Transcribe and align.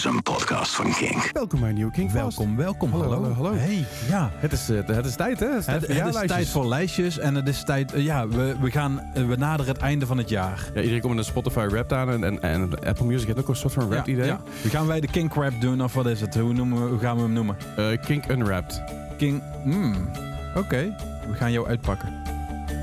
is 0.00 0.06
een 0.06 0.22
podcast 0.22 0.74
van 0.74 0.92
Kink. 0.92 1.30
Welkom 1.32 1.60
bij 1.60 1.68
een 1.68 1.74
nieuwe 1.74 1.92
King 1.92 2.12
Welkom, 2.12 2.56
welkom. 2.56 2.90
Hallo, 2.90 3.32
Hallo. 3.32 3.54
Hey, 3.54 3.84
ja. 4.08 4.30
Het 4.34 4.52
is, 4.52 4.70
eh, 4.70 4.86
het 4.86 5.06
is 5.06 5.16
tijd, 5.16 5.40
hè? 5.40 5.46
Het 5.46 5.58
is 5.58 5.64
tijd 5.64 5.80
Het, 5.80 5.86
voor 5.86 5.88
het 5.88 5.88
is 5.88 5.96
jaarlijstjes. 5.96 6.30
tijd 6.30 6.48
voor 6.48 6.66
lijstjes 6.66 7.18
en 7.18 7.34
het 7.34 7.48
is 7.48 7.64
tijd... 7.64 7.92
eh, 7.92 8.04
ja, 8.04 8.28
we, 8.28 8.56
we, 8.60 8.70
gaan, 8.70 9.00
eh, 9.14 9.26
we 9.26 9.36
naderen 9.36 9.72
het 9.72 9.82
einde 9.82 10.06
van 10.06 10.18
het 10.18 10.28
jaar. 10.28 10.70
Ja, 10.74 10.80
iedereen 10.80 11.00
komt 11.00 11.14
met 11.14 11.24
een 11.24 11.30
Spotify 11.30 11.66
rap 11.70 11.92
aan 11.92 12.10
en, 12.10 12.24
en, 12.24 12.42
en 12.42 12.84
Apple 12.86 13.06
Music 13.06 13.26
heeft 13.26 13.38
ook 13.38 13.48
een 13.48 13.56
soort 13.56 13.72
van 13.72 13.92
rap 13.92 14.06
ja, 14.06 14.12
idee. 14.12 14.26
ja. 14.26 14.40
Gaan 14.68 14.86
wij 14.86 15.00
de 15.00 15.06
Kink 15.06 15.34
Rap 15.34 15.60
doen 15.60 15.82
of 15.82 15.94
wat 15.94 16.06
is 16.06 16.20
het? 16.20 16.34
Hoe, 16.34 16.52
noemen 16.52 16.82
we, 16.84 16.88
hoe 16.90 16.98
gaan 16.98 17.16
we 17.16 17.22
hem 17.22 17.32
noemen? 17.32 17.56
Eh, 17.76 17.86
Kink 18.06 18.26
Unwrapped. 18.26 18.82
King... 19.16 19.42
Hmm, 19.62 20.10
Oké, 20.56 20.94
we 21.30 21.34
gaan 21.34 21.52
jou 21.52 21.66
uitpakken. 21.66 22.08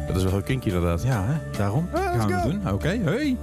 Dat 0.07 0.15
is 0.15 0.23
wel 0.23 0.31
heel 0.31 0.41
kinky 0.41 0.68
inderdaad. 0.68 1.04
Ja, 1.04 1.23
hè? 1.25 1.57
daarom 1.57 1.89
Ah, 1.93 2.02
gaan 2.20 2.27
we 2.43 2.49
doen. 2.52 2.73
Oké, 2.73 2.99
hey. 3.04 3.38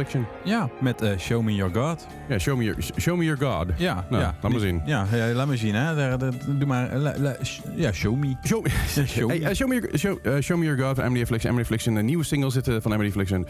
Affliction. 0.00 0.26
Ja, 0.44 0.70
met 0.80 1.02
eh, 1.02 1.18
Show 1.18 1.42
Me 1.42 1.54
Your 1.54 1.72
God. 1.74 2.06
Ja, 2.30 2.38
show 2.38 2.56
me 2.56 2.64
your, 2.64 2.76
show 2.98 3.16
me 3.16 3.24
your 3.24 3.38
God. 3.40 3.66
Ja, 3.76 4.04
Nou, 4.10 4.22
ja. 4.22 4.34
laat 4.40 4.50
maar 4.52 4.60
zien. 4.60 4.82
Ja, 4.84 5.06
ja, 5.12 5.32
laat 5.32 5.46
maar 5.46 5.56
zien. 5.56 5.74
Hè. 5.74 5.94
Daar, 5.94 6.18
daar- 6.18 6.32
doe 6.46 6.66
maar. 6.66 6.96
la- 6.96 7.14
la- 7.18 7.36
sh- 7.42 7.58
ja, 7.74 7.92
Show 7.92 8.16
Me. 8.16 8.34
Show, 8.44 8.66
Show 9.06 9.28
hey, 9.28 9.38
me. 9.38 9.48
eh, 9.48 9.54
show, 9.54 9.68
me 9.68 9.74
your, 9.74 9.98
show, 9.98 10.18
eh, 10.22 10.40
show 10.40 10.58
Me 10.58 10.64
Your 10.64 10.78
God 10.82 10.96
van 10.96 11.04
Emily 11.04 11.22
Affliction. 11.22 11.50
Emily 11.50 11.62
Affliction, 11.64 11.96
een 11.96 12.04
nieuwe 12.04 12.24
single 12.24 12.50
zitten 12.50 12.82
van 12.82 12.92
Emily 12.92 13.08
Affliction. 13.08 13.46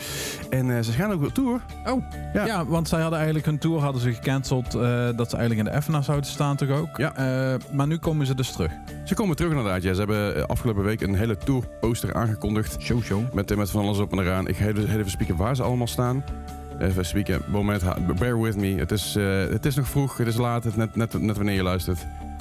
En 0.51 0.77
eh, 0.77 0.83
ze 0.83 0.93
gaan 0.93 1.13
ook 1.13 1.23
op 1.25 1.35
tour. 1.35 1.61
Oh, 1.87 2.03
Ja. 2.33 2.47
ja. 2.47 2.67
want 2.67 2.89
zij 2.89 3.01
hadden 3.01 3.19
eigenlijk 3.19 3.47
hun 3.49 3.59
tour 3.59 3.81
hadden 3.81 4.03
ze 4.03 4.13
gecanceld 4.13 4.75
eh, 4.75 5.09
dat 5.17 5.31
ze 5.31 5.37
eigenlijk 5.37 5.69
in 5.69 5.75
de 5.75 5.83
FNA 5.83 6.03
zouden 6.03 6.31
staan 6.31 6.57
toch 6.57 6.71
ook. 6.71 6.97
Ja. 6.97 7.17
Eh, 7.17 7.55
maar 7.73 7.87
nu 7.87 7.97
komen 7.99 8.27
ze 8.27 8.35
dus 8.35 8.53
terug. 8.53 8.71
Ze 9.05 9.15
komen 9.15 9.37
terug 9.37 9.51
inderdaad. 9.51 9.83
Ja, 9.83 9.93
ze 9.93 9.99
hebben 9.99 10.37
eh, 10.37 10.43
afgelopen 10.43 10.83
week 10.85 11.01
een 11.01 11.15
hele 11.15 11.37
tourposter 11.37 12.15
aangekondigd. 12.15 12.77
Show, 12.83 13.03
show. 13.03 13.33
Met, 13.33 13.51
eh, 13.51 13.57
met 13.57 13.71
van 13.71 13.83
alles 13.85 13.99
op 13.99 14.13
en 14.13 14.19
eraan. 14.19 14.49
Ik 14.49 14.57
ga 14.57 14.67
even, 14.67 14.99
even 14.99 15.11
spieken 15.11 15.37
waar 15.37 15.57
ze 15.57 15.63
allemaal 15.63 15.87
staan. 15.87 16.25
Even 16.81 17.05
spieken. 17.07 17.43
Moment, 17.47 17.83
bear 18.19 18.41
with 18.41 18.57
me. 18.57 18.75
Het 18.79 18.91
is, 18.93 19.17
eh, 19.17 19.25
het 19.51 19.67
is 19.67 19.75
nog 19.75 19.89
vroeg, 19.89 20.17
het 20.17 20.27
is 20.27 20.37
laat, 20.37 20.65
het 20.65 20.77
net, 20.77 20.97
net, 20.97 21.21
net 21.23 21.37
wanneer 21.37 21.55
je 21.55 21.63
luistert. 21.63 21.99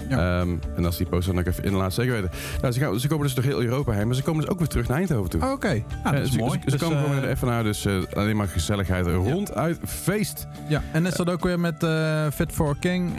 Ja. 0.10 0.40
Ehm, 0.40 0.50
en 0.76 0.86
als 0.86 0.98
die 0.98 1.08
poster 1.08 1.34
dan 1.34 1.42
ook 1.44 1.48
even 1.50 1.64
in 1.64 1.74
laat 1.74 1.94
zeker 1.94 2.14
weten. 2.14 2.30
Nou, 2.62 2.74
ze, 2.74 2.80
gaan, 2.80 3.00
ze 3.00 3.08
komen 3.08 3.26
dus 3.26 3.34
door 3.36 3.44
heel 3.44 3.62
Europa 3.62 3.92
heen, 3.92 4.08
maar 4.08 4.16
ze 4.16 4.24
komen 4.24 4.42
dus 4.42 4.50
ook 4.50 4.60
weer 4.60 4.68
terug 4.68 4.88
naar 4.88 4.98
Eindhoven 4.98 5.30
toe. 5.30 5.42
Oh, 5.42 5.52
Oké, 5.52 5.68
Nou, 5.68 5.84
dat 6.04 6.14
Eh, 6.14 6.22
is 6.22 6.32
ze, 6.32 6.38
mooi. 6.38 6.52
Ze, 6.52 6.60
ze 6.64 6.70
Dus, 6.78 6.80
komen 6.88 6.98
gewoon 7.04 7.24
eh, 7.24 7.42
naar 7.42 7.64
dus 7.64 7.88
alleen 8.14 8.36
maar 8.36 8.48
gezelligheid 8.48 9.08
ronduit 9.08 9.80
feest. 9.86 10.48
Ja, 10.68 10.84
en 10.92 11.06
is 11.06 11.14
dat 11.14 11.30
ook 11.30 11.44
weer 11.44 11.60
met 11.60 11.86
Fit 12.34 12.52
for 12.52 12.78
King, 12.80 13.12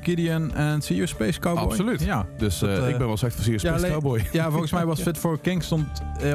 Gideon 0.00 0.54
en 0.54 0.82
See 0.82 0.96
You 0.96 1.08
Space 1.08 1.40
Cowboy? 1.40 1.62
Absoluut. 1.64 2.02
Ja. 2.04 2.26
Dus 2.38 2.58
Dat, 2.58 2.88
ik 2.88 2.98
ben 2.98 3.06
wel 3.06 3.16
slecht 3.16 3.34
voor 3.34 3.42
Serious 3.44 3.62
ja, 3.62 3.68
Space 3.78 3.86
alleen- 3.86 4.00
Cowboy. 4.00 4.26
ja, 4.32 4.50
volgens 4.50 4.72
mij 4.72 4.86
was 4.86 5.02
Fit 5.08 5.18
for 5.18 5.38
King 5.40 5.62
stond 5.62 5.86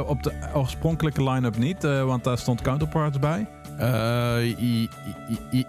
op 0.08 0.24
de 0.24 0.32
oorspronkelijke 0.54 1.24
line-up 1.30 1.58
niet, 1.58 1.84
want 1.84 2.24
daar 2.24 2.38
stond 2.38 2.62
Counterparts 2.62 3.20
bij. 3.20 3.48
I- 3.82 4.90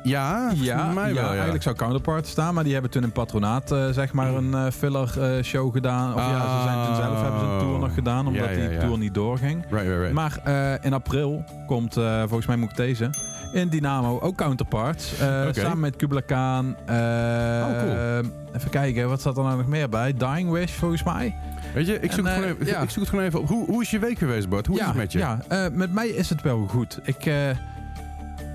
ja, 0.03 0.51
Ja, 0.55 0.85
voor 0.85 0.95
mij 0.95 1.15
wel, 1.15 1.25
ja. 1.25 1.31
eigenlijk 1.33 1.63
zou 1.63 1.77
Counterparts 1.77 2.31
staan, 2.31 2.55
maar 2.55 2.65
die 2.65 2.73
hebben 2.73 2.91
toen 2.91 3.03
in 3.03 3.13
Patronaat 3.13 3.73
eh, 3.73 3.89
zeg 3.91 4.13
maar 4.13 4.35
een 4.35 4.55
eh, 4.55 4.67
filler 4.71 5.09
show 5.45 5.73
gedaan. 5.73 6.15
Of 6.15 6.21
ja, 6.21 6.57
ze 6.57 6.63
zijn 6.63 6.87
toen 6.87 6.97
zelf 6.97 7.23
hebben 7.23 7.41
ze 7.41 7.47
een 7.47 7.59
tour 7.59 7.79
nog 7.79 7.95
gedaan, 7.95 8.27
omdat 8.27 8.49
Ja, 8.49 8.69
die 8.69 8.79
tour 8.79 8.99
niet 8.99 9.15
doorging. 9.15 9.65
Right, 9.71 9.87
right, 9.87 9.99
right. 10.01 10.13
Maar 10.13 10.41
in 10.83 10.93
april 10.93 11.45
komt, 11.67 11.95
volgens 12.21 12.47
mij 12.47 12.57
moet 12.57 12.71
ik 12.71 12.77
deze, 12.77 13.11
in 13.53 13.69
Dynamo 13.69 14.19
ook 14.21 14.37
Counterparts. 14.37 15.13
Samen 15.51 15.81
met 15.81 15.97
Kubla 15.97 16.21
Khan. 16.21 16.77
Oh, 16.89 17.79
cool. 17.79 18.23
Even 18.57 18.71
kijken, 18.71 19.09
wat 19.09 19.21
staat 19.21 19.37
er 19.37 19.43
nou 19.43 19.57
nog 19.57 19.67
meer 19.67 19.89
bij? 19.89 20.15
Dying 20.17 20.51
Wish 20.51 20.73
volgens 20.73 21.03
mij. 21.03 21.37
Weet 21.75 21.87
je, 21.87 22.01
ik 22.01 22.13
zoek, 22.13 22.27
En, 22.27 22.33
het 22.33 22.35
gewoon 22.43 22.57
even, 22.57 22.67
ja. 22.67 22.81
ik 22.81 22.91
zoek 22.91 23.01
het 23.01 23.09
gewoon 23.09 23.25
even 23.25 23.41
op. 23.41 23.49
Hoe, 23.49 23.67
hoe 23.67 23.83
is 23.83 23.91
je 23.91 23.99
week 23.99 24.19
geweest, 24.19 24.49
Bart? 24.49 24.67
Hoe 24.67 24.77
ja, 24.77 24.83
is 24.83 24.89
het 24.89 24.97
met 24.97 25.13
je? 25.13 25.19
Ja, 25.19 25.39
met 25.73 25.93
mij 25.93 26.09
is 26.09 26.29
het 26.29 26.43
wel 26.43 26.67
goed. 26.69 26.99
Ik, 27.03 27.31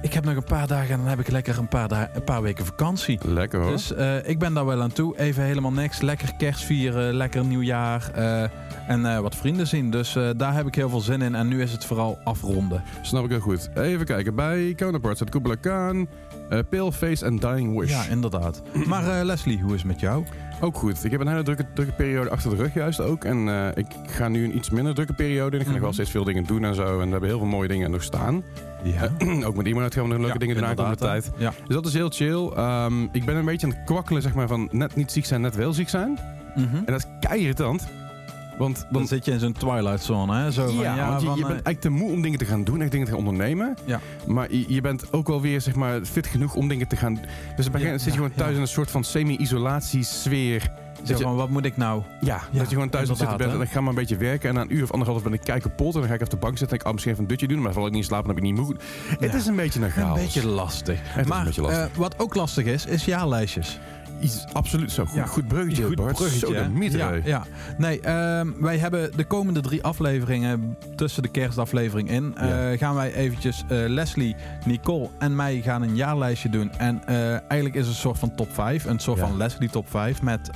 ik 0.02 0.14
heb 0.14 0.26
nog 0.26 0.36
een 0.36 0.44
paar 0.44 0.68
dagen 0.68 0.90
en 0.92 0.98
dan 0.98 1.08
heb 1.08 1.20
ik 1.20 1.28
lekker 1.32 1.58
een 1.58 1.68
paar, 1.68 1.88
da- 1.88 2.10
een 2.14 2.24
paar 2.24 2.42
weken 2.42 2.66
vakantie. 2.66 3.20
Lekker 3.28 3.60
hoor. 3.62 3.72
Dus 3.72 3.94
eh, 3.94 4.28
ik 4.30 4.40
ben 4.40 4.54
daar 4.54 4.66
wel 4.66 4.82
aan 4.82 4.92
toe. 4.92 5.20
Even 5.20 5.44
helemaal 5.44 5.72
niks. 5.72 6.02
Lekker 6.02 6.36
kerst 6.38 6.64
vieren, 6.64 7.14
lekker 7.14 7.46
nieuwjaar. 7.46 8.10
eh, 8.14 8.42
en 8.88 9.06
eh, 9.06 9.20
wat 9.20 9.36
vrienden 9.36 9.68
zien. 9.68 9.90
Dus 9.92 10.18
daar 10.38 10.54
heb 10.54 10.68
ik 10.68 10.76
heel 10.76 10.90
veel 10.90 11.00
zin 11.00 11.22
in. 11.22 11.36
En 11.36 11.48
nu 11.48 11.62
is 11.62 11.72
het 11.72 11.86
vooral 11.86 12.20
afronden. 12.24 12.84
Snap 13.02 13.24
ik 13.24 13.30
heel 13.30 13.40
goed. 13.40 13.70
Even 13.76 14.06
kijken. 14.06 14.36
Bij 14.36 14.74
Counterparts 14.76 15.18
staat 15.20 15.30
Kubla 15.30 15.56
Khan, 15.56 16.08
eh 16.50 16.60
Paleface 16.70 17.26
en 17.26 17.36
Dying 17.36 17.80
Wish. 17.80 17.90
Ja, 17.90 18.04
inderdaad. 18.06 18.62
Maar 18.88 19.20
eh, 19.20 19.26
Leslie, 19.26 19.62
hoe 19.62 19.74
is 19.74 19.78
het 19.82 19.92
met 19.92 20.00
jou? 20.00 20.24
Ook 20.62 20.76
goed. 20.78 21.04
Ik 21.04 21.12
heb 21.12 21.20
een 21.22 21.28
hele 21.28 21.44
drukke, 21.44 21.66
drukke 21.74 21.92
periode 21.94 22.30
achter 22.30 22.50
de 22.50 22.56
rug 22.56 22.74
juist 22.74 23.00
ook. 23.02 23.24
En 23.24 23.50
eh, 23.50 23.68
ik 23.76 23.86
ga 24.08 24.28
nu 24.28 24.44
een 24.44 24.56
iets 24.58 24.70
minder 24.70 24.94
drukke 24.94 25.14
periode. 25.14 25.56
En 25.56 25.60
ik 25.62 25.66
ga 25.66 25.72
nog 25.72 25.80
wel 25.82 25.90
Mhm. 25.90 25.94
steeds 25.94 26.12
veel 26.12 26.24
dingen 26.24 26.44
doen 26.44 26.64
en 26.64 26.76
zo. 26.76 27.00
En 27.00 27.06
we 27.06 27.12
hebben 27.12 27.30
heel 27.30 27.38
veel 27.38 27.48
mooie 27.48 27.68
dingen 27.68 27.92
nog 27.92 28.04
staan. 28.04 28.44
Ja. 28.84 29.10
ook 29.48 29.56
met 29.56 29.68
iemand 29.68 29.94
gaan 29.94 30.04
we 30.04 30.10
nog 30.10 30.22
leuke 30.22 30.40
dingen 30.40 30.56
doen 30.56 30.66
aankomende 30.66 30.98
tijd. 30.98 31.32
Ja. 31.38 31.54
Dus 31.66 31.76
dat 31.76 31.86
is 31.86 31.94
heel 31.94 32.10
chill. 32.10 32.50
Ehm, 32.56 33.04
ik 33.12 33.26
ben 33.26 33.36
een 33.36 33.46
beetje 33.46 33.68
aan 33.68 33.74
het 33.74 33.84
kwakkelen 33.86 34.22
zeg 34.22 34.34
maar, 34.34 34.48
van 34.48 34.70
net 34.72 34.96
niet 34.96 35.12
ziek 35.12 35.26
zijn, 35.26 35.42
net 35.42 35.56
wel 35.56 35.74
ziek 35.74 35.90
zijn. 35.90 36.18
Mhm. 36.56 36.76
En 36.76 36.86
dat 36.86 36.96
is 36.96 37.06
kei 37.28 37.40
irritant. 37.40 37.88
Want 38.58 38.76
Dan 38.76 38.88
dan, 38.92 39.08
zit 39.08 39.26
je 39.26 39.32
in 39.32 39.40
zo'n 39.40 39.52
twilight 39.54 40.04
zone, 40.04 40.36
hè? 40.38 40.52
Zo 40.52 40.66
van, 40.66 40.76
ja, 40.76 40.96
ja, 40.96 41.08
want 41.10 41.22
je, 41.22 41.28
van, 41.28 41.36
je 41.38 41.42
eh, 41.42 41.48
bent 41.48 41.66
eigenlijk 41.66 41.82
te 41.82 41.90
moe 41.90 42.12
om 42.12 42.22
dingen 42.22 42.40
te 42.40 42.46
gaan 42.46 42.64
doen, 42.64 42.82
echt 42.82 42.92
dingen 42.92 43.06
te 43.06 43.12
gaan 43.12 43.20
ondernemen. 43.28 43.76
Ja. 43.86 44.00
Maar 44.28 44.52
je, 44.52 44.66
je 44.68 44.82
bent 44.82 45.14
ook 45.14 45.28
wel 45.28 45.42
weer 45.42 45.62
zeg 45.62 45.76
maar, 45.76 46.02
fit 46.02 46.28
genoeg 46.28 46.56
om 46.56 46.68
dingen 46.68 46.88
te 46.88 46.96
gaan... 46.96 47.20
Dus 47.56 47.72
dan 47.72 47.82
Ja, 47.82 47.92
zit 47.92 48.04
je 48.04 48.10
ja, 48.10 48.16
gewoon 48.16 48.32
thuis 48.36 48.50
ja. 48.50 48.56
in 48.56 48.62
een 48.62 48.68
soort 48.68 48.92
van 48.92 49.04
semi-isolatiesfeer. 49.04 50.72
zo 51.04 51.16
van, 51.18 51.36
wat 51.36 51.50
moet 51.50 51.66
ik 51.66 51.78
nou? 51.78 52.02
Ja, 52.22 52.42
Ja, 52.52 52.58
dat 52.60 52.70
je 52.70 52.74
gewoon 52.76 52.90
thuis 52.90 53.04
aan 53.04 53.10
het 53.10 53.20
zitten 53.20 53.38
bent 53.38 53.52
en 53.52 53.58
dan 53.58 53.68
ga 53.68 53.80
maar 53.80 53.90
een 53.90 53.96
beetje 53.96 54.18
werken. 54.18 54.50
En 54.50 54.56
na 54.56 54.62
een 54.62 54.76
uur 54.76 54.84
of 54.84 54.92
anderhalf 54.92 55.24
ben 55.24 55.34
ik 55.34 55.42
kei 55.44 55.60
kapot. 55.60 55.94
En 55.94 56.00
dan 56.00 56.10
ga 56.10 56.16
ik 56.16 56.22
even 56.22 56.34
op 56.34 56.40
de 56.40 56.46
bank 56.46 56.58
zitten 56.58 56.78
en 56.78 56.82
ik, 56.84 56.88
oh, 56.88 56.94
misschien 56.94 57.14
even 57.14 57.24
een 57.26 57.30
dutje 57.30 57.48
doen. 57.48 57.58
Maar 57.58 57.66
dan 57.66 57.74
val 57.74 57.86
ik 57.86 57.92
niet 57.92 58.02
in 58.02 58.08
slaap 58.08 58.22
en 58.22 58.28
dan 58.28 58.36
heb 58.36 58.46
ik 58.46 58.52
niet 58.52 58.62
moe. 58.66 58.76
Het 59.20 59.32
Ja. 59.32 59.38
is 59.38 59.46
een 59.46 59.56
beetje 59.56 59.80
een 59.80 59.86
Een 59.86 59.92
chaos. 59.92 60.20
beetje 60.20 60.48
lastig. 60.48 61.00
is 61.02 61.22
een 61.22 61.28
maar 61.28 61.44
beetje 61.46 61.62
lastig. 61.62 61.88
eh, 61.88 61.98
wat 61.98 62.20
ook 62.20 62.36
lastig 62.36 62.66
is, 62.66 62.86
is 62.86 63.06
jaarlijstjes. 63.06 63.80
Iets, 64.20 64.46
absoluut 64.54 64.92
zo. 64.92 65.06
Goed, 65.06 65.16
Ja. 65.16 65.26
goed 65.26 65.48
bruggetje, 65.48 65.84
Goed 65.84 65.96
Bart. 65.96 66.16
bruggetje, 66.16 66.40
Zo 66.40 66.52
de 66.54 66.70
ja. 67.26 67.44
Nee, 67.78 68.00
ehm, 68.02 68.48
wij 68.60 68.78
hebben 68.78 69.12
de 69.16 69.24
komende 69.24 69.62
drie 69.62 69.84
afleveringen 69.84 70.78
tussen 70.96 71.24
de 71.24 71.30
kerstaflevering 71.30 72.10
in. 72.10 72.36
eh, 72.38 72.72
Ja. 72.72 72.78
gaan 72.78 72.96
wij 72.96 73.14
eventjes 73.14 73.64
eh, 73.68 73.78
Leslie, 73.88 74.36
Nicole 74.66 75.10
en 75.20 75.36
mij 75.36 75.62
gaan 75.62 75.82
een 75.82 75.96
jaarlijstje 75.96 76.50
doen. 76.50 76.72
En 76.72 77.02
eh, 77.08 77.30
eigenlijk 77.32 77.74
is 77.76 77.80
het 77.86 77.90
een 77.90 78.02
soort 78.02 78.20
van 78.20 78.36
top 78.36 78.54
5. 78.54 78.86
Een 78.86 79.00
soort 79.00 79.20
van 79.20 79.38
Leslie 79.38 79.70
top 79.70 79.90
5 79.90 80.22
met 80.22 80.50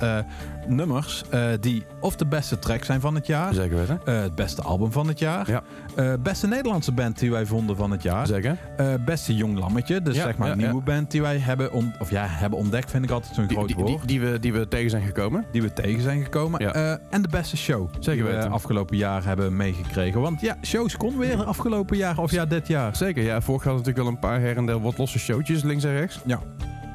nummers 0.69 1.23
eh, 1.29 1.43
die 1.59 1.83
of 1.99 2.15
de 2.15 2.25
beste 2.25 2.59
track 2.59 2.83
zijn 2.83 3.01
van 3.01 3.15
het 3.15 3.27
jaar. 3.27 3.53
Zeker 3.53 3.77
weten. 3.77 4.01
eh, 4.05 4.21
het 4.21 4.35
beste 4.35 4.61
album 4.61 4.91
van 4.91 5.07
het 5.07 5.19
jaar. 5.19 5.49
Ja. 5.51 5.63
eh, 5.95 6.13
beste 6.23 6.47
Nederlandse 6.47 6.91
band 6.91 7.19
die 7.19 7.31
wij 7.31 7.45
vonden 7.45 7.75
van 7.75 7.91
het 7.91 8.03
jaar. 8.03 8.27
Zeker. 8.27 8.57
beste 9.05 9.35
jong 9.35 9.57
lammetje. 9.59 10.01
Dus 10.01 10.15
Ja, 10.15 10.23
zeg 10.23 10.37
maar 10.37 10.47
ja, 10.47 10.53
een 10.53 10.59
nieuwe 10.59 10.75
ja. 10.75 10.81
band 10.83 11.11
die 11.11 11.21
wij 11.21 11.37
hebben, 11.37 11.71
of 11.99 12.09
ja, 12.09 12.25
hebben 12.27 12.59
ontdekt, 12.59 12.91
vind 12.91 13.03
ik 13.03 13.11
altijd 13.11 13.35
zo'n 13.35 13.49
groot 13.49 13.67
die, 13.67 13.75
woord. 13.75 13.87
die, 13.87 14.19
die 14.19 14.21
we, 14.21 14.39
die 14.39 14.53
we 14.53 14.67
tegen 14.67 14.89
zijn 14.89 15.03
gekomen. 15.03 15.45
die 15.51 15.61
we 15.61 15.73
tegen 15.73 16.01
zijn 16.01 16.23
gekomen. 16.23 16.61
Ja. 16.63 16.99
En 17.09 17.21
de 17.21 17.27
beste 17.27 17.57
show 17.57 17.89
Zeker 17.99 18.11
die 18.13 18.23
we 18.23 18.29
weten. 18.37 18.51
afgelopen 18.51 18.97
jaar 18.97 19.23
hebben 19.25 19.55
meegekregen. 19.55 20.21
Want 20.21 20.41
ja, 20.41 20.57
shows 20.61 20.97
kon 20.97 21.17
weer 21.17 21.43
afgelopen 21.43 21.97
jaar 21.97 22.17
of 22.17 22.31
ja, 22.31 22.45
dit 22.45 22.67
jaar. 22.67 22.95
Zeker, 22.95 23.23
ja. 23.23 23.41
Vorig 23.41 23.63
jaar 23.63 23.73
natuurlijk 23.73 23.97
wel 24.03 24.07
een 24.07 24.19
paar 24.19 24.39
her 24.39 24.57
en 24.57 24.65
der 24.65 24.81
wat 24.81 24.97
losse 24.97 25.19
showtjes 25.19 25.63
links 25.63 25.83
en 25.83 25.91
rechts. 25.93 26.19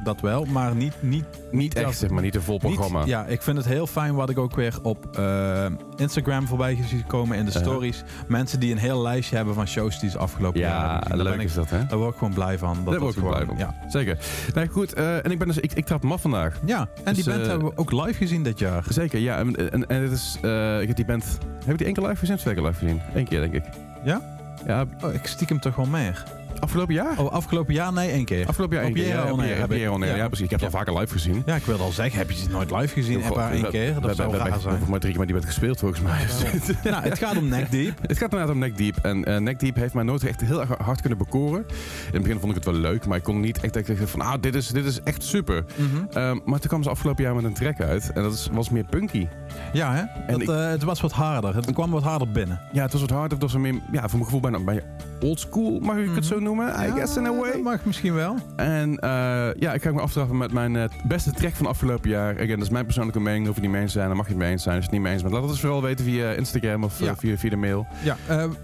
Dat 0.05 0.21
wel, 0.21 0.45
maar 0.45 0.75
niet... 0.75 0.95
niet 1.01 1.25
Niet 1.51 1.75
echt, 1.75 1.85
dat- 1.85 1.95
zeg 1.95 2.11
maar. 2.11 2.23
Niet 2.23 2.35
een 2.35 2.43
vol 2.43 2.59
programma. 2.59 2.99
Niet, 2.99 3.09
ja, 3.09 3.25
ik 3.27 3.43
vind 3.43 3.57
het 3.57 3.67
heel 3.67 3.87
fijn 3.87 4.15
wat 4.15 4.31
ik 4.31 4.39
ook 4.39 4.55
weer 4.57 4.79
op 4.83 5.17
eh, 5.17 5.67
Instagram 5.97 6.47
voorbij 6.47 6.75
gezien 6.77 7.07
komen 7.07 7.37
in 7.39 7.45
de 7.45 7.51
Uh-huh. 7.51 7.67
stories. 7.67 8.03
Mensen 8.27 8.61
die 8.61 8.73
een 8.73 8.79
heel 8.79 9.03
lijstje 9.03 9.37
hebben 9.37 9.55
van 9.55 9.67
shows 9.67 10.01
die 10.01 10.11
ze 10.11 10.19
afgelopen 10.19 10.61
jaar 10.61 10.81
Ja, 10.85 11.03
hebben 11.09 11.27
leuk 11.27 11.35
ik- 11.35 11.41
is 11.43 11.55
dat, 11.55 11.71
hè? 11.71 11.87
Daar 11.87 11.99
word 11.99 12.13
ik 12.13 12.19
gewoon 12.19 12.35
blij 12.35 12.59
van. 12.59 12.75
Dat 12.77 12.85
Daar 12.93 12.99
word 13.01 13.13
ik 13.15 13.19
gewoon- 13.19 13.35
blij 13.35 13.47
van. 13.47 13.57
Ja. 13.57 13.75
Zeker. 13.89 14.19
Nee, 14.55 14.69
goed. 14.69 14.93
eh, 14.93 15.25
en 15.25 15.31
ik 15.31 15.39
ben 15.39 15.47
dus... 15.47 15.59
Ik, 15.59 15.73
ik 15.73 15.85
trap 15.87 16.03
hem 16.03 16.13
af 16.13 16.21
vandaag. 16.21 16.61
ja, 16.65 16.79
en 17.05 17.15
Dus, 17.15 17.15
die 17.15 17.25
band 17.33 17.41
eh, 17.45 17.49
hebben 17.49 17.69
we 17.69 17.77
ook 17.77 17.93
live 17.93 18.15
gezien 18.15 18.43
dit 18.43 18.59
jaar. 18.59 18.85
Zeker, 18.89 19.19
ja. 19.21 19.37
En, 19.39 19.71
en, 19.73 19.87
en 19.87 20.03
het 20.03 20.13
is... 20.13 20.37
ik 20.81 20.87
heb 20.87 20.97
die 20.97 21.05
band... 21.05 21.39
Heb 21.65 21.73
ik 21.73 21.77
die 21.79 21.87
één 21.87 21.95
keer 21.95 22.05
live 22.07 22.17
gezien 22.19 22.35
of 22.35 22.41
twee 22.41 22.55
keer 22.55 22.63
live 22.65 22.79
gezien? 22.79 23.01
Eén 23.15 23.25
keer, 23.29 23.41
denk 23.41 23.53
ik. 23.53 23.65
Ja? 24.05 24.21
Ja, 24.67 24.85
Oh, 25.05 25.13
ik 25.13 25.27
stiekem 25.27 25.61
toch 25.61 25.77
wel 25.77 25.87
meer. 25.87 26.25
Afgelopen 26.65 26.95
jaar? 26.95 27.19
Oh, 27.19 27.31
afgelopen 27.33 27.75
jaar? 27.75 27.93
Nee, 27.93 28.11
één 28.11 28.25
keer. 28.25 28.47
Afgelopen 28.47 28.77
jaar 28.77 28.85
één 28.85 28.95
keer. 28.95 29.07
Ja, 29.15 29.25
heb. 29.61 29.69
Ja. 30.09 30.17
Ja, 30.17 30.27
precies. 30.27 30.45
Ik 30.45 30.51
heb 30.51 30.61
het 30.61 30.73
al 30.73 30.79
vaker 30.79 30.99
live 31.01 31.13
gezien. 31.13 31.43
Ja, 31.47 31.55
ik 31.55 31.63
wilde 31.65 31.83
al 31.83 31.91
zeggen, 31.93 32.19
heb 32.19 32.31
je 32.31 32.37
ze 32.37 32.49
nooit 32.49 32.71
live 32.71 32.95
gezien? 32.95 33.23
Goh, 33.23 33.37
maar 33.37 33.51
één 33.53 33.71
keer? 33.71 33.95
Dat 34.01 34.17
zou 34.17 34.29
raar 34.37 34.61
zijn. 34.61 34.75
maar 34.89 34.99
drie 35.01 35.11
keer 35.13 35.19
met 35.21 35.29
die 35.29 35.37
band 35.37 35.49
gespeeld, 35.49 35.79
volgens 35.79 36.01
mij. 36.01 36.19
nou, 36.93 37.03
het 37.03 37.19
gaat 37.19 37.37
om 37.37 37.49
Neck 37.49 37.71
Deep. 37.71 37.99
Het 38.01 38.19
gaat 38.19 38.31
inderdaad 38.33 38.55
om 38.55 38.59
Neck 38.61 38.77
Deep. 38.79 38.97
En 39.03 39.25
eh 39.25 39.41
Neck 39.41 39.61
Deep 39.61 39.75
heeft 39.77 39.95
mij 39.95 40.05
nooit 40.05 40.25
echt 40.25 40.41
heel 40.41 40.61
erg 40.61 40.71
hard 40.79 41.01
kunnen 41.01 41.19
bekoren. 41.19 41.59
In 42.07 42.13
het 42.13 42.23
begin 42.23 42.39
vond 42.39 42.57
ik 42.57 42.65
het 42.65 42.65
wel 42.65 42.75
leuk, 42.81 43.07
maar 43.07 43.17
ik 43.17 43.23
kon 43.23 43.41
niet 43.41 43.61
echt 43.61 43.77
echt 43.77 43.91
van, 44.11 44.21
ah, 44.21 44.35
dit 44.41 44.55
is, 44.55 44.69
dit 44.69 44.85
is 44.85 45.01
echt 45.03 45.23
super. 45.23 45.65
Ehm, 46.11 46.39
maar 46.45 46.59
toen 46.59 46.69
kwam 46.69 46.83
ze 46.83 46.91
afgelopen 46.91 47.25
jaar 47.25 47.35
met 47.35 47.45
een 47.45 47.55
track 47.55 47.81
uit. 47.81 48.13
En 48.15 48.23
dat 48.23 48.49
was 48.53 48.71
meer 48.71 48.85
punky. 48.91 49.27
Ja, 49.73 49.95
hè? 49.95 50.03
Dat, 50.33 50.41
ik- 50.43 50.49
eh, 50.49 50.69
het 50.69 50.83
was 50.83 51.01
wat 51.01 51.13
harder. 51.13 51.55
Het 51.55 51.73
kwam 51.73 51.91
wat 51.91 52.03
harder 52.03 52.31
binnen. 52.31 52.61
Ja, 52.73 52.83
het 52.83 52.93
was 52.93 53.01
wat 53.01 53.11
harder. 53.11 53.31
Het 53.39 53.43
was 53.43 53.57
meer, 53.57 53.73
ja, 53.93 54.01
voor 54.01 54.11
mijn 54.11 54.25
gevoel 54.25 54.41
bijna, 54.41 54.59
bijna 54.59 54.81
old 55.21 55.41
school, 55.41 55.79
mag 55.81 55.97
ik 55.97 56.15
het 56.15 56.27
zo 56.27 56.39
noemen? 56.39 56.54
I 56.63 56.91
guess 56.95 57.17
in 57.17 57.27
a 57.27 57.31
Ja, 57.31 57.37
way. 57.41 57.53
Dat 57.53 57.61
mag 57.63 57.85
misschien 57.85 58.15
wel. 58.15 58.37
En 58.57 58.99
eh, 58.99 59.11
ja, 59.59 59.73
ik 59.73 59.83
ga 59.83 59.93
me 59.93 60.01
aftrappen 60.01 60.37
met 60.37 60.53
mijn 60.53 60.77
eh, 60.77 60.85
beste 61.07 61.33
track 61.33 61.55
van 61.55 61.67
afgelopen 61.67 62.11
jaar. 62.11 62.35
Again, 62.35 62.49
dat 62.49 62.63
is 62.63 62.69
mijn 62.71 62.85
persoonlijke 62.85 63.21
mening. 63.21 63.47
Hoef 63.47 63.55
je 63.55 63.61
niet 63.63 63.71
mee 63.71 63.81
eens 63.81 63.93
te 63.93 63.97
zijn, 63.99 64.09
dan 64.09 64.17
mag 64.17 64.27
je 64.27 64.33
het 64.33 64.43
mee 64.43 64.51
eens 64.51 64.63
zijn. 64.63 64.75
Als 64.77 64.85
je 64.85 64.91
het 64.91 64.99
niet 64.99 65.07
mee 65.07 65.13
eens 65.13 65.23
bent, 65.23 65.35
laat 65.35 65.43
het 65.43 65.53
dus 65.53 65.61
vooral 65.61 65.83
weten 65.83 66.05
via 66.05 66.31
Instagram 66.31 66.85
of 66.85 67.01
eh, 67.01 67.07
Ja. 67.07 67.17
via, 67.17 67.37
via 67.37 67.51
de 67.51 67.57
mail. 67.57 67.87
Ja, 68.03 68.17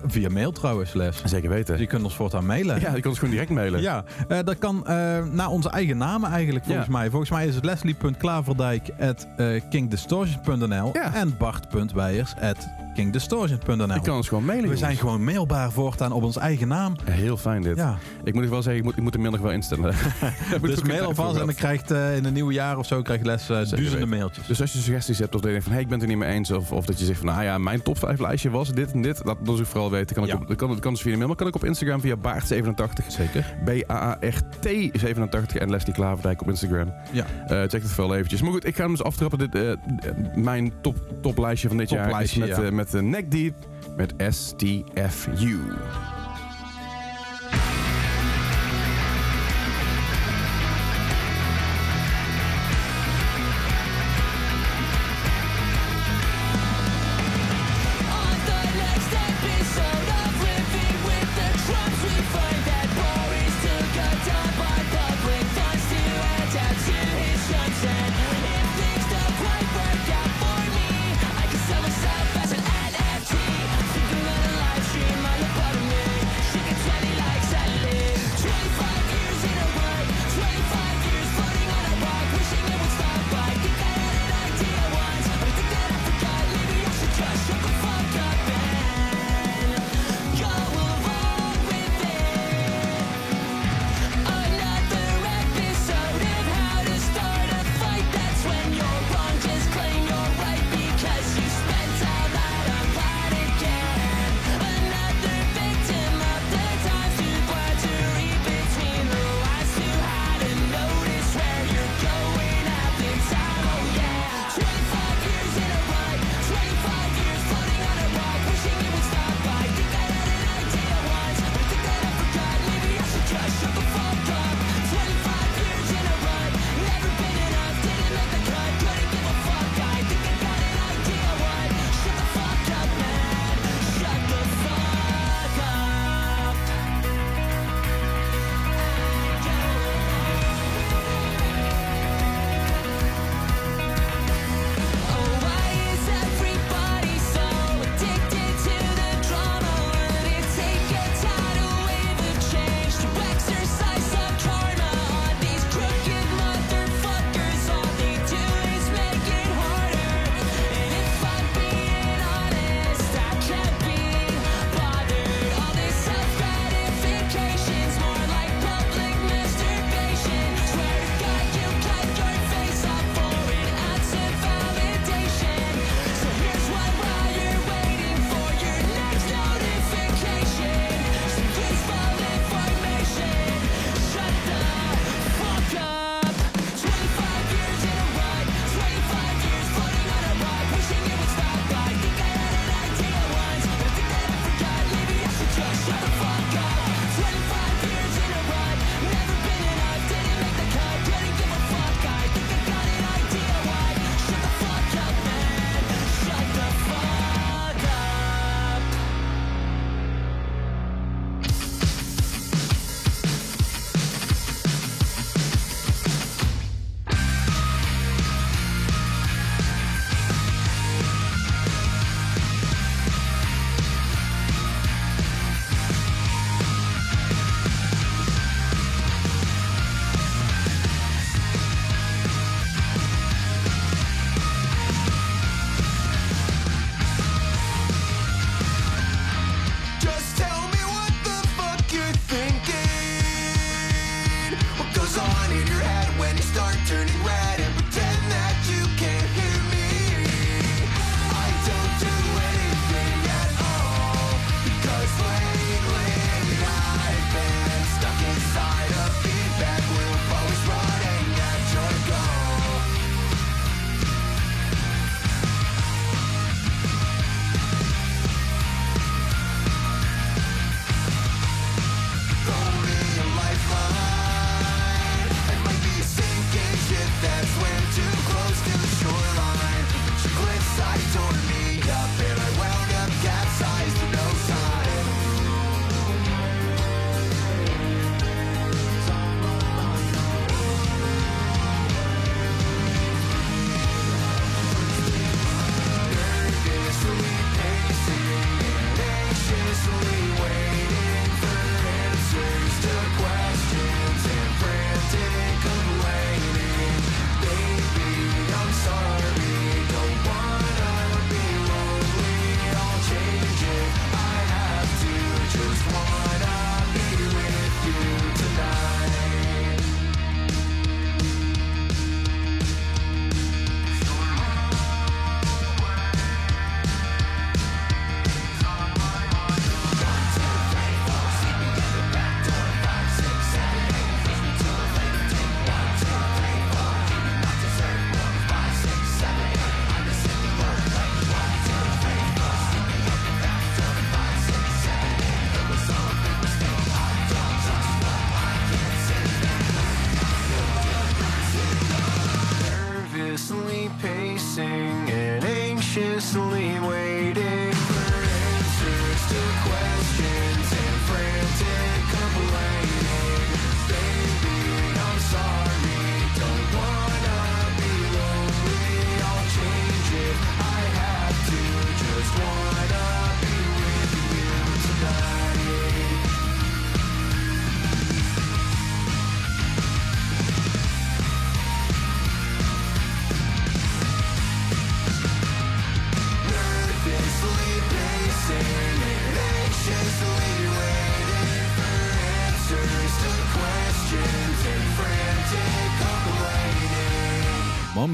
via 0.06 0.28
mail 0.30 0.52
trouwens, 0.52 0.92
Les. 0.92 1.22
Zeker 1.24 1.48
weten. 1.48 1.72
Dus 1.72 1.80
je 1.80 1.86
kunt 1.86 2.04
ons 2.04 2.14
voortaan 2.16 2.46
mailen. 2.46 2.80
ja, 2.80 2.94
je 2.94 3.00
kan 3.00 3.10
ons 3.10 3.18
gewoon 3.18 3.34
direct 3.34 3.50
mailen. 3.50 3.80
Ja, 3.80 4.04
dat 4.28 4.58
kan 4.58 4.82
naar 5.32 5.48
onze 5.48 5.70
eigen 5.70 5.96
namen 5.96 6.30
eigenlijk 6.30 6.64
volgens 6.64 6.86
Ja. 6.86 6.92
mij. 6.92 7.10
Volgens 7.10 7.30
mij 7.30 7.46
is 7.46 7.54
het 7.54 7.64
leslie.klaverdijk 7.64 8.88
at 9.00 9.26
kingdistortion.nl 9.70 10.90
Ja. 10.92 11.14
en 11.14 11.34
bart.weijers 11.38 12.34
at 12.40 12.68
kingdistortion.nl. 12.94 13.94
Je 13.94 14.00
kan 14.00 14.16
ons 14.16 14.28
gewoon 14.28 14.44
mailen. 14.44 14.68
We 14.68 14.74
jongens. 14.74 14.80
zijn 14.80 14.96
gewoon 14.96 15.24
mailbaar 15.24 15.70
voortaan 15.70 16.12
op 16.12 16.22
onze 16.22 16.40
eigen 16.40 16.68
naam. 16.68 16.96
Heel 17.04 17.36
fijn 17.36 17.62
dit. 17.62 17.76
Ja, 17.80 17.98
Ik 18.24 18.34
moet 18.34 18.48
wel 18.48 18.62
zeggen, 18.62 18.80
ik 18.80 18.84
moet, 18.84 18.96
ik 18.96 19.02
moet 19.02 19.12
de 19.12 19.18
mail 19.24 19.30
nog 19.30 19.40
wel 19.40 19.50
instellen. 19.50 19.94
Dus 20.60 20.78
ik 20.78 20.86
mail 20.86 21.04
alvast 21.04 21.38
en 21.38 21.46
dan 21.46 21.54
krijgt 21.54 21.90
eh, 21.90 22.16
in 22.16 22.24
een 22.24 22.32
nieuw 22.32 22.50
jaar 22.50 22.78
of 22.78 22.86
zo 22.86 23.02
krijg 23.02 23.20
je 23.20 23.26
les 23.26 23.42
eh, 23.42 23.48
duizenden 23.48 24.08
mailtjes. 24.08 24.46
Dus 24.46 24.60
als 24.60 24.72
je 24.72 24.78
suggesties 24.78 25.18
hebt 25.18 25.34
of 25.34 25.40
dat 25.40 25.50
je 25.50 25.50
denkt 25.50 25.64
van, 25.64 25.72
hey, 25.72 25.82
ik 25.82 25.88
ben 25.88 25.98
het 26.00 26.08
er 26.08 26.14
niet 26.16 26.24
mee 26.24 26.34
eens. 26.34 26.50
Of, 26.50 26.72
of 26.72 26.84
dat 26.86 26.98
je 26.98 27.04
zegt 27.04 27.18
van, 27.18 27.26
nou 27.26 27.42
ja, 27.42 27.58
mijn 27.58 27.82
top 27.82 27.98
5 27.98 28.18
lijstje 28.18 28.50
was 28.50 28.72
dit 28.72 28.92
en 28.92 29.02
dit. 29.02 29.20
Laat 29.24 29.36
dat 29.44 29.56
dus 29.56 29.68
vooral 29.68 29.90
weten. 29.90 30.14
Kan 30.14 30.24
ik 30.24 30.30
Ja. 30.30 30.36
op, 30.36 30.48
dat 30.48 30.56
kan, 30.56 30.68
dat 30.68 30.78
kan 30.78 30.92
dus 30.92 31.02
via 31.02 31.10
de 31.10 31.16
mail. 31.16 31.28
Maar 31.28 31.36
kan 31.36 31.46
ik 31.46 31.54
op 31.54 31.64
Instagram 31.64 32.00
via 32.00 32.16
Baart87. 32.16 33.06
Zeker. 33.06 33.56
B-A-A-R-T87 33.64 35.56
en 35.58 35.70
Leslie 35.70 35.94
Klaverdijk 35.94 36.40
op 36.40 36.48
Instagram. 36.48 36.92
Ja. 37.12 37.24
Eh, 37.46 37.60
check 37.60 37.82
het 37.82 37.90
vooral 37.90 38.14
eventjes. 38.14 38.42
Maar 38.42 38.52
goed, 38.52 38.66
ik 38.66 38.76
ga 38.76 38.82
hem 38.82 38.90
dus 38.90 39.02
aftrappen. 39.02 39.38
Dit, 39.38 39.76
mijn 40.34 40.72
top, 40.80 40.96
toplijstje 41.22 41.68
van 41.68 41.76
dit 41.76 41.90
jaar 41.90 42.00
is 42.00 42.06
Toplijstje, 42.06 42.40
met, 42.40 42.56
ja. 42.56 42.70
met 42.70 42.90
de 42.90 43.02
Neck 43.02 43.30
Deep 43.30 43.54
met 43.96 44.14
STFU. 44.28 45.58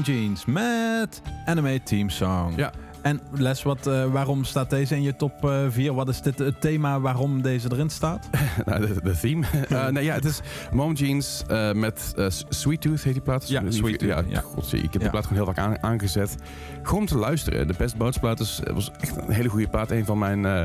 Jeans 0.07 0.45
met 0.45 1.21
Anime 1.45 1.83
Team 1.83 2.09
Song. 2.09 2.53
Ja. 2.55 2.71
En 3.01 3.19
Les, 3.31 3.63
wat, 3.63 3.87
eh, 3.87 4.05
waarom 4.05 4.43
staat 4.43 4.69
deze 4.69 4.95
in 4.95 5.01
je 5.01 5.15
top 5.15 5.51
4? 5.69 5.93
wat 5.93 6.09
is 6.09 6.21
dit 6.21 6.39
het 6.39 6.61
thema 6.61 6.99
waarom 6.99 7.41
deze 7.41 7.67
erin 7.71 7.89
staat? 7.89 8.29
nou, 8.65 8.87
de, 8.87 8.99
de 9.03 9.17
theme. 9.19 9.45
Eh, 9.69 9.87
nee, 9.87 10.03
ja, 10.03 10.13
het 10.13 10.25
is 10.25 10.39
Mom 10.71 10.93
Jeans 10.93 11.43
eh, 11.47 11.71
met 11.71 12.13
eh, 12.17 12.25
Sweet 12.49 12.81
Tooth 12.81 13.03
heet 13.03 13.13
die 13.13 13.21
plaat. 13.21 13.47
Ja, 13.49 13.61
Die- 13.61 13.71
Sweet 13.71 13.99
Tooth, 13.99 14.09
Ja, 14.09 14.23
ja. 14.27 14.43
ik 14.71 14.81
heb 14.81 14.93
Ja. 14.93 14.99
de 14.99 15.09
plaat 15.09 15.25
gewoon 15.25 15.43
heel 15.43 15.53
vaak 15.53 15.57
aan- 15.65 15.83
aangezet. 15.83 16.35
Gewoon 16.83 16.99
om 16.99 17.05
te 17.05 17.17
luisteren. 17.17 17.67
De 17.67 17.73
Best 17.77 17.97
Boats 17.97 18.17
plaat 18.17 18.39
is, 18.39 18.61
was 18.73 18.91
echt 18.99 19.15
een 19.17 19.31
hele 19.31 19.49
goede 19.49 19.67
plaat. 19.67 19.91
Een 19.91 20.05
van 20.05 20.17
mijn, 20.17 20.45
eh, 20.45 20.61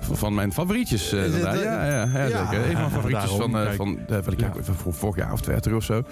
van- 0.00 0.34
mijn 0.34 0.52
favorietjes. 0.52 1.12
eh, 1.12 1.20
het, 1.22 1.34
eh, 1.34 1.40
ja, 1.42 1.54
ja, 1.54 1.84
ja, 1.84 2.26
ja, 2.26 2.50
zeker. 2.50 2.64
Een 2.66 2.72
van 2.72 2.80
mijn 2.80 2.90
favorietjes 3.00 3.30
van, 3.30 3.56
eh, 3.56 3.62
kijk. 3.64 3.76
van, 3.76 3.98
eh, 4.08 4.16
van, 4.22 4.34
van, 4.64 4.74
van 4.74 4.92
vorig 4.94 5.16
jaar 5.16 5.32
of 5.32 5.40
twee 5.40 5.52
jaar 5.54 5.62
terug 5.62 5.76
of 5.78 5.84
zo. 5.84 6.02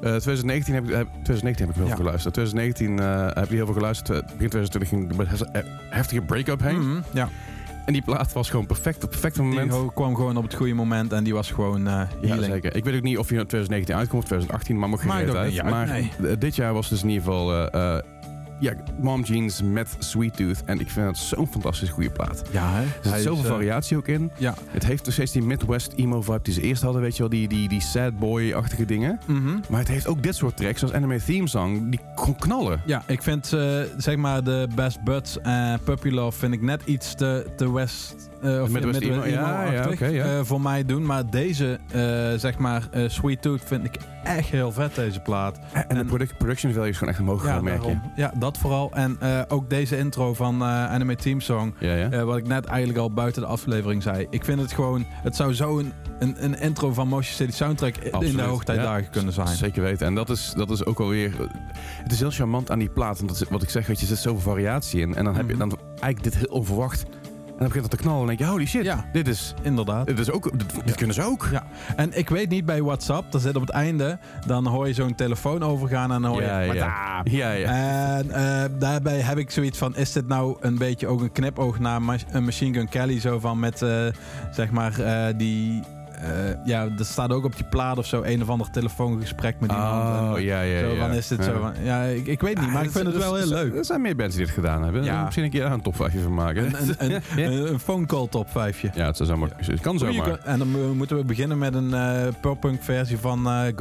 Eh, 0.00 0.16
2019, 0.16 0.74
heb 0.74 0.84
ik, 0.84 0.90
heb, 0.94 1.06
2019 1.22 1.66
heb 1.66 1.74
ik 1.74 1.80
heel 1.80 1.90
Ja. 1.90 1.94
veel 1.96 2.04
geluisterd. 2.04 2.34
2019 2.34 2.98
eh, 2.98 3.26
heb 3.34 3.44
ik 3.44 3.50
heel 3.56 3.64
veel 3.64 3.74
geluisterd. 3.74 4.08
Eh, 4.08 4.22
Begin 4.36 4.48
2020 4.48 4.88
ging 4.88 5.28
een 5.52 5.64
heftige 5.90 6.22
break-up 6.22 6.60
heen. 6.62 6.78
Mhm, 6.90 7.00
ja, 7.12 7.28
En 7.86 7.92
die 7.92 8.02
plaat 8.02 8.32
was 8.32 8.50
gewoon 8.50 8.66
perfect 8.66 8.96
op 8.96 9.00
het 9.02 9.10
perfecte 9.10 9.40
die 9.40 9.48
moment. 9.48 9.70
ho- 9.72 9.90
kwam 9.94 10.14
gewoon 10.14 10.36
op 10.36 10.42
het 10.42 10.54
goede 10.54 10.74
moment 10.74 11.12
en 11.12 11.24
die 11.24 11.34
was 11.34 11.50
gewoon 11.50 11.86
eh 11.86 12.00
Ja, 12.20 12.42
zeker. 12.42 12.76
Ik 12.76 12.84
weet 12.84 12.96
ook 12.96 13.02
niet 13.02 13.18
of 13.18 13.28
hij 13.28 13.38
in 13.38 13.46
2019 13.46 13.94
uitkomt 13.96 14.22
of 14.22 14.28
2018, 14.28 14.78
maar 14.78 14.88
mocht 14.88 15.02
geen 15.02 15.10
uit. 15.36 15.62
Maar 15.62 15.86
nee. 15.86 16.10
eh, 16.22 16.30
dit 16.38 16.56
jaar 16.56 16.72
was 16.72 16.88
dus 16.88 17.02
in 17.02 17.08
ieder 17.08 17.24
geval 17.24 17.52
eh, 17.70 17.94
eh, 17.96 18.02
ja, 18.58 18.72
Mom 19.00 19.22
Jeans 19.22 19.62
met 19.62 19.96
Sweet 19.98 20.36
Tooth. 20.36 20.64
En 20.64 20.80
ik 20.80 20.90
vind 20.90 21.06
het 21.06 21.16
zo'n 21.18 21.46
fantastisch 21.48 21.88
goede 21.88 22.10
plaat. 22.10 22.42
Ja, 22.50 22.70
hè? 22.72 22.82
Er 22.82 23.16
zit 23.16 23.22
zoveel 23.22 23.44
eh, 23.44 23.50
variatie 23.50 23.96
ook 23.96 24.08
in. 24.08 24.30
Ja. 24.36 24.54
Het 24.70 24.84
heeft 24.86 25.04
nog 25.04 25.14
steeds 25.14 25.32
die 25.32 25.42
Midwest 25.42 25.92
emo 25.96 26.22
vibe 26.22 26.40
die 26.42 26.54
ze 26.54 26.60
eerst 26.60 26.82
hadden, 26.82 27.02
weet 27.02 27.12
je 27.16 27.18
wel, 27.18 27.30
die, 27.30 27.48
die, 27.48 27.68
die 27.68 27.80
sad 27.80 28.18
boy-achtige 28.18 28.84
dingen. 28.84 29.20
Mhm. 29.26 29.56
Maar 29.68 29.78
het 29.78 29.88
heeft 29.88 30.06
ook 30.06 30.22
dit 30.22 30.34
soort 30.34 30.56
tracks, 30.56 30.78
zoals 30.78 30.94
Anime 30.94 31.22
Theme 31.24 31.48
Song, 31.48 31.90
die 31.90 32.00
gewoon 32.14 32.36
knallen. 32.36 32.80
Ja, 32.86 33.02
ik 33.06 33.22
vind 33.22 33.52
eh, 33.52 33.80
zeg 33.96 34.16
maar 34.16 34.44
de 34.44 34.68
Best 34.74 35.02
Buds 35.02 35.40
en 35.40 35.80
Puppy 35.84 36.08
Love 36.10 36.38
vind 36.38 36.52
ik 36.54 36.62
net 36.62 36.82
iets 36.84 37.14
te, 37.14 37.46
te 37.56 37.72
West. 37.72 38.14
eh, 38.42 38.62
of 38.62 38.68
Midwest 38.70 39.00
emo, 39.00 39.24
ja, 39.24 39.64
ja, 39.72 40.08
ja. 40.08 40.44
voor 40.44 40.60
mij 40.60 40.84
doen. 40.84 41.06
Maar 41.06 41.30
deze, 41.30 41.78
zeg 42.36 42.58
maar, 42.58 42.88
Sweet 43.06 43.42
Tooth 43.42 43.62
vind 43.64 43.84
ik 43.84 43.96
echt 44.24 44.48
heel 44.48 44.72
vet, 44.72 44.94
deze 44.94 45.20
plaat. 45.20 45.58
En, 45.72 45.84
de 45.88 45.94
En- 45.94 46.06
product- 46.06 46.36
production 46.38 46.72
value 46.72 46.88
is 46.88 46.96
gewoon 46.96 47.12
echt 47.12 47.22
omhoog 47.22 47.40
gegaan, 47.40 47.64
merk 47.64 47.84
je. 47.84 47.96
ja, 48.16 48.32
dat 48.38 48.45
vooral. 48.54 48.90
En 48.92 49.16
eh, 49.20 49.40
ook 49.48 49.70
deze 49.70 49.98
intro 49.98 50.34
van 50.34 50.62
eh, 50.62 50.68
Anime 50.90 51.16
Team 51.16 51.40
Song. 51.40 51.74
Ja, 51.78 51.94
ja. 51.94 52.10
eh, 52.10 52.22
wat 52.22 52.36
ik 52.36 52.46
net 52.46 52.64
eigenlijk 52.64 52.98
al 52.98 53.12
buiten 53.12 53.42
de 53.42 53.48
aflevering 53.48 54.02
zei. 54.02 54.26
Ik 54.30 54.44
vind 54.44 54.60
het 54.60 54.72
gewoon, 54.72 55.04
het 55.08 55.36
zou 55.36 55.54
zo 55.54 55.78
een, 55.78 55.92
een, 56.18 56.44
een 56.44 56.60
intro 56.60 56.92
van 56.92 57.08
Motion 57.08 57.34
City 57.34 57.52
Soundtrack 57.52 57.96
in 57.96 58.12
Absoluut, 58.12 58.36
de 58.36 58.42
hoogtijdagen 58.42 59.02
ja. 59.02 59.08
kunnen 59.08 59.32
zijn. 59.32 59.48
Zeker 59.48 59.82
weten. 59.82 60.06
En 60.06 60.14
dat 60.14 60.30
is, 60.30 60.52
dat 60.56 60.70
is 60.70 60.84
ook 60.84 61.00
alweer... 61.00 61.32
Het 62.02 62.12
is 62.12 62.18
heel 62.20 62.30
charmant 62.30 62.70
aan 62.70 62.78
die 62.78 62.90
plaat. 62.90 63.20
Want 63.20 63.38
dat 63.38 63.48
wat 63.48 63.62
ik 63.62 63.70
zeg, 63.70 63.86
weet 63.86 63.96
je, 63.96 64.02
er 64.02 64.08
zit 64.08 64.18
zoveel 64.18 64.40
variatie 64.52 65.00
in. 65.00 65.14
En 65.14 65.24
dan 65.24 65.36
heb 65.36 65.48
je 65.48 65.54
Mhm. 65.56 65.68
dan 65.68 65.78
eigenlijk 65.88 66.22
dit 66.22 66.36
heel 66.36 66.56
onverwacht. 66.58 67.04
En 67.56 67.62
dan 67.62 67.68
begint 67.68 67.84
het 67.92 68.00
te 68.00 68.06
knallen. 68.06 68.20
En 68.20 68.26
dan 68.26 68.36
denk 68.36 68.48
je, 68.48 68.54
holy 68.54 68.66
shit, 68.66 68.84
Ja. 68.84 69.04
dit 69.12 69.28
is... 69.28 69.54
Inderdaad. 69.62 70.06
Dit, 70.06 70.18
is 70.18 70.30
ook, 70.30 70.58
dit, 70.58 70.84
dit 70.84 70.94
kunnen 70.94 71.14
ze 71.14 71.22
ook. 71.22 71.48
Ja, 71.52 71.66
en 71.96 72.18
ik 72.18 72.28
weet 72.28 72.48
niet 72.48 72.64
bij 72.64 72.82
WhatsApp, 72.82 73.32
daar 73.32 73.40
zit 73.40 73.56
op 73.56 73.60
het 73.60 73.70
einde, 73.70 74.18
dan 74.46 74.66
hoor 74.66 74.86
je 74.86 74.94
zo'n 74.94 75.14
telefoon 75.14 75.62
overgaan 75.62 76.12
en 76.12 76.22
dan 76.22 76.30
hoor 76.30 76.40
je... 76.42 76.46
Ja, 76.48 76.60
ja. 76.60 77.20
Ja, 77.24 77.50
ja. 77.52 77.68
En 77.68 78.30
eh, 78.30 78.64
daarbij 78.78 79.20
heb 79.20 79.38
ik 79.38 79.50
zoiets 79.50 79.78
van, 79.78 79.96
is 79.96 80.12
dit 80.12 80.28
nou 80.28 80.56
een 80.60 80.78
beetje 80.78 81.06
ook 81.06 81.20
een 81.20 81.32
knipoog 81.32 81.78
naar 81.78 82.00
een 82.30 82.44
Machine 82.44 82.74
Gun 82.74 82.88
Kelly, 82.88 83.20
zo 83.20 83.38
van 83.38 83.58
met, 83.58 83.82
eh, 83.82 84.06
zeg 84.52 84.70
maar, 84.70 85.00
eh, 85.00 85.34
die... 85.36 85.82
eh, 86.22 86.30
ja, 86.64 86.88
er 86.98 87.04
staat 87.04 87.32
ook 87.32 87.44
op 87.44 87.56
die 87.56 87.64
plaat 87.64 87.98
of 87.98 88.06
zo 88.06 88.22
een 88.22 88.42
of 88.42 88.48
ander 88.48 88.70
telefoongesprek 88.70 89.60
met 89.60 89.70
iemand. 89.70 89.92
Oh, 89.92 90.36
En, 90.36 90.42
ja, 90.42 90.60
ja, 90.60 90.80
zo 90.80 90.86
ja. 90.94 91.06
van, 91.06 91.16
is 91.16 91.28
dit 91.28 91.44
zo. 91.44 91.72
Ja, 91.82 92.02
ik, 92.02 92.26
ik 92.26 92.40
weet 92.40 92.60
niet, 92.60 92.72
maar 92.72 92.84
ik 92.84 92.90
vind 92.90 93.06
het 93.06 93.16
wel 93.16 93.34
heel 93.34 93.46
leuk. 93.46 93.74
Er 93.74 93.84
zijn 93.84 94.00
meer 94.00 94.16
bands 94.16 94.36
die 94.36 94.44
dit 94.44 94.54
gedaan 94.54 94.82
hebben. 94.82 95.04
Ja. 95.04 95.22
Misschien 95.22 95.44
een 95.44 95.50
keer 95.50 95.60
daar 95.60 95.72
een 95.72 95.82
top 95.82 95.96
5 95.96 96.22
van 96.22 96.34
maken. 96.34 96.66
Een, 96.66 96.94
een, 96.98 97.22
een, 97.72 97.78
phone 97.86 98.06
call 98.06 98.28
top 98.28 98.50
5 98.50 98.80
ja, 98.80 99.06
het 99.06 99.16
zou 99.16 99.28
zomaar... 99.28 99.48
Het 99.56 99.80
kan 99.80 99.98
zomaar. 99.98 100.38
En 100.44 100.58
dan 100.58 100.70
mo- 100.70 100.94
moeten 100.94 101.16
we 101.16 101.24
beginnen 101.24 101.58
met 101.58 101.74
een 101.74 101.94
eh 101.94 102.26
pop-punk 102.40 102.82
versie 102.82 103.18
van 103.18 103.48
eh, 103.48 103.74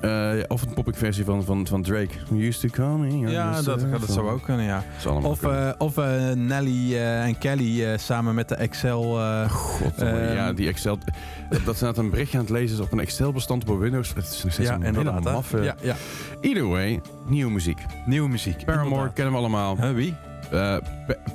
Eh, 0.00 0.32
of 0.48 0.62
een 0.62 0.74
popping 0.74 0.98
versie 0.98 1.24
van, 1.24 1.44
van, 1.44 1.66
van 1.66 1.82
Drake. 1.82 2.08
You 2.28 2.46
used 2.46 2.60
to 2.60 2.68
call 2.68 2.96
me. 2.96 3.30
Ja, 3.30 3.62
dat, 3.62 3.80
dat 4.00 4.10
zou 4.10 4.30
ook 4.30 4.42
kunnen, 4.42 4.64
ja. 4.64 4.84
Of, 5.22 5.42
eh, 5.42 5.70
of 5.78 5.96
eh, 5.98 6.32
Nelly 6.32 6.96
en 6.98 7.38
Kelly 7.38 7.98
samen 7.98 8.34
met 8.34 8.48
de 8.48 8.54
Excel. 8.54 9.02
God, 9.48 9.92
ja, 9.98 10.52
die 10.52 10.68
Excel... 10.68 10.98
Dat, 11.64 11.76
ze 11.76 11.84
net 11.84 11.96
een 11.96 12.10
berichtje 12.10 12.38
aan 12.38 12.44
het 12.44 12.52
lezen 12.52 12.76
is 12.78 12.84
op 12.84 12.92
een 12.92 13.00
Excel-bestand 13.00 13.70
op 13.70 13.78
Windows. 13.78 14.14
Het 14.14 14.24
is 14.24 14.42
nog 14.42 14.52
steeds 14.52 14.68
ja, 14.68 14.74
een 14.74 14.82
inderdaad. 14.82 15.24
maffe... 15.24 15.62
Ja, 15.62 15.74
ja. 15.82 15.96
Either 16.40 16.68
way, 16.68 17.00
nieuwe 17.26 17.50
muziek. 17.50 17.78
Nieuwe 18.06 18.28
muziek. 18.28 18.64
Paramore 18.64 18.84
inderdaad. 18.84 19.12
kennen 19.12 19.32
we 19.32 19.38
allemaal. 19.38 19.76
Huh, 19.76 19.94
wie? 19.94 20.14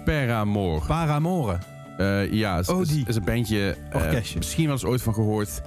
Paramore. 0.05 0.85
Paramore. 0.85 1.57
Ja, 2.31 2.57
is, 2.57 2.67
Oh, 2.67 2.81
is, 2.81 2.87
die. 2.87 3.03
is 3.07 3.15
een 3.15 3.23
bandje. 3.23 3.75
Orkestje. 3.93 4.37
misschien 4.37 4.63
wel 4.63 4.73
eens 4.73 4.85
ooit 4.85 5.01
van 5.01 5.13
gehoord. 5.13 5.61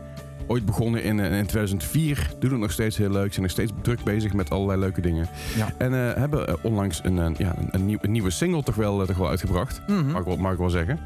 Ooit 0.47 0.65
begonnen 0.67 1.03
in, 1.03 1.21
eh, 1.21 1.39
in 1.39 1.47
2004. 1.47 2.31
Doen 2.39 2.51
het 2.51 2.61
nog 2.61 2.73
steeds 2.73 2.97
heel 2.97 3.11
leuk. 3.11 3.31
Zijn 3.31 3.43
nog 3.43 3.51
steeds 3.51 3.73
druk 3.83 4.03
bezig 4.05 4.33
met 4.33 4.51
allerlei 4.51 4.81
leuke 4.81 5.01
dingen. 5.01 5.29
Ja. 5.57 5.69
En 5.79 5.95
eh, 5.95 6.17
hebben 6.17 6.49
eh, 6.49 6.55
onlangs 6.63 7.01
een, 7.05 7.19
eh, 7.19 7.31
ja, 7.37 7.55
een, 7.59 7.69
een, 7.71 7.87
nieuw- 7.87 7.99
een 8.01 8.11
nieuwe 8.11 8.31
single 8.31 8.63
toch 8.63 8.75
wel, 8.75 9.07
toch 9.07 9.17
wel 9.17 9.29
uitgebracht. 9.29 9.81
Mhm. 9.87 10.07
Mag, 10.11 10.21
ik 10.21 10.27
wel, 10.27 10.37
mag 10.37 10.53
ik 10.53 10.59
wel 10.59 10.71
zeggen. 10.71 10.99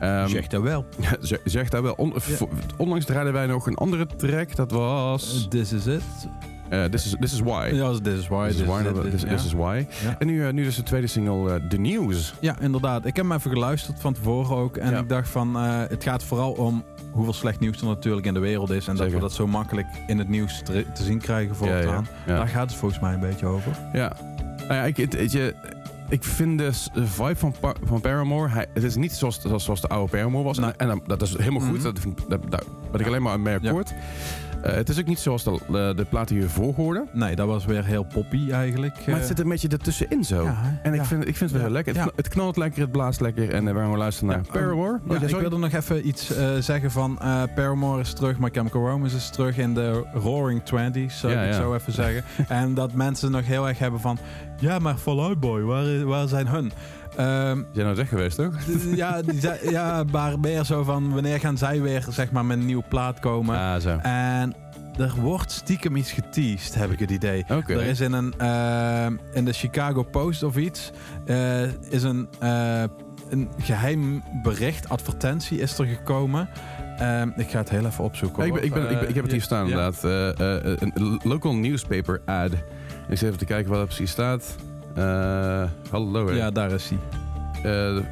Ehm, 0.00 0.28
Zegt 0.28 0.50
dat 0.50 0.62
wel. 0.62 0.84
zeg, 1.20 1.38
zeg 1.44 1.68
dat 1.68 1.82
wel. 1.82 1.92
On- 1.96 2.14
onlangs 2.76 3.04
draaiden 3.04 3.32
wij 3.32 3.46
nog 3.46 3.66
een 3.66 3.74
andere 3.76 4.06
track. 4.16 4.56
Dat 4.56 4.70
was... 4.70 5.46
This 5.50 5.72
is 5.72 5.86
it. 5.86 6.02
this, 6.90 7.04
is, 7.06 7.14
this 7.20 7.32
is 7.32 7.40
Why. 7.40 7.70
Ja, 7.72 7.90
this 8.02 8.18
is 8.18 8.28
why. 8.28 8.48
This 8.48 8.60
is 8.60 8.66
why. 8.66 8.82
This, 9.10 9.44
is 9.44 9.52
why. 9.52 9.86
Ja. 10.04 10.16
En 10.18 10.26
nu, 10.26 10.52
nu 10.52 10.62
dus 10.64 10.76
de 10.76 10.82
tweede 10.82 11.06
single, 11.06 11.66
The 11.68 11.76
News. 11.76 12.34
Ja, 12.40 12.56
inderdaad. 12.60 13.06
Ik 13.06 13.16
heb 13.16 13.24
hem 13.28 13.34
even 13.34 13.50
geluisterd 13.50 14.00
van 14.00 14.12
tevoren 14.12 14.56
ook. 14.56 14.76
En 14.76 14.90
Ja. 14.90 14.98
ik 14.98 15.08
dacht 15.08 15.28
van, 15.28 15.54
het 15.64 16.02
gaat 16.02 16.24
vooral 16.24 16.50
om 16.52 16.84
hoeveel 17.14 17.32
slecht 17.32 17.60
nieuws 17.60 17.80
er 17.80 17.86
natuurlijk 17.86 18.26
in 18.26 18.34
de 18.34 18.40
wereld 18.40 18.70
is. 18.70 18.88
En 18.88 18.96
dat 18.96 19.10
we 19.10 19.18
dat 19.18 19.32
zo 19.32 19.46
makkelijk 19.46 19.86
in 20.06 20.18
het 20.18 20.28
nieuws 20.28 20.62
te, 20.62 20.86
te 20.94 21.02
zien 21.02 21.18
krijgen 21.18 21.56
voortaan. 21.56 22.06
ja. 22.26 22.36
Daar 22.36 22.48
gaat 22.48 22.70
het 22.70 22.78
volgens 22.78 23.00
mij 23.00 23.14
een 23.14 23.20
beetje 23.20 23.46
over. 23.46 23.78
Ja. 23.92 24.12
Nou 24.56 24.74
ja, 24.74 24.82
ik, 24.82 24.96
het, 24.96 25.32
je, 25.32 25.54
ik 26.08 26.24
vind 26.24 26.58
de 26.58 26.72
vibe 26.94 27.36
van, 27.36 27.54
van 27.84 28.00
Paramore... 28.00 28.48
Hij, 28.48 28.66
het 28.74 28.82
is 28.82 28.96
niet 28.96 29.12
zoals, 29.12 29.40
zoals, 29.40 29.64
zoals 29.64 29.80
de 29.80 29.88
oude 29.88 30.10
Paramore 30.10 30.44
was. 30.44 30.58
Nee. 30.58 30.72
En, 30.76 31.02
dat 31.06 31.22
is 31.22 31.36
helemaal 31.36 31.68
goed. 31.68 31.82
Mhm. 31.82 32.12
dat, 32.28 32.40
dat, 32.50 32.64
ben 32.90 33.00
ik 33.00 33.06
alleen 33.06 33.22
maar 33.22 33.40
mee 33.40 33.58
Ja. 33.60 33.82
Eh, 34.64 34.74
het 34.74 34.88
is 34.88 34.98
ook 34.98 35.06
niet 35.06 35.18
zoals 35.18 35.44
de, 35.44 35.58
de, 35.70 35.92
de 35.96 36.04
plaat 36.04 36.28
die 36.28 36.40
we 36.40 36.48
voor 36.48 36.74
hoorden. 36.74 37.08
Nee, 37.12 37.36
dat 37.36 37.46
was 37.46 37.64
weer 37.64 37.84
heel 37.84 38.02
poppy 38.04 38.50
eigenlijk. 38.50 38.94
Maar 38.94 39.14
het 39.14 39.22
Eh, 39.22 39.28
zit 39.28 39.38
een 39.40 39.48
beetje 39.48 39.68
ertussenin 39.68 40.24
zo. 40.24 40.42
ja? 40.42 40.78
En 40.82 40.92
ik 40.92 41.00
Ja. 41.00 41.06
vind, 41.06 41.28
ik 41.28 41.36
vind 41.36 41.50
het 41.50 41.52
wel 41.52 41.60
heel 41.60 41.70
lekker. 41.70 42.02
Het, 42.02 42.12
het 42.16 42.28
knalt 42.28 42.56
lekker, 42.56 42.80
het 42.80 42.92
blaast 42.92 43.20
lekker. 43.20 43.50
En 43.50 43.64
we 43.64 43.80
gaan 43.80 43.96
luisteren 43.96 44.28
naar 44.34 44.44
Paramore. 44.52 45.00
Oh, 45.08 45.22
ik 45.22 45.36
wilde 45.36 45.58
nog 45.58 45.72
even 45.72 46.08
iets 46.08 46.36
eh, 46.36 46.48
zeggen 46.58 46.90
van 46.90 47.18
eh, 47.20 47.42
Paramore 47.54 48.00
is 48.00 48.12
terug, 48.12 48.38
My 48.38 48.48
Chemical 48.52 48.88
Romance 48.88 49.16
is 49.16 49.30
terug 49.30 49.58
in 49.58 49.74
de 49.74 50.04
Roaring 50.14 50.62
Twenties, 50.64 51.18
zou 51.18 51.32
ik 51.32 51.52
zo 51.52 51.74
even 51.74 51.92
zeggen. 51.92 52.24
en 52.48 52.74
dat 52.74 52.92
mensen 52.92 53.30
nog 53.30 53.46
heel 53.46 53.68
erg 53.68 53.78
hebben 53.78 54.00
van, 54.00 54.18
ja, 54.58 54.78
maar 54.78 54.96
Fall 54.96 55.18
Out 55.18 55.40
Boy, 55.40 55.62
waar, 55.62 56.04
waar 56.04 56.28
zijn 56.28 56.46
hun? 56.48 56.72
Ehm, 57.16 57.62
Jij 57.72 57.84
nou 57.84 57.96
weg 57.96 58.08
geweest, 58.08 58.36
toch? 58.36 58.54
ja, 58.94 59.20
ja, 59.70 60.04
maar 60.12 60.38
meer 60.40 60.64
zo 60.64 60.82
van, 60.82 61.12
wanneer 61.12 61.40
gaan 61.40 61.58
zij 61.58 61.80
weer 61.80 62.04
zeg 62.10 62.30
maar 62.30 62.44
met 62.44 62.58
een 62.58 62.66
nieuwe 62.66 62.84
plaat 62.88 63.20
komen? 63.20 63.58
Ah, 63.58 63.80
zo. 63.80 63.96
En 64.02 64.54
er 64.98 65.14
wordt 65.20 65.50
stiekem 65.52 65.96
iets 65.96 66.12
geteased, 66.12 66.74
heb 66.74 66.90
ik 66.90 66.98
het 66.98 67.10
idee. 67.10 67.44
Er 67.66 67.82
is 67.82 68.00
in, 68.00 68.12
een, 68.12 68.34
eh, 68.38 69.06
in 69.32 69.44
de 69.44 69.52
Chicago 69.52 70.02
Post 70.02 70.42
of 70.42 70.56
iets, 70.56 70.90
eh, 71.26 71.62
is 71.90 72.02
een, 72.02 72.28
eh, 72.40 72.82
een 73.28 73.48
geheim 73.58 74.22
bericht, 74.42 74.88
advertentie 74.88 75.58
is 75.58 75.78
er 75.78 75.86
gekomen. 75.86 76.48
Ehm, 76.98 77.28
ik 77.36 77.50
ga 77.50 77.58
het 77.58 77.70
heel 77.70 77.86
even 77.86 78.04
opzoeken. 78.04 78.46
Ja, 78.46 78.48
ik, 78.48 78.54
ben, 78.54 78.64
ik, 78.64 78.72
ben, 78.72 78.82
ik, 78.82 78.98
ben- 78.98 79.08
ik 79.08 79.14
heb 79.14 79.22
het 79.24 79.32
hier 79.32 79.40
Eh, 79.40 79.46
staan 79.46 79.66
ja. 79.68 79.86
inderdaad. 79.86 80.02
Een 80.94 81.20
local 81.22 81.54
newspaper 81.54 82.20
ad. 82.24 82.52
Ik 83.08 83.18
zit 83.18 83.22
even 83.22 83.38
te 83.38 83.44
kijken 83.44 83.70
wat 83.70 83.80
er 83.80 83.86
precies 83.86 84.10
staat. 84.10 84.56
Eh, 84.94 85.64
hallo. 85.90 86.26
hè. 86.26 86.34
Ja, 86.34 86.50
daar 86.50 86.70
is 86.70 86.90
hij. 86.90 86.98
Eh, 87.62 88.02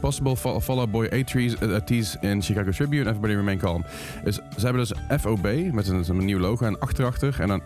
possible 0.00 0.36
Fall 0.36 0.60
Fall 0.60 0.78
Out 0.78 0.90
Boy 0.90 1.10
A 1.12 1.24
trees, 1.24 1.56
uh, 1.62 1.76
tease 1.76 2.18
in 2.20 2.42
Chicago 2.42 2.70
Tribune. 2.70 3.02
Everybody 3.02 3.34
remain 3.34 3.58
calm. 3.58 3.84
Dus 4.24 4.34
ze 4.34 4.64
hebben 4.64 4.86
dus 4.88 5.20
FOB 5.20 5.72
met 5.72 5.88
een, 5.88 6.04
een 6.08 6.24
nieuw 6.24 6.38
logo 6.38 6.66
en 6.66 6.78
achterachter. 6.78 7.36
En 7.40 7.48
dan 7.48 7.62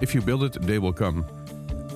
If 0.00 0.12
you 0.12 0.20
build 0.22 0.42
it, 0.42 0.66
they 0.66 0.80
will 0.80 0.92
come. 0.92 1.24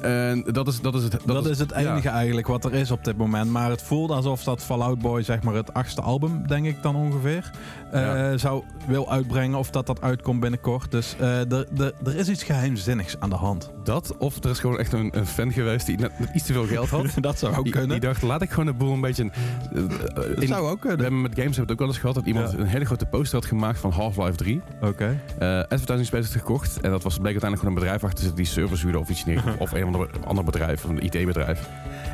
En 0.03 0.45
dat 0.53 0.69
is, 0.69 0.81
dat 0.81 0.95
is 0.95 1.03
het. 1.03 1.17
Dat, 1.25 1.47
is 1.47 1.59
het 1.59 1.71
ja. 1.71 1.77
enige 1.93 2.09
eigenlijk 2.09 2.47
wat 2.47 2.65
er 2.65 2.75
is 2.75 2.91
op 2.91 3.05
dit 3.05 3.17
moment. 3.17 3.51
Maar 3.51 3.71
het 3.71 3.83
voelt 3.83 4.11
alsof 4.11 4.45
dat 4.45 4.63
Fallout 4.63 4.99
Boy, 4.99 5.23
zeg 5.23 5.43
maar 5.43 5.55
het 5.55 5.75
achtste 5.75 6.01
album, 6.01 6.47
denk 6.47 6.67
ik 6.67 6.83
dan 6.83 6.97
ongeveer, 6.97 7.51
eh, 7.93 8.31
zou 8.37 8.63
wil 8.87 9.11
uitbrengen. 9.11 9.59
Of 9.59 9.71
dat 9.71 9.87
dat 9.87 10.01
uitkomt 10.01 10.41
binnenkort. 10.41 10.91
Dus 10.91 11.15
eh, 11.19 11.53
er- 11.53 12.17
is 12.17 12.29
iets 12.29 12.43
geheimzinnigs 12.43 13.17
aan 13.19 13.31
de 13.31 13.37
hand. 13.37 13.71
Dat, 13.85 14.17
of 14.19 14.45
er 14.45 14.51
is 14.51 14.59
gewoon 14.59 14.79
echt 14.79 14.93
een, 14.93 15.19
een 15.19 15.27
fan 15.27 15.53
geweest 15.53 15.87
die 15.87 15.99
net, 15.99 16.13
iets 16.35 16.45
te 16.47 16.53
veel 16.53 16.67
geld 16.67 16.89
had. 16.89 17.07
dat 17.21 17.39
zou 17.39 17.57
ook 17.57 17.65
Die, 17.65 17.73
kunnen. 17.73 17.91
die 17.91 18.01
dacht, 18.01 18.23
laat 18.23 18.43
ik 18.43 18.51
gewoon 18.51 18.67
de 18.67 18.73
boel 18.73 18.93
een 18.93 19.01
beetje... 19.01 19.31
eh, 19.75 19.83
dat 20.15 20.27
in- 20.43 20.47
zou 20.49 20.67
ook 20.69 20.73
we 20.75 20.79
kunnen. 20.89 21.01
hebben 21.01 21.21
met 21.23 21.35
games 21.35 21.57
hebben 21.57 21.57
we 21.57 21.61
het 21.63 21.71
ook 21.73 21.79
wel 21.79 21.89
eens 21.89 21.99
gehad 21.99 22.15
dat 22.15 22.27
iemand 22.27 22.53
Ja. 22.53 22.59
een 22.59 22.67
hele 22.67 22.85
grote 22.85 23.07
poster 23.07 23.39
had 23.39 23.49
gemaakt 23.49 23.79
van 23.79 23.91
Half-Life 23.91 24.37
3. 24.37 24.61
Oké. 24.83 25.21
eh 25.39 25.59
advertising 25.59 26.07
space 26.07 26.23
had 26.23 26.33
gekocht. 26.33 26.81
En 26.81 26.91
dat 26.91 27.03
was, 27.03 27.19
bleek 27.19 27.33
uiteindelijk 27.33 27.61
gewoon 27.63 27.77
een 27.77 27.81
bedrijf 27.83 28.03
achter 28.05 28.19
te 28.19 28.25
zitten 28.25 28.43
die 28.45 28.53
servers 28.53 28.97
of 28.97 29.09
iets 29.09 29.25
neer. 29.25 29.43
of 29.59 29.73
een 29.73 29.92
ander, 29.95 30.09
ander 30.27 30.45
bedrijf, 30.45 30.85
een 30.85 31.03
IT-bedrijf. 31.05 31.69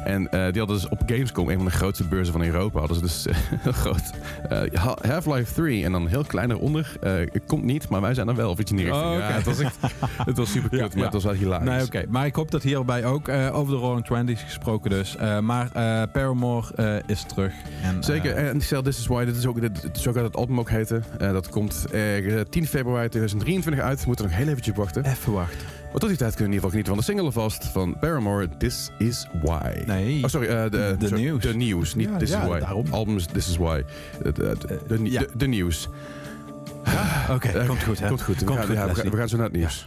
En 0.05 0.31
eh, 0.31 0.31
die 0.53 0.59
hadden 0.59 0.77
dus 0.77 0.89
op 0.89 1.01
Gamescom, 1.07 1.49
een 1.49 1.57
van 1.57 1.65
de 1.65 1.71
grootste 1.71 2.05
beurzen 2.05 2.33
van 2.33 2.43
Europa, 2.43 2.79
hadden 2.79 2.97
ze 2.97 3.03
dus 3.03 3.27
eh, 3.27 3.35
heel 3.65 3.73
groot. 3.73 4.03
eh, 4.49 4.61
Ha- 4.83 4.99
Half-Life 5.09 5.55
3 5.55 5.85
en 5.85 5.93
dan 5.93 6.07
heel 6.07 6.25
klein 6.25 6.51
eronder. 6.51 6.97
eh, 7.01 7.13
komt 7.47 7.65
niet, 7.65 7.89
maar 7.89 8.01
wij 8.01 8.15
zijn 8.15 8.29
er 8.29 8.35
wel 8.35 8.51
of 8.51 8.59
iets 8.59 8.71
in 8.71 8.77
die 8.77 8.87
richting. 8.87 9.07
Oh, 9.13 9.19
ja, 9.19 9.31
het 9.31 9.45
was 9.45 9.59
echt, 9.61 9.77
het 10.25 10.37
was 10.37 10.51
super 10.53 10.69
kut, 10.79 10.79
Ja, 10.79 10.87
maar 10.89 10.97
ja. 10.97 11.03
het 11.05 11.13
was 11.13 11.25
wel 11.25 11.33
hilarisch. 11.33 11.69
Nee, 11.69 11.85
oké. 11.85 12.05
Maar 12.09 12.27
ik 12.27 12.35
hoop 12.35 12.51
dat 12.51 12.63
hierbij 12.63 13.05
ook 13.05 13.29
eh, 13.29 13.55
over 13.57 13.73
de 13.75 13.79
Roaring 13.81 14.05
Twenties 14.05 14.43
gesproken 14.43 14.91
dus. 14.91 15.17
Eh, 15.17 15.39
maar 15.39 15.71
eh, 15.73 16.03
Paramore 16.13 16.75
eh, 16.75 16.97
is 17.07 17.23
terug. 17.23 17.53
En, 17.83 18.03
Zeker, 18.05 18.35
eh, 18.35 18.49
en 18.49 18.61
stel 18.61 18.83
This 18.83 18.99
Is 18.99 19.07
Why, 19.07 19.25
dit 19.25 19.37
is 19.37 19.47
ook, 19.47 19.61
dit, 19.61 19.89
zo 19.93 20.13
gaat 20.13 20.23
het 20.25 20.37
album 20.37 20.59
ook 20.59 20.71
heten. 20.71 21.05
Eh, 21.19 21.33
dat 21.33 21.49
komt 21.49 21.87
eh, 21.93 22.41
10 22.51 22.67
februari 22.67 23.09
2023 23.09 23.85
uit. 23.85 24.01
We 24.01 24.07
moeten 24.07 24.25
nog 24.25 24.35
heel 24.35 24.49
eventjes 24.49 24.77
wachten. 24.77 25.05
even 25.05 25.33
wachten. 25.33 25.59
Maar 25.99 26.09
tot 26.09 26.19
die 26.19 26.27
tijd 26.29 26.37
kunnen 26.37 26.61
we 26.61 26.67
in 26.67 26.73
ieder 26.73 26.81
geval 26.83 26.95
genieten 27.01 27.15
van 27.15 27.25
de 27.25 27.33
single 27.33 27.61
vast 27.61 27.73
van 27.73 27.99
Paramore, 28.01 28.49
This 28.59 28.91
Is 28.99 29.27
Why. 29.43 29.83
Nee. 29.87 30.23
Oh, 30.25 30.29
sorry, 30.31 30.49
eh, 30.49 30.63
de, 30.63 30.97
De 30.99 31.07
sorry, 31.09 31.23
nieuws. 31.23 31.43
De 31.43 31.55
nieuws, 31.55 31.95
niet 31.95 32.09
Ja, 32.09 32.17
This 32.17 32.31
ja, 32.31 32.43
Is 32.43 32.49
Why. 32.49 32.59
daarom. 32.59 32.87
Album 32.91 33.17
is 33.17 33.27
This 33.27 33.49
Is 33.49 33.57
Why. 33.57 33.83
De, 34.23 34.33
de, 34.33 34.57
de, 34.67 35.03
de, 35.03 35.11
ja. 35.11 35.21
de- 35.21 35.29
de 35.37 35.47
nieuws. 35.47 35.89
Oké, 37.31 37.49
Eh, 37.49 37.67
komt 37.67 37.83
goed 37.83 37.99
hè. 38.01 38.09
Komt 38.09 38.23
goed. 38.23 38.41
We, 38.41 38.47
gaan, 38.47 38.57
goed, 38.57 38.67
ja, 38.67 38.73
we, 38.73 38.77
gaan, 38.79 38.87
Leslie. 38.89 39.11
we 39.11 39.17
gaan 39.17 39.29
zo 39.29 39.37
naar 39.37 39.45
het 39.47 39.55
nieuws. 39.57 39.83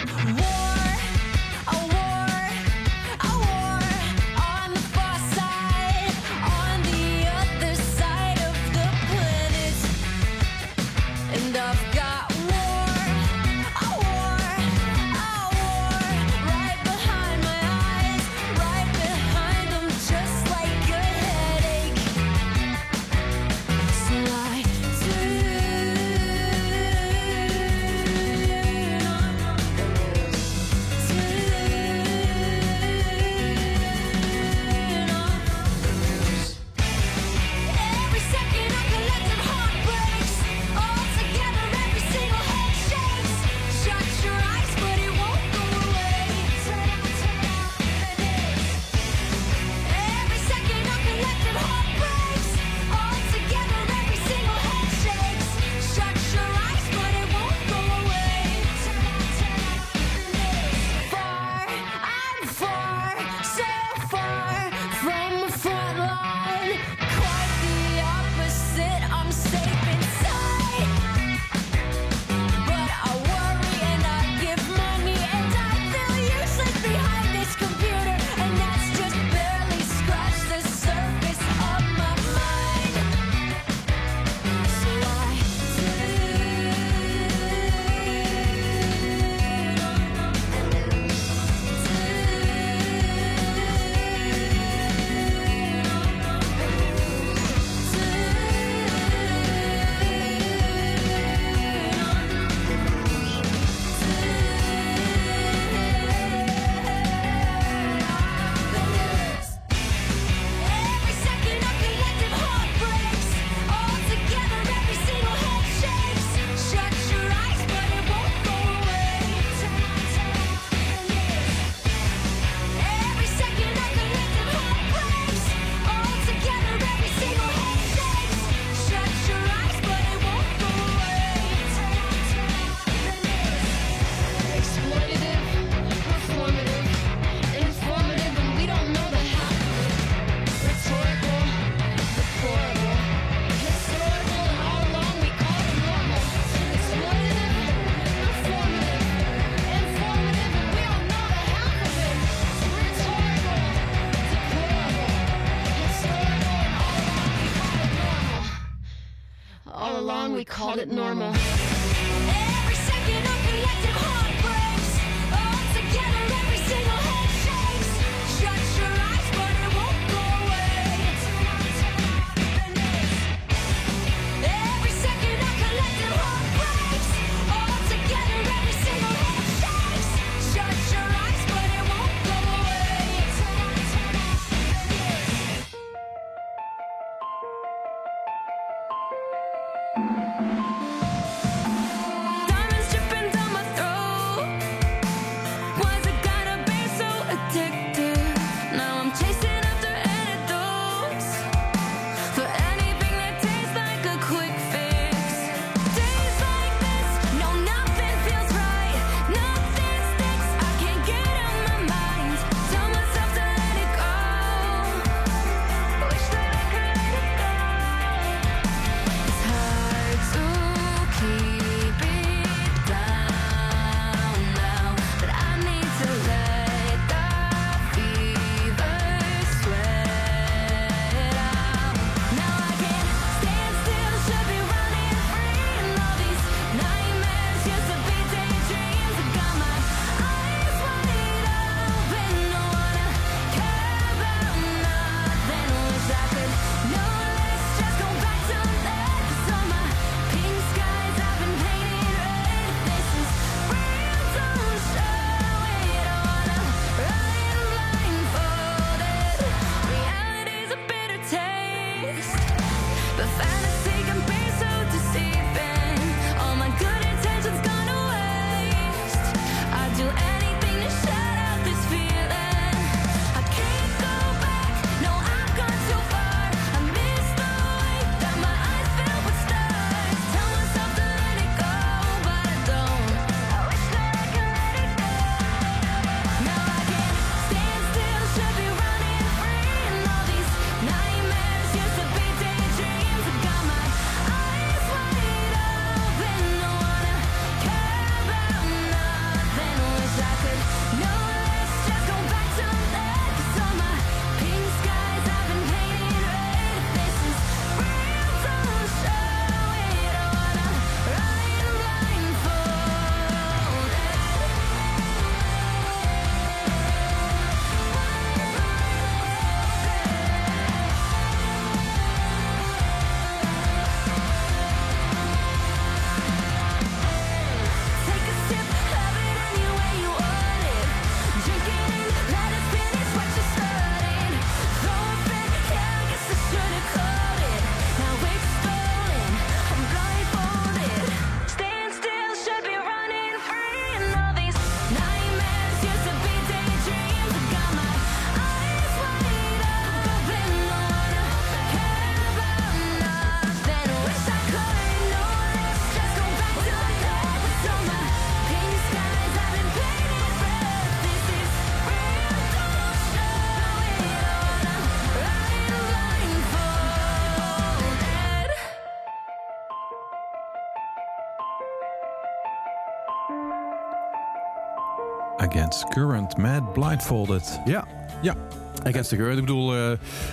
Current, 375.89 376.37
Mad 376.37 376.73
Blindfolded. 376.73 377.59
Ja. 377.65 377.85
Ja, 378.21 378.35
Against 378.83 379.09
the 379.09 379.15
Current. 379.15 379.37
Ik 379.39 379.45
bedoel, 379.45 379.75
eh, 379.75 379.91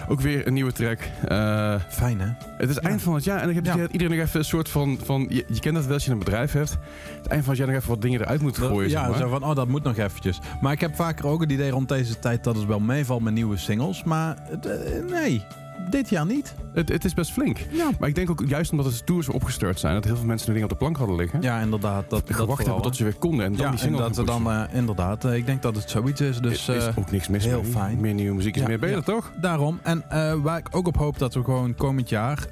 ook 0.09 0.21
weer 0.21 0.47
een 0.47 0.53
nieuwe 0.53 0.73
track. 0.73 0.99
Eh, 1.29 1.75
fijn 1.89 2.21
hè? 2.21 2.27
het 2.59 2.71
is 2.71 2.79
eind 2.79 3.03
van 3.03 3.15
het 3.15 3.25
jaar 3.25 3.41
en 3.41 3.49
ik 3.49 3.55
heb 3.55 3.65
Ja. 3.65 3.77
iedereen 3.91 4.17
nog 4.17 4.27
even 4.27 4.39
een 4.39 4.45
soort 4.45 4.69
van... 4.69 4.99
van 5.05 5.27
je, 5.29 5.45
je 5.49 5.61
kent 5.61 5.75
dat 5.75 5.85
wel 5.85 5.95
als 5.95 6.05
je 6.05 6.11
een 6.11 6.19
bedrijf 6.19 6.53
hebt. 6.53 6.77
Het 7.17 7.27
eind 7.27 7.43
van 7.45 7.49
het 7.53 7.59
jaar 7.59 7.67
nog 7.69 7.77
even 7.77 7.89
wat 7.89 8.03
dingen 8.03 8.21
eruit 8.21 8.41
moet 8.43 8.59
gooien. 8.59 8.91
ja, 8.91 9.01
zeg 9.01 9.11
maar. 9.11 9.19
zo 9.19 9.29
van, 9.29 9.45
oh, 9.45 9.55
dat 9.55 9.69
moet 9.69 9.83
nog 9.83 9.97
eventjes. 9.97 10.39
Maar 10.61 10.73
ik 10.73 10.81
heb 10.81 10.95
vaker 10.95 11.27
ook 11.27 11.41
het 11.41 11.53
idee 11.53 11.71
rond 11.71 11.89
deze 11.89 12.19
tijd 12.19 12.45
dat 12.45 12.57
het 12.57 12.67
wel 12.67 12.81
meevalt 12.81 13.23
met 13.23 13.33
nieuwe 13.35 13.57
singles. 13.57 14.05
Maar 14.05 14.37
eh, 14.63 15.11
nee, 15.11 15.45
dit 15.91 16.09
jaar 16.11 16.27
niet. 16.27 16.55
Het, 16.75 16.89
het 16.89 17.05
is 17.05 17.15
best 17.15 17.33
flink. 17.33 17.59
Ja. 17.71 17.91
Maar 17.99 18.09
ik 18.09 18.15
denk 18.15 18.31
ook 18.31 18.43
juist 18.47 18.71
omdat 18.71 18.93
de 18.93 19.05
tours 19.05 19.29
opgestart 19.29 19.79
zijn... 19.81 19.95
dat 19.95 20.05
heel 20.05 20.17
veel 20.17 20.27
mensen 20.27 20.47
de 20.47 20.53
dingen 20.53 20.69
op 20.69 20.73
de 20.73 20.85
plank 20.85 20.97
hadden 20.97 21.17
liggen. 21.17 21.43
Ja, 21.43 21.61
inderdaad. 21.61 22.11
Dat, 22.11 22.27
dat 22.27 22.37
gewacht 22.37 22.47
vooral, 22.47 22.65
hebben 22.65 22.83
tot 22.83 22.97
ze 22.97 23.05
weer 23.05 23.15
konden 23.15 23.45
en 23.45 23.53
dan 23.53 23.61
ja, 23.61 23.71
die 23.71 23.79
en 23.81 23.85
single 23.85 24.03
dat 24.03 24.15
ze 24.15 24.25
dan 24.25 24.51
eh, 24.51 24.63
inderdaad, 24.73 25.25
eh, 25.25 25.35
ik 25.35 25.47
denk 25.47 25.63
dat 25.63 25.77
het 25.77 25.91
zoiets 25.91 26.21
is. 26.21 26.39
Dus 26.39 26.69
Er 26.69 26.77
is 26.77 26.87
eh, 26.87 26.99
ook 26.99 27.11
niks 27.11 27.29
mis 27.29 27.45
heel 27.45 27.63
mee. 27.63 27.71
fijn. 27.71 28.01
Meer 28.01 28.15
nieuwe 28.15 28.35
muziek 28.35 28.55
is 28.55 28.63
Ja, 28.63 28.69
meer 28.69 28.79
beter, 28.79 29.05
toch? 29.05 29.31
daarom. 29.41 29.81
En 29.83 30.05
waar 30.43 30.59
ik 30.59 30.69
ook 30.71 30.87
op 30.87 30.97
hoop 30.97 31.19
dat 31.19 31.35
we 31.35 31.45
gewoon 31.45 31.75
komend 31.75 32.09
jaar 32.09 32.47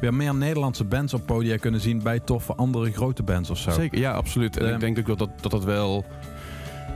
weer 0.00 0.14
meer 0.14 0.34
Nederlandse 0.34 0.84
bands 0.84 1.14
op 1.14 1.26
podia 1.26 1.56
kunnen 1.56 1.80
zien 1.80 2.02
bij 2.02 2.20
toffe 2.20 2.54
andere 2.54 2.92
grote 2.92 3.22
bands 3.22 3.50
of 3.50 3.58
zo. 3.58 3.70
Zeker, 3.70 3.98
ja, 3.98 4.12
absoluut. 4.12 4.56
En 4.56 4.74
ik 4.74 4.80
denk 4.80 4.98
ook 4.98 5.06
dat 5.06 5.18
dat, 5.18 5.28
dat, 5.40 5.50
dat 5.50 5.64
wel 5.64 6.04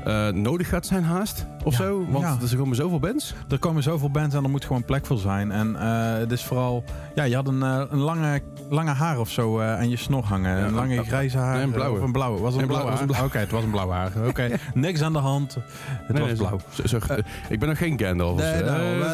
eh, 0.06 0.28
nodig 0.28 0.68
gaat 0.68 0.86
zijn 0.86 1.04
haast. 1.04 1.46
Of 1.64 1.78
Ja, 1.78 1.84
zo. 1.84 2.06
Want 2.08 2.24
ja. 2.24 2.36
er 2.42 2.48
gewoon 2.48 2.74
zoveel 2.74 2.98
bands. 2.98 3.34
Er 3.48 3.58
komen 3.58 3.82
zoveel 3.82 4.10
bands 4.10 4.34
en 4.34 4.44
er 4.44 4.50
moet 4.50 4.64
gewoon 4.64 4.84
plek 4.84 5.06
voor 5.06 5.18
zijn. 5.18 5.50
En 5.52 5.76
eh, 5.76 6.18
het 6.18 6.32
is 6.32 6.44
vooral... 6.44 6.84
Ja, 7.14 7.22
je 7.24 7.34
had 7.34 7.48
een, 7.48 7.62
eh, 7.62 7.82
een 7.90 7.98
lange, 7.98 8.42
lange 8.70 8.90
haar 8.90 9.18
of 9.18 9.30
zo 9.30 9.60
aan 9.60 9.88
je 9.88 9.96
snor 9.96 10.24
hangen. 10.24 10.58
Ja, 10.58 10.66
een 10.66 10.74
lange 10.74 11.04
grijze 11.04 11.38
haar. 11.38 11.54
nee, 11.54 11.62
een 11.64 11.70
blauwe. 11.72 11.98
Of 11.98 12.04
een 12.04 12.12
blauwe. 12.12 12.40
Was 12.40 12.52
het 12.52 12.62
een 12.62 12.68
blauwe 12.68 13.24
Oké, 13.24 13.38
het 13.38 13.50
was 13.50 13.64
een 13.64 13.70
blauwe 13.70 13.92
haar. 13.92 14.12
Oké, 14.26 14.48
niks 14.74 15.02
aan 15.02 15.12
de 15.12 15.18
hand. 15.18 15.54
Het 15.54 16.08
Nee, 16.08 16.18
was 16.20 16.28
nee, 16.28 16.36
blauw. 16.48 16.58
zo- 16.84 16.98
zo- 16.98 17.14
ik 17.48 17.58
ben 17.58 17.68
nog 17.68 17.78
geen 17.78 17.98
Gandalf. 18.00 18.36
Nee, 18.38 18.62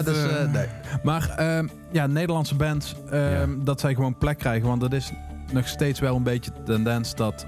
dus, 0.05 0.17
nee. 0.53 0.67
Maar 1.03 1.29
ehm, 1.37 1.67
ja, 1.91 2.07
Nederlandse 2.07 2.55
bands, 2.55 2.95
ehm, 3.11 3.51
dat 3.65 3.81
zij 3.81 3.95
gewoon 3.95 4.19
plek 4.19 4.39
krijgen. 4.39 4.69
Want 4.69 4.83
het 4.83 4.93
is 4.93 5.13
nog 5.53 5.69
steeds 5.69 6.01
wel 6.01 6.17
een 6.17 6.23
beetje 6.23 6.51
de 6.51 6.63
tendens 6.73 7.15
dat 7.15 7.47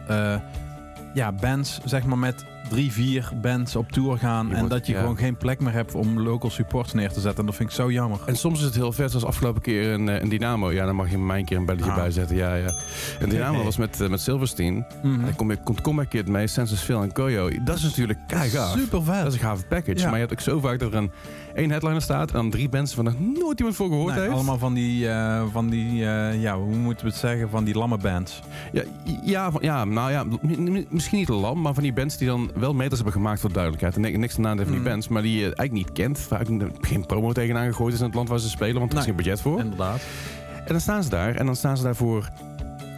ja, 1.14 1.32
bands 1.32 1.80
zeg 1.84 2.04
maar 2.04 2.18
met 2.18 2.44
drie, 2.74 2.92
vier 2.92 3.30
bands 3.42 3.76
op 3.76 3.92
tour 3.92 4.18
gaan. 4.18 4.48
Je 4.48 4.54
en 4.54 4.68
dat 4.68 4.86
je 4.86 4.92
ja. 4.92 5.00
gewoon 5.00 5.16
geen 5.16 5.36
plek 5.36 5.60
meer 5.60 5.72
hebt 5.72 5.94
om 5.94 6.20
local 6.20 6.50
supports 6.50 6.92
neer 6.92 7.12
te 7.12 7.20
zetten. 7.20 7.40
En 7.40 7.46
dat 7.46 7.54
vind 7.54 7.68
ik 7.68 7.74
zo 7.74 7.90
jammer. 7.90 8.18
En 8.26 8.36
soms 8.36 8.58
is 8.58 8.64
het 8.64 8.74
heel 8.74 8.92
vet, 8.92 9.10
zoals 9.10 9.24
afgelopen 9.24 9.62
keer 9.62 9.92
een, 9.92 10.08
eh, 10.08 10.20
een 10.22 10.28
Dynamo. 10.28 10.72
Ja, 10.72 10.86
dan 10.86 10.96
mag 10.96 11.10
je 11.10 11.18
mij 11.18 11.38
een 11.38 11.44
keer 11.44 11.56
een 11.56 11.64
belletje 11.66 11.90
Ah. 11.90 11.96
bijzetten. 11.96 12.36
Ja, 12.36 12.54
ja. 12.54 12.72
Een 13.20 13.28
Dynamo 13.28 13.62
was 13.64 13.76
met, 13.76 14.00
eh, 14.00 14.08
met 14.08 14.20
Silverstein. 14.20 14.86
En 15.02 15.20
dan 15.20 15.34
kom 15.36 15.50
je, 15.50 15.56
komt 15.56 15.80
Comeback 15.80 16.10
Kid 16.10 16.28
mee, 16.28 16.46
Census 16.46 16.80
Phil 16.80 17.02
en 17.02 17.12
Koyo. 17.12 17.50
Dat 17.64 17.76
is 17.76 17.82
natuurlijk 17.82 18.18
keigaaf. 18.26 18.78
Super 18.78 19.02
vet. 19.04 19.22
Dat 19.22 19.26
is 19.26 19.34
een 19.34 19.40
gave 19.40 19.64
package. 19.66 19.98
Ja. 19.98 20.04
Maar 20.04 20.14
je 20.14 20.26
hebt 20.26 20.32
ook 20.32 20.40
zo 20.40 20.60
vaak 20.60 20.78
dat 20.78 20.92
er 20.92 20.98
een 20.98 21.10
één 21.54 21.70
headliner 21.70 22.02
staat 22.02 22.28
en 22.28 22.34
dan 22.34 22.50
drie 22.50 22.68
bands 22.68 22.94
van 22.94 23.06
er 23.06 23.14
nooit 23.38 23.58
iemand 23.58 23.76
voor 23.76 23.88
gehoord 23.88 24.12
Nee, 24.14 24.22
heeft. 24.22 24.34
allemaal 24.34 24.58
van 24.58 24.74
die, 24.74 25.08
eh, 25.08 25.42
van 25.52 25.68
die 25.68 26.06
eh, 26.06 26.42
ja, 26.42 26.56
hoe 26.58 26.74
moeten 26.76 27.04
we 27.06 27.10
het 27.10 27.20
zeggen, 27.20 27.48
van 27.50 27.64
die 27.64 27.74
lamme 27.74 27.96
bands. 27.98 28.40
Ja, 28.72 28.82
ja, 29.24 29.50
van- 29.50 29.62
ja, 29.62 29.84
nou 29.84 30.10
ja, 30.10 30.24
misschien 30.88 31.18
niet 31.18 31.28
lam, 31.28 31.60
maar 31.60 31.74
van 31.74 31.82
die 31.82 31.92
bands 31.92 32.16
die 32.16 32.28
dan 32.28 32.50
wel 32.54 32.74
meters 32.74 32.94
hebben 32.94 33.12
gemaakt 33.12 33.40
voor 33.40 33.52
duidelijkheid. 33.52 33.94
En 33.94 34.00
ni- 34.00 34.16
niks 34.16 34.34
ten 34.34 34.42
nadele 34.42 34.62
van 34.64 34.72
die 34.72 34.80
Mhm. 34.80 34.90
bands, 34.90 35.08
maar 35.08 35.22
die 35.22 35.34
je 35.36 35.42
eigenlijk 35.42 35.72
niet 35.72 35.92
kent. 35.92 36.18
Vaak 36.18 36.46
geen 36.80 37.06
promo 37.06 37.32
tegenaan 37.32 37.66
gegooid 37.66 37.92
is 37.94 37.98
in 38.00 38.06
het 38.06 38.14
land 38.14 38.28
waar 38.28 38.38
ze 38.38 38.48
spelen, 38.48 38.78
want 38.78 38.92
er 38.92 38.98
is 38.98 39.04
Nee. 39.04 39.14
geen 39.14 39.24
budget 39.24 39.40
voor. 39.40 39.60
Inderdaad. 39.60 40.00
En 40.56 40.70
dan 40.72 40.80
staan 40.80 41.02
ze 41.02 41.08
daar 41.10 41.34
en 41.34 41.46
dan 41.46 41.56
staan 41.56 41.76
ze 41.76 41.82
daar 41.82 41.96
voor 41.96 42.28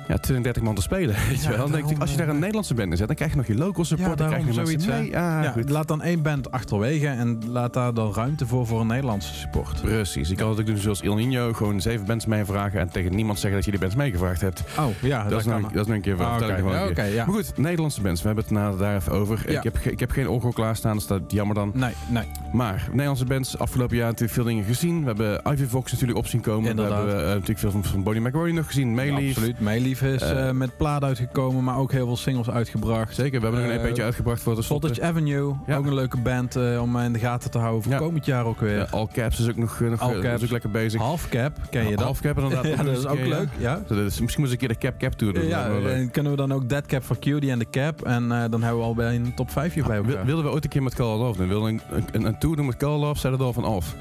ja, 0.09 0.16
32 0.19 0.62
man 0.62 0.75
te 0.75 0.83
spelen. 0.83 1.14
Weet 1.29 1.42
Ja, 1.42 1.49
wel. 1.49 1.59
Dan 1.59 1.71
denk 1.71 1.90
ik, 1.90 1.99
als 2.01 2.11
je 2.11 2.16
daar 2.16 2.27
een 2.27 2.33
eh, 2.35 2.38
Nederlandse 2.40 2.75
band 2.75 2.90
in 2.90 2.97
zet, 2.97 3.07
dan 3.07 3.16
krijg 3.16 3.31
je 3.31 3.37
nog 3.37 3.47
je 3.47 3.55
local 3.55 3.85
support. 3.85 4.09
Ja, 4.09 4.14
dan 4.14 4.29
krijg 4.29 4.47
je 4.47 4.53
zoiets, 4.53 4.87
mee. 4.87 5.03
Ah, 5.05 5.42
ja, 5.42 5.51
goed. 5.51 5.71
laat 5.71 5.88
dan 5.88 6.03
één 6.03 6.23
band 6.23 6.51
achterwege 6.51 7.07
en 7.09 7.38
laat 7.49 7.73
daar 7.73 7.95
dan 7.95 8.12
ruimte 8.14 8.47
voor 8.47 8.66
voor 8.66 8.81
een 8.81 8.87
Nederlandse 8.87 9.35
support. 9.35 9.81
Precies. 9.81 10.31
Ik 10.31 10.37
kan 10.37 10.49
het 10.51 10.61
ook 10.61 10.66
doen 10.66 10.77
zoals 10.77 11.01
Il 11.01 11.14
Nino. 11.14 11.53
Gewoon 11.53 11.81
zeven 11.81 12.07
bands 12.07 12.27
meevragen 12.27 12.81
en 12.81 12.88
tegen 12.90 13.14
niemand 13.14 13.38
zeggen 13.38 13.55
dat 13.55 13.64
je 13.64 13.71
die 13.71 13.81
bands 13.81 13.95
meegevraagd 13.97 14.40
hebt. 14.40 14.62
Oh, 14.79 14.85
ja, 15.03 15.29
Dat, 15.29 15.40
is 15.40 15.47
kan. 15.47 15.57
een- 15.57 15.62
dat 15.62 15.73
is 15.81 15.87
nog 15.87 15.97
een 15.97 16.01
keer 16.01 16.16
wel. 16.16 16.27
Ah, 16.27 16.38
wel 16.38 16.95
ja, 16.97 17.05
ja. 17.05 17.25
Maar 17.25 17.35
goed, 17.35 17.57
Nederlandse 17.59 18.01
bands. 18.01 18.23
We 18.23 18.27
hebben 18.27 18.45
het 18.45 18.79
daar 18.79 18.97
even 18.97 19.12
over. 19.12 19.42
Ik, 19.49 19.62
heb, 19.62 19.79
ik 19.79 20.01
heb 20.01 20.11
geen 20.11 20.29
orgel 20.29 20.53
klaarstaan, 20.53 20.97
dus 20.97 21.07
dat 21.07 21.21
jammer 21.29 21.55
dan. 21.55 21.71
Nee, 21.75 21.92
nee. 22.09 22.25
Maar 22.53 22.87
Nederlandse 22.90 23.25
bands, 23.25 23.59
afgelopen 23.59 23.97
jaar 23.97 24.07
natuurlijk 24.07 24.33
veel 24.33 24.45
dingen 24.45 24.64
gezien. 24.64 25.01
We 25.01 25.07
hebben 25.07 25.40
Ivy 25.53 25.64
Vox 25.66 25.92
natuurlijk 25.92 26.19
op 26.19 26.27
zien 26.27 26.40
komen. 26.40 26.71
Inderdaad. 26.71 27.05
We 27.05 27.09
hebben 27.09 27.23
eh, 27.25 27.29
natuurlijk 27.33 27.59
veel 27.59 27.71
van, 27.71 27.85
van 27.85 28.03
Bonnie 28.03 28.23
McRoy 28.23 28.51
nog 28.51 28.66
gezien. 28.66 28.95
Absoluut. 29.29 29.61
Is 30.02 30.22
Eh, 30.22 30.48
eh, 30.48 30.54
met 30.54 30.76
plaat 30.76 31.02
uitgekomen, 31.04 31.64
maar 31.64 31.76
ook 31.78 31.92
heel 31.92 32.06
veel 32.06 32.16
singles 32.16 32.50
uitgebracht. 32.50 33.14
Zeker, 33.14 33.40
we 33.40 33.46
hebben 33.46 33.64
nog 33.64 33.72
een 33.72 33.78
Eh, 33.80 33.85
EP'tje 33.88 34.02
uitgebracht 34.02 34.42
voor 34.42 34.54
de 34.54 34.62
Voltage 34.62 35.02
Avenue, 35.02 35.54
Ja. 35.66 35.76
ook 35.76 35.87
een 35.87 35.94
leuke 35.94 36.20
band 36.20 36.56
om 36.80 36.96
in 36.98 37.12
de 37.12 37.18
gaten 37.18 37.50
te 37.50 37.59
houden 37.59 37.82
voor 37.82 37.92
Ja. 37.92 37.98
komend 37.98 38.24
jaar 38.26 38.44
ook 38.44 38.61
weer. 38.61 38.76
Ja, 38.76 38.87
All 38.90 39.09
Caps 39.12 39.40
is 39.40 39.48
ook 39.48 39.56
nog, 39.56 39.80
nog 39.80 40.00
All 40.00 40.20
Caps. 40.20 40.35
is 40.37 40.44
ook 40.44 40.50
lekker 40.50 40.70
bezig. 40.70 41.00
Half 41.00 41.28
Cap, 41.28 41.59
ken 41.70 41.88
je 41.88 41.96
dat? 41.96 42.04
Half 42.04 42.20
Cap 42.20 42.37
inderdaad. 42.38 42.64
ja, 42.76 42.82
dat 42.82 42.96
is 42.98 43.06
ook 43.06 43.18
leuk. 43.26 43.48
Ja. 43.59 43.80
Is- 43.88 44.20
misschien 44.20 44.24
moet 44.40 44.46
ze 44.46 44.52
een 44.52 44.56
keer 44.59 44.68
de 44.68 44.78
Cap 44.78 44.98
Cap 44.98 45.12
Tour 45.12 45.32
doen. 45.35 45.46
Ja, 45.46 45.68
en 45.68 46.11
kunnen 46.11 46.32
we 46.32 46.38
dan 46.38 46.52
ook 46.52 46.68
Dead 46.68 46.87
Cap 46.87 47.02
for 47.02 47.18
Cutie 47.18 47.50
en 47.50 47.59
de 47.59 47.70
Cap. 47.70 48.02
En 48.04 48.28
dan 48.28 48.62
hebben 48.62 48.78
we 48.78 48.85
al 48.87 48.94
bij 48.94 49.14
een 49.14 49.35
top 49.35 49.50
5 49.50 49.72
hier 49.74 49.85
bij 49.87 50.00
Wil- 50.02 50.11
elkaar. 50.11 50.26
Wilden 50.26 50.44
we 50.44 50.50
ooit 50.50 50.64
een 50.64 50.70
keer 50.70 50.82
met 50.82 50.94
Call 50.94 51.16
Love 51.18 51.38
doen? 51.38 51.48
Wilden 51.48 51.74
we 51.74 51.80
een, 51.96 52.04
een, 52.12 52.24
een 52.26 52.38
tour 52.38 52.56
doen 52.56 52.66
met 52.66 52.76
Call 52.76 52.98
Love, 52.98 53.18
Set 53.20 53.32
It 53.32 53.40
Off 53.40 53.56
en 53.56 53.64
Off. 53.64 53.94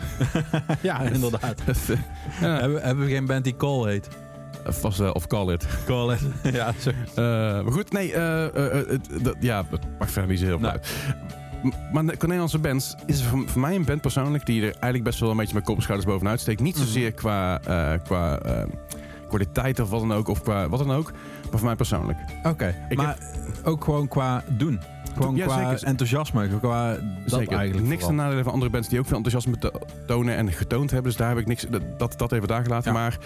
ja, 0.82 1.00
inderdaad. 1.14 1.62
ja, 2.42 2.60
hebben 2.70 3.06
we 3.06 3.12
geen 3.12 3.26
band 3.26 3.44
die 3.44 3.56
Call 3.56 3.88
heet? 3.90 4.08
Vast 4.66 4.98
wel, 4.98 5.12
of 5.12 5.28
Call 5.28 5.54
It. 5.54 5.68
Call 5.86 6.14
it. 6.14 6.20
ja. 6.56 6.68
Eh, 6.68 7.64
maar 7.64 7.72
goed, 7.72 7.92
nee, 7.92 8.14
eh, 8.14 8.46
eh, 8.56 8.80
eh, 8.80 9.00
ja, 9.40 9.66
het 9.70 9.82
maakt 10.00 10.12
verder 10.12 10.30
niet 10.32 10.40
zo 10.40 10.46
heel 10.46 10.60
veel 10.60 10.68
Nou. 10.68 10.80
uit. 10.80 10.88
Maar 11.94 12.06
de 12.06 12.16
Nederlandse 12.20 12.60
bands 12.60 12.96
is 13.06 13.24
voor, 13.24 13.60
mij 13.60 13.76
een 13.76 13.86
band 13.86 14.02
persoonlijk 14.02 14.46
die 14.46 14.60
er 14.62 14.72
eigenlijk 14.72 15.04
best 15.04 15.20
wel 15.20 15.30
een 15.30 15.38
beetje 15.38 15.54
met 15.56 15.64
kop 15.64 15.76
en 15.76 15.82
schouders 15.82 16.10
bovenuit 16.12 16.40
steekt. 16.40 16.62
Niet 16.62 16.76
Mhm. 16.76 16.86
zozeer 16.86 17.12
qua, 17.12 17.60
eh, 17.62 18.00
qua 18.04 18.40
eh, 18.40 18.64
kwaliteit 19.28 19.80
of 19.80 19.90
wat 19.90 20.00
dan 20.00 20.14
ook, 20.14 20.28
of 20.28 20.42
qua 20.42 20.70
wat 20.70 20.80
dan 20.80 20.92
ook, 20.92 21.12
maar 21.12 21.60
voor 21.60 21.66
mij 21.66 21.76
persoonlijk. 21.76 22.18
Oké, 22.44 22.76
maar 22.96 23.18
ook 23.64 23.84
gewoon 23.84 24.08
qua 24.08 24.44
doen. 24.48 24.80
Gewoon 25.16 25.36
Ja, 25.36 25.46
qua 25.46 25.70
zeker. 25.70 25.88
enthousiasme. 25.88 26.48
Qua 26.60 26.92
dat 26.92 27.00
Zeker. 27.26 27.58
eigenlijk 27.58 27.88
niks 27.88 27.90
ten 27.90 28.00
vooral. 28.00 28.16
nadele 28.26 28.44
van 28.44 28.54
andere 28.54 28.72
bands 28.72 28.88
die 28.90 29.00
ook 29.00 29.06
veel 29.06 29.18
enthousiasme 29.18 29.58
to- 29.58 29.80
tonen 30.08 30.36
en 30.36 30.52
getoond 30.52 30.92
hebben. 30.92 31.10
Dus 31.12 31.20
daar 31.20 31.30
heb 31.30 31.38
ik 31.38 31.46
niks. 31.48 31.66
Dat, 31.98 32.18
dat 32.18 32.32
even 32.32 32.48
daar 32.48 32.64
gelaten. 32.64 32.94
Ja. 32.94 33.00
Maar 33.00 33.18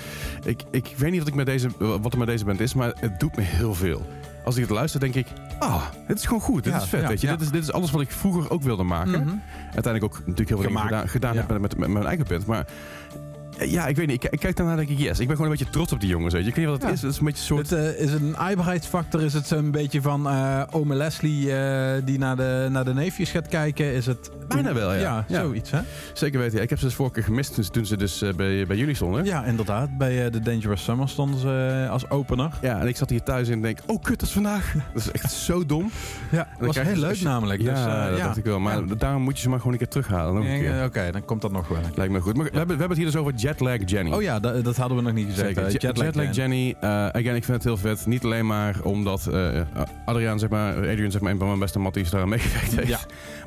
ik, 0.45 0.61
ik 0.71 0.93
weet 0.97 1.09
niet 1.11 1.19
wat, 1.19 1.27
ik 1.27 1.35
met 1.35 1.45
deze, 1.45 1.69
wat 2.01 2.11
er 2.13 2.17
met 2.19 2.27
deze 2.27 2.45
band 2.45 2.59
is, 2.59 2.73
maar 2.73 2.93
het 2.99 3.19
doet 3.19 3.35
me 3.35 3.41
heel 3.41 3.73
veel. 3.73 4.05
Als 4.45 4.55
ik 4.55 4.61
het 4.61 4.71
luister, 4.71 4.99
denk 4.99 5.15
ik, 5.15 5.27
ah, 5.59 5.83
dit 6.07 6.17
is 6.17 6.25
gewoon 6.25 6.41
goed. 6.41 6.63
Dit 6.63 6.73
Ja, 6.73 6.79
is 6.81 6.87
vet. 6.89 7.07
weet 7.07 7.21
je? 7.21 7.27
Dit, 7.27 7.41
is, 7.41 7.49
dit 7.49 7.63
is 7.63 7.71
alles 7.71 7.91
wat 7.91 8.01
ik 8.01 8.11
vroeger 8.11 8.51
ook 8.51 8.61
wilde 8.61 8.83
maken. 8.83 9.23
Mhm. 9.23 9.35
Uiteindelijk 9.73 10.03
ook 10.03 10.17
natuurlijk 10.19 10.49
heel 10.49 10.57
veel 10.61 10.79
gedaan, 10.79 11.07
gedaan 11.09 11.35
heb 11.35 11.47
met, 11.49 11.61
met, 11.61 11.77
met 11.77 11.89
mijn 11.89 12.05
eigen 12.05 12.25
band. 12.29 12.45
Maar 12.45 12.65
ja, 13.57 13.87
ik 13.87 13.95
weet 13.95 14.07
niet. 14.07 14.23
Ik, 14.23 14.31
ik 14.31 14.39
kijk 14.39 14.55
daarna 14.55 14.71
en 14.71 14.77
denk 14.77 14.89
ik, 14.89 14.97
yes. 14.97 15.19
Ik 15.19 15.27
ben 15.27 15.35
gewoon 15.35 15.51
een 15.51 15.57
beetje 15.57 15.71
trots 15.71 15.91
op 15.93 15.99
die 15.99 16.09
jongens. 16.09 16.33
Weet 16.33 16.43
je. 16.43 16.49
Ik 16.49 16.55
weet 16.55 16.65
niet 16.65 16.73
wat 16.73 16.81
het 16.83 16.89
Ja. 16.89 16.95
is. 16.95 17.01
Het 17.01 17.11
is 17.11 17.19
een 17.19 17.25
beetje 17.25 17.39
een 17.39 17.45
soort... 17.47 17.69
Het, 17.69 17.95
eh, 17.97 18.03
is 18.05 18.11
een 18.13 18.37
aaibaarheidsfactor? 18.37 19.21
Is 19.21 19.33
het 19.33 19.47
zo'n 19.47 19.71
beetje 19.71 20.01
van 20.01 20.27
eh 20.27 20.61
ome 20.71 20.95
Leslie 20.95 21.53
eh, 21.55 22.01
die 22.05 22.17
naar 22.17 22.35
de, 22.35 22.67
naar 22.71 22.85
de 22.85 22.93
neefjes 22.93 23.31
gaat 23.31 23.47
kijken? 23.47 23.93
Is 23.93 24.05
het... 24.05 24.31
Bijna 24.47 24.73
wel, 24.73 24.93
ja. 24.93 24.99
Ja, 24.99 25.25
Ja. 25.27 25.41
zoiets 25.41 25.71
hè? 25.71 25.79
Zeker 26.13 26.39
weten. 26.39 26.57
Ja, 26.57 26.63
ik 26.63 26.69
heb 26.69 26.79
ze 26.79 26.85
dus 26.85 26.93
vorige 26.93 27.13
keer 27.15 27.23
gemist 27.23 27.53
toen, 27.53 27.63
toen 27.71 27.85
ze 27.85 27.97
dus 27.97 28.23
bij, 28.35 28.65
bij 28.67 28.77
jullie 28.77 28.95
stonden. 28.95 29.25
Ja, 29.25 29.43
inderdaad. 29.45 29.97
Bij 29.97 30.29
The 30.29 30.39
Dangerous 30.39 30.83
Summer 30.83 31.09
stonden 31.09 31.39
ze 31.39 31.87
als 31.89 32.09
opener. 32.09 32.51
Ja, 32.61 32.79
en 32.79 32.87
ik 32.87 32.97
zat 32.97 33.09
hier 33.09 33.23
thuis 33.23 33.49
en 33.49 33.61
denk, 33.61 33.79
oh 33.85 34.01
kut, 34.03 34.19
dat 34.19 34.27
is 34.27 34.33
vandaag. 34.33 34.73
Dat 34.93 35.01
is 35.01 35.11
echt 35.11 35.31
zo 35.31 35.65
dom. 35.65 35.89
Ja, 36.31 36.47
dan 36.57 36.65
was 36.65 36.75
krijg 36.75 36.87
je- 36.87 36.93
heel 36.93 37.01
leuk 37.01 37.15
je- 37.15 37.23
namelijk. 37.23 37.61
Ja, 37.61 37.73
dus, 38.07 38.15
dat 38.15 38.19
dacht 38.25 38.37
ik 38.37 38.43
wel. 38.43 38.59
Maar 38.59 38.97
daarom 38.97 39.21
moet 39.21 39.35
je 39.35 39.41
ze 39.41 39.49
maar 39.49 39.57
gewoon 39.57 39.73
een 39.73 39.79
keer 39.79 39.87
terughalen. 39.87 40.45
Een 40.45 40.83
Oké, 40.85 41.11
dan 41.11 41.25
komt 41.25 41.41
dat 41.41 41.51
nog 41.51 41.67
wel. 41.67 41.79
Lijkt 41.95 42.13
me 42.13 42.19
goed. 42.19 42.35
Maar 42.35 42.45
we, 42.51 42.57
hebben, 42.57 42.75
we 42.75 42.79
hebben 42.79 42.97
het 42.97 42.97
hier 42.97 43.05
dus 43.05 43.15
over 43.21 43.38
Jetlag 43.41 43.77
Jenny. 43.85 44.11
Oh 44.11 44.21
ja, 44.21 44.39
dat, 44.39 44.63
dat 44.63 44.77
hadden 44.77 44.97
we 44.97 45.03
nog 45.03 45.13
niet 45.13 45.25
gezegd. 45.25 45.47
Zeker. 45.47 45.63
eh, 45.65 45.71
Jet- 45.71 45.81
Jetlag 45.81 46.05
Jetlag, 46.05 46.23
Jen. 46.25 46.33
Jenny. 46.33 46.75
eh 46.79 46.89
again, 47.07 47.35
ik 47.35 47.43
vind 47.43 47.47
het 47.47 47.63
heel 47.63 47.77
vet. 47.77 48.05
Niet 48.05 48.23
alleen 48.23 48.45
maar 48.45 48.75
omdat 48.83 49.27
eh, 49.27 49.61
Adriaan, 50.05 50.39
zeg 50.39 50.49
maar, 50.49 50.75
Adrian, 50.75 51.11
zeg 51.11 51.21
maar, 51.21 51.31
een 51.31 51.37
van 51.37 51.47
mijn 51.47 51.59
beste 51.59 51.79
matties 51.79 52.09
daar 52.09 52.21
aan 52.21 52.29
meegewerkt 52.29 52.75
heeft. 52.75 52.87
Ja. 52.87 52.99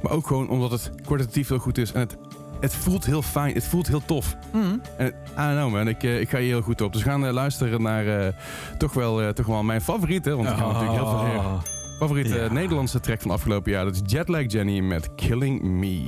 Maar 0.03 0.13
ook 0.13 0.27
gewoon 0.27 0.49
omdat 0.49 0.71
het 0.71 0.91
kwalitatief 1.05 1.49
heel 1.49 1.59
goed 1.59 1.79
is. 1.79 1.93
En 1.93 2.01
het, 2.01 2.17
het 2.61 2.75
voelt 2.75 3.05
heel 3.07 3.23
fijn. 3.23 3.55
Het 3.55 3.65
voelt 3.67 3.87
heel 3.89 4.03
tof. 4.05 4.37
Mhm. 4.53 4.65
En 4.97 5.07
I 5.07 5.13
don't 5.37 5.57
know 5.57 5.71
man, 5.71 5.89
ik, 5.89 6.03
ik 6.03 6.29
ga 6.31 6.39
hier 6.39 6.47
heel 6.49 6.63
goed 6.63 6.81
op. 6.81 6.93
Dus 6.93 7.03
we 7.03 7.09
gaan 7.11 7.31
luisteren 7.31 7.83
naar 7.83 8.35
toch, 8.79 8.93
wel, 8.93 9.33
toch 9.33 9.47
wel 9.47 9.63
mijn 9.63 9.81
favoriete. 9.81 10.37
Want 10.37 10.49
we 10.49 10.55
gaan 10.55 10.67
natuurlijk 10.73 10.93
heel 11.01 11.09
veel 11.09 11.19
Oh. 11.41 11.55
Favoriete 11.99 12.35
Ja. 12.35 12.53
Nederlandse 12.53 13.01
track 13.01 13.21
van 13.21 13.31
afgelopen 13.31 13.73
jaar. 13.73 13.85
Dat 13.85 13.95
is 13.95 14.01
Jetlag 14.05 14.43
Jenny 14.47 14.81
met 14.81 15.15
Killing 15.15 15.63
Me. 15.63 16.03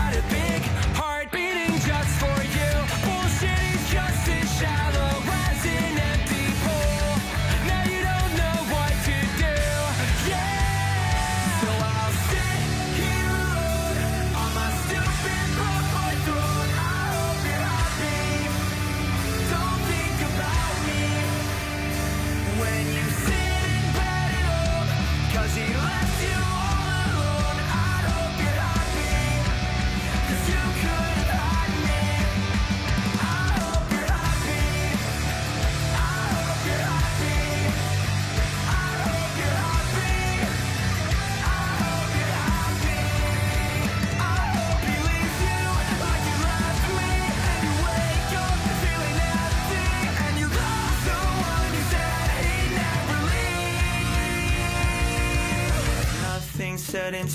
gotta 0.00 0.22
be. 0.30 0.49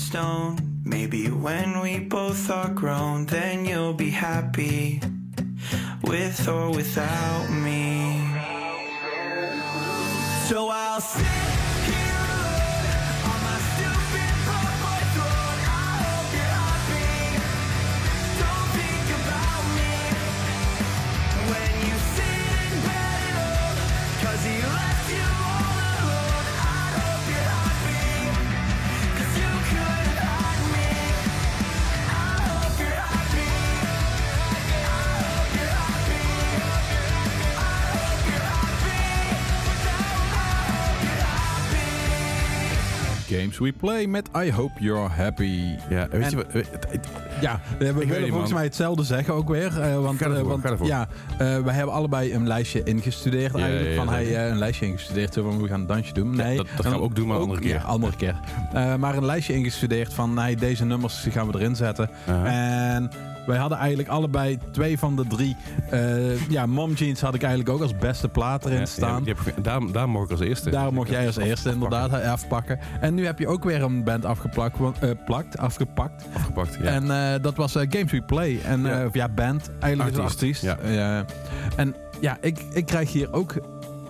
Stone. 0.06 0.56
Maybe 0.84 1.26
when 1.30 1.80
we 1.80 1.98
both 1.98 2.48
are 2.48 2.70
grown, 2.70 3.26
then 3.26 3.64
you'll 3.64 3.92
be 3.92 4.10
happy 4.10 5.00
with 6.04 6.48
or 6.48 6.70
without 6.70 7.48
me. 7.50 8.20
So 10.48 10.68
I'll 10.68 11.00
sit 11.00 11.35
Games 43.40 43.58
We 43.58 43.72
Play 43.72 44.06
met 44.06 44.28
I 44.44 44.52
Hope 44.52 44.72
You're 44.78 45.08
Happy. 45.08 45.60
Ja, 45.90 46.08
weet 46.10 46.22
En- 46.22 46.30
je 46.30 46.36
wat? 46.36 46.46
Ja, 47.40 47.60
we 47.78 47.92
weet 47.92 48.08
willen 48.08 48.28
volgens 48.28 48.52
mij 48.52 48.64
hetzelfde 48.64 49.02
zeggen 49.04 49.34
ook 49.34 49.48
weer. 49.48 49.80
eh, 49.80 49.94
want 50.02 50.20
ervoor, 50.22 50.36
eh, 50.36 50.62
want 50.62 50.86
ja, 50.86 51.08
wij 51.38 51.74
hebben 51.74 51.94
allebei 51.94 52.34
een 52.34 52.46
lijstje 52.46 52.82
ingestudeerd 52.82 53.52
Ja, 53.52 53.58
eigenlijk. 53.58 53.88
ja, 53.88 53.94
ja, 53.94 54.04
van 54.04 54.14
hij 54.14 54.50
een 54.50 54.58
lijstje 54.58 54.86
ingestudeerd, 54.86 55.34
van 55.34 55.62
we 55.62 55.68
gaan 55.68 55.80
een 55.80 55.86
dansje 55.86 56.12
doen. 56.12 56.36
Nee, 56.36 56.56
dat- 56.56 56.66
dat 56.76 56.86
gaan 56.86 56.94
we 56.94 57.00
ook 57.04 57.14
doen, 57.16 57.26
maar 57.26 57.36
een 57.36 57.42
andere 57.42 57.60
keer. 57.60 57.80
Andere 57.80 58.16
keer. 58.16 58.34
Maar 58.98 59.16
een 59.16 59.24
lijstje 59.24 59.52
ingestudeerd 59.54 60.14
van 60.14 60.34
nee, 60.34 60.56
deze 60.56 60.84
nummers 60.84 61.26
gaan 61.30 61.46
we 61.52 61.58
erin 61.58 61.76
zetten. 61.76 62.10
En 62.44 63.10
wij 63.46 63.56
hadden 63.56 63.78
eigenlijk 63.78 64.08
allebei 64.08 64.58
twee 64.72 64.98
van 64.98 65.16
de 65.16 65.26
drie. 65.26 65.56
eh, 65.90 66.48
ja, 66.48 66.66
Mom 66.66 66.92
Jeans 66.92 67.20
had 67.20 67.34
ik 67.34 67.42
eigenlijk 67.42 67.74
ook 67.74 67.82
als 67.82 67.96
beste 67.98 68.28
plaat 68.28 68.64
erin 68.64 68.78
Ja, 68.78 68.86
staan. 68.86 69.24
daar, 69.62 69.80
daar 69.92 70.08
mocht 70.08 70.24
ik 70.24 70.30
als 70.30 70.40
eerste. 70.40 70.70
Daar 70.70 70.92
mocht 70.92 71.08
jij 71.10 71.26
als 71.26 71.36
eerste 71.36 71.68
afpakken. 71.68 71.98
inderdaad 72.00 72.22
afpakken. 72.32 72.78
En 73.00 73.14
nu 73.14 73.24
heb 73.26 73.38
je 73.38 73.48
ook 73.48 73.64
weer 73.64 73.82
een 73.82 74.04
band 74.04 74.24
afgeplakt, 74.24 74.78
eh, 75.00 75.10
plakt, 75.24 75.58
afgepakt. 75.58 76.24
Afgepakt, 76.34 76.74
ja. 76.82 76.84
En 76.90 77.10
eh, 77.34 77.42
dat 77.42 77.54
was 77.56 77.72
Games 77.72 78.12
We 78.12 78.22
Play. 78.22 78.60
En, 78.64 78.82
Ja. 78.82 79.08
ja, 79.12 79.28
band. 79.28 79.70
Eigenlijk 79.80 80.16
Artiest, 80.18 80.62
artiest. 80.64 80.92
ja. 80.94 81.24
En 81.76 81.94
ja, 82.20 82.36
ik, 82.40 82.58
ik 82.72 82.86
krijg 82.86 83.12
hier 83.12 83.32
ook 83.32 83.54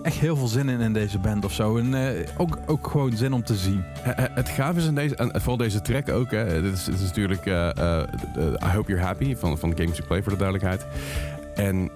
echt 0.07 0.19
heel 0.19 0.35
veel 0.35 0.47
zin 0.47 0.69
in 0.69 0.79
in 0.79 0.93
deze 0.93 1.19
band 1.19 1.45
of 1.45 1.53
zo. 1.53 1.77
En 1.77 1.93
eh, 1.93 2.27
ook, 2.37 2.57
ook 2.65 2.87
gewoon 2.87 3.17
zin 3.17 3.33
om 3.33 3.43
te 3.43 3.55
zien. 3.55 3.83
Eh, 4.03 4.25
eh, 4.25 4.25
Het 4.33 4.49
gaaf 4.49 4.75
is 4.75 4.85
in 4.85 4.95
deze, 4.95 5.15
en 5.15 5.31
vooral 5.33 5.57
deze 5.57 5.81
track 5.81 6.09
ook, 6.09 6.31
hè, 6.31 6.61
dit, 6.61 6.73
is, 6.73 6.83
dit 6.83 6.93
is 6.95 7.01
natuurlijk 7.01 7.45
I 7.45 8.69
Hope 8.73 8.91
You're 8.91 9.05
Happy 9.05 9.35
van, 9.35 9.57
van 9.57 9.73
Games 9.77 9.97
to 9.97 10.03
Play 10.07 10.23
voor 10.23 10.31
de 10.31 10.37
duidelijkheid. 10.37 10.85
En 11.55 11.89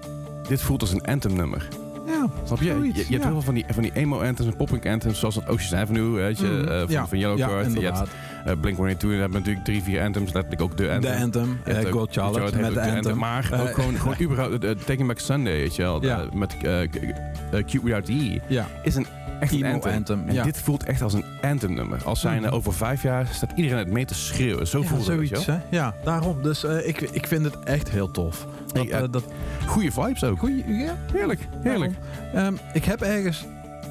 dit 0.48 0.62
voelt 0.62 0.82
als 0.82 0.92
een 0.92 1.06
anthem 1.06 1.34
nummer. 1.34 1.68
Ja, 2.06 2.28
Snap 2.44 2.60
je? 2.60 2.66
Je, 2.66 2.72
zoiets, 2.72 2.96
je 2.96 3.02
hebt 3.02 3.10
ja. 3.10 3.22
heel 3.22 3.32
veel 3.32 3.42
van 3.42 3.54
die, 3.54 3.66
van 3.70 3.84
die 3.84 3.92
emo 3.94 4.22
anthems 4.22 4.50
en 4.50 4.56
popping 4.56 4.90
anthems, 4.90 5.20
zoals 5.20 5.36
het 5.36 5.48
Ocean 5.48 5.82
Avenue, 5.82 6.12
weet 6.12 6.40
je, 6.40 6.64
eh, 6.70 6.80
van, 6.80 6.90
ja. 6.90 7.08
van 7.08 7.18
Yellow 7.20 7.38
Ja, 7.38 7.48
Card. 7.48 7.62
je 7.62 7.68
inderdaad. 7.68 7.98
hebt 7.98 8.12
uh, 8.48 8.54
Blink-182, 8.62 8.78
daar 8.78 9.10
hebben 9.10 9.32
we 9.32 9.38
natuurlijk 9.38 9.66
drie, 9.66 9.82
vier 9.84 10.02
anthems, 10.02 10.32
letterlijk 10.34 10.62
ook 10.62 10.78
de 10.78 10.90
anthem. 10.92 11.12
De 11.12 11.18
Anthem, 11.24 11.60
eh, 11.64 11.80
ook- 11.80 11.88
Gold 11.92 12.12
Charlotte 12.14 12.42
heeft 12.42 12.56
met 12.62 12.74
de 12.74 12.92
Anthem. 12.92 13.18
Maar 13.18 13.50
Eh, 13.52 13.62
ook 13.62 13.74
gewoon, 13.74 13.96
gewoon 13.96 14.16
überhaupt, 14.26 14.64
eh, 14.64 14.72
Taking 14.72 15.08
Back 15.08 15.20
Sunday, 15.20 15.54
weet 15.54 15.76
je 15.76 15.82
wel, 15.82 16.04
Ja. 16.04 16.20
eh, 16.22 16.32
met 16.32 16.56
eh, 16.64 16.82
eh, 16.82 16.90
Cute 17.52 17.82
Without 17.84 18.08
E, 18.10 18.40
Ja, 18.48 18.68
is 18.84 18.96
een 18.96 19.06
echt 19.40 19.52
een 19.54 19.66
anthem. 19.66 19.94
anthem, 19.94 20.28
En 20.28 20.34
ja. 20.34 20.44
dit 20.44 20.60
voelt 20.62 20.84
echt 20.84 21.02
als 21.02 21.14
een 21.14 21.24
anthem 21.42 21.74
nummer. 21.74 22.00
Als 22.04 22.20
zijn 22.20 22.42
Mhm. 22.42 22.54
over 22.54 22.74
vijf 22.74 23.04
jaar 23.04 23.28
staat 23.32 23.52
iedereen 23.56 23.78
het 23.78 23.88
mee 23.92 24.06
te 24.06 24.14
schreeuwen. 24.14 24.68
Zo 24.68 24.80
ja 24.82 24.88
voelt 24.88 25.06
het, 25.08 25.16
zoiets. 25.16 25.46
wel. 25.46 25.56
Hè? 25.56 25.62
Ja, 25.78 25.94
daarom. 26.04 26.42
Dus 26.42 26.64
eh, 26.64 26.88
ik, 26.88 27.02
ik 27.02 27.28
vind 27.28 27.44
het 27.46 27.60
echt 27.64 27.90
heel 27.90 28.12
tof. 28.12 28.48
Dat, 28.74 28.88
eh, 28.88 28.98
eh, 29.04 29.12
dat, 29.12 29.24
Goeie 29.66 29.92
vibes 29.92 30.24
ook. 30.24 30.40
goeie, 30.40 30.64
ja, 30.68 30.96
Heerlijk, 31.14 31.48
heerlijk. 31.64 31.94
Ehm, 32.34 32.54
ik 32.74 32.86
heb 32.86 33.02
ergens. 33.02 33.46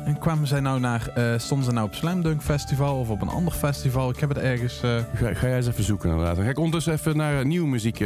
En 0.04 0.18
kwamen 0.18 0.46
zij 0.46 0.60
nou 0.60 0.80
naar. 0.80 1.08
eh, 1.14 1.24
stonden 1.36 1.66
ze 1.66 1.72
nou 1.72 1.86
op 1.86 1.94
Slam 1.94 2.22
Dunk 2.22 2.42
Festival 2.42 2.98
of 2.98 3.10
op 3.10 3.22
een 3.22 3.28
ander 3.28 3.52
festival? 3.52 4.10
Ik 4.10 4.20
heb 4.20 4.28
het 4.28 4.38
ergens. 4.38 4.82
eh, 4.82 4.90
Ga, 5.14 5.30
jij 5.46 5.56
eens 5.56 5.66
even 5.66 5.84
zoeken 5.84 6.10
inderdaad. 6.10 6.34
Dan 6.36 6.44
ga 6.44 6.50
ik 6.50 6.56
ondertussen 6.58 6.92
even 6.92 7.16
naar 7.16 7.38
eh, 7.38 7.44
nieuwe 7.44 7.68
muziek. 7.68 8.04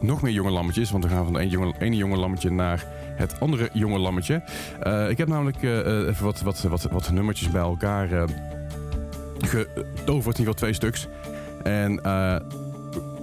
nog 0.00 0.22
meer 0.22 0.32
jonge 0.32 0.50
lammetjes. 0.50 0.90
Want 0.90 1.04
we 1.04 1.10
gaan 1.10 1.24
van 1.24 1.32
de 1.32 1.38
ene 1.38 1.50
jonge, 1.50 1.74
ene 1.78 2.16
lammetje 2.16 2.50
naar 2.50 2.84
het 3.16 3.40
andere 3.40 3.68
jonge 3.72 3.98
lammetje. 3.98 4.34
Ik 5.08 5.18
heb 5.18 5.28
namelijk 5.28 5.62
even 5.62 6.24
wat, 6.24 6.40
wat, 6.40 6.62
wat, 6.62 6.82
wat 6.82 7.10
nummertjes 7.10 7.50
bij 7.50 7.62
elkaar 7.62 8.08
getoverd. 9.38 9.76
In 10.06 10.14
ieder 10.16 10.34
geval 10.36 10.54
twee 10.54 10.72
stuks. 10.72 11.08
En 11.62 11.92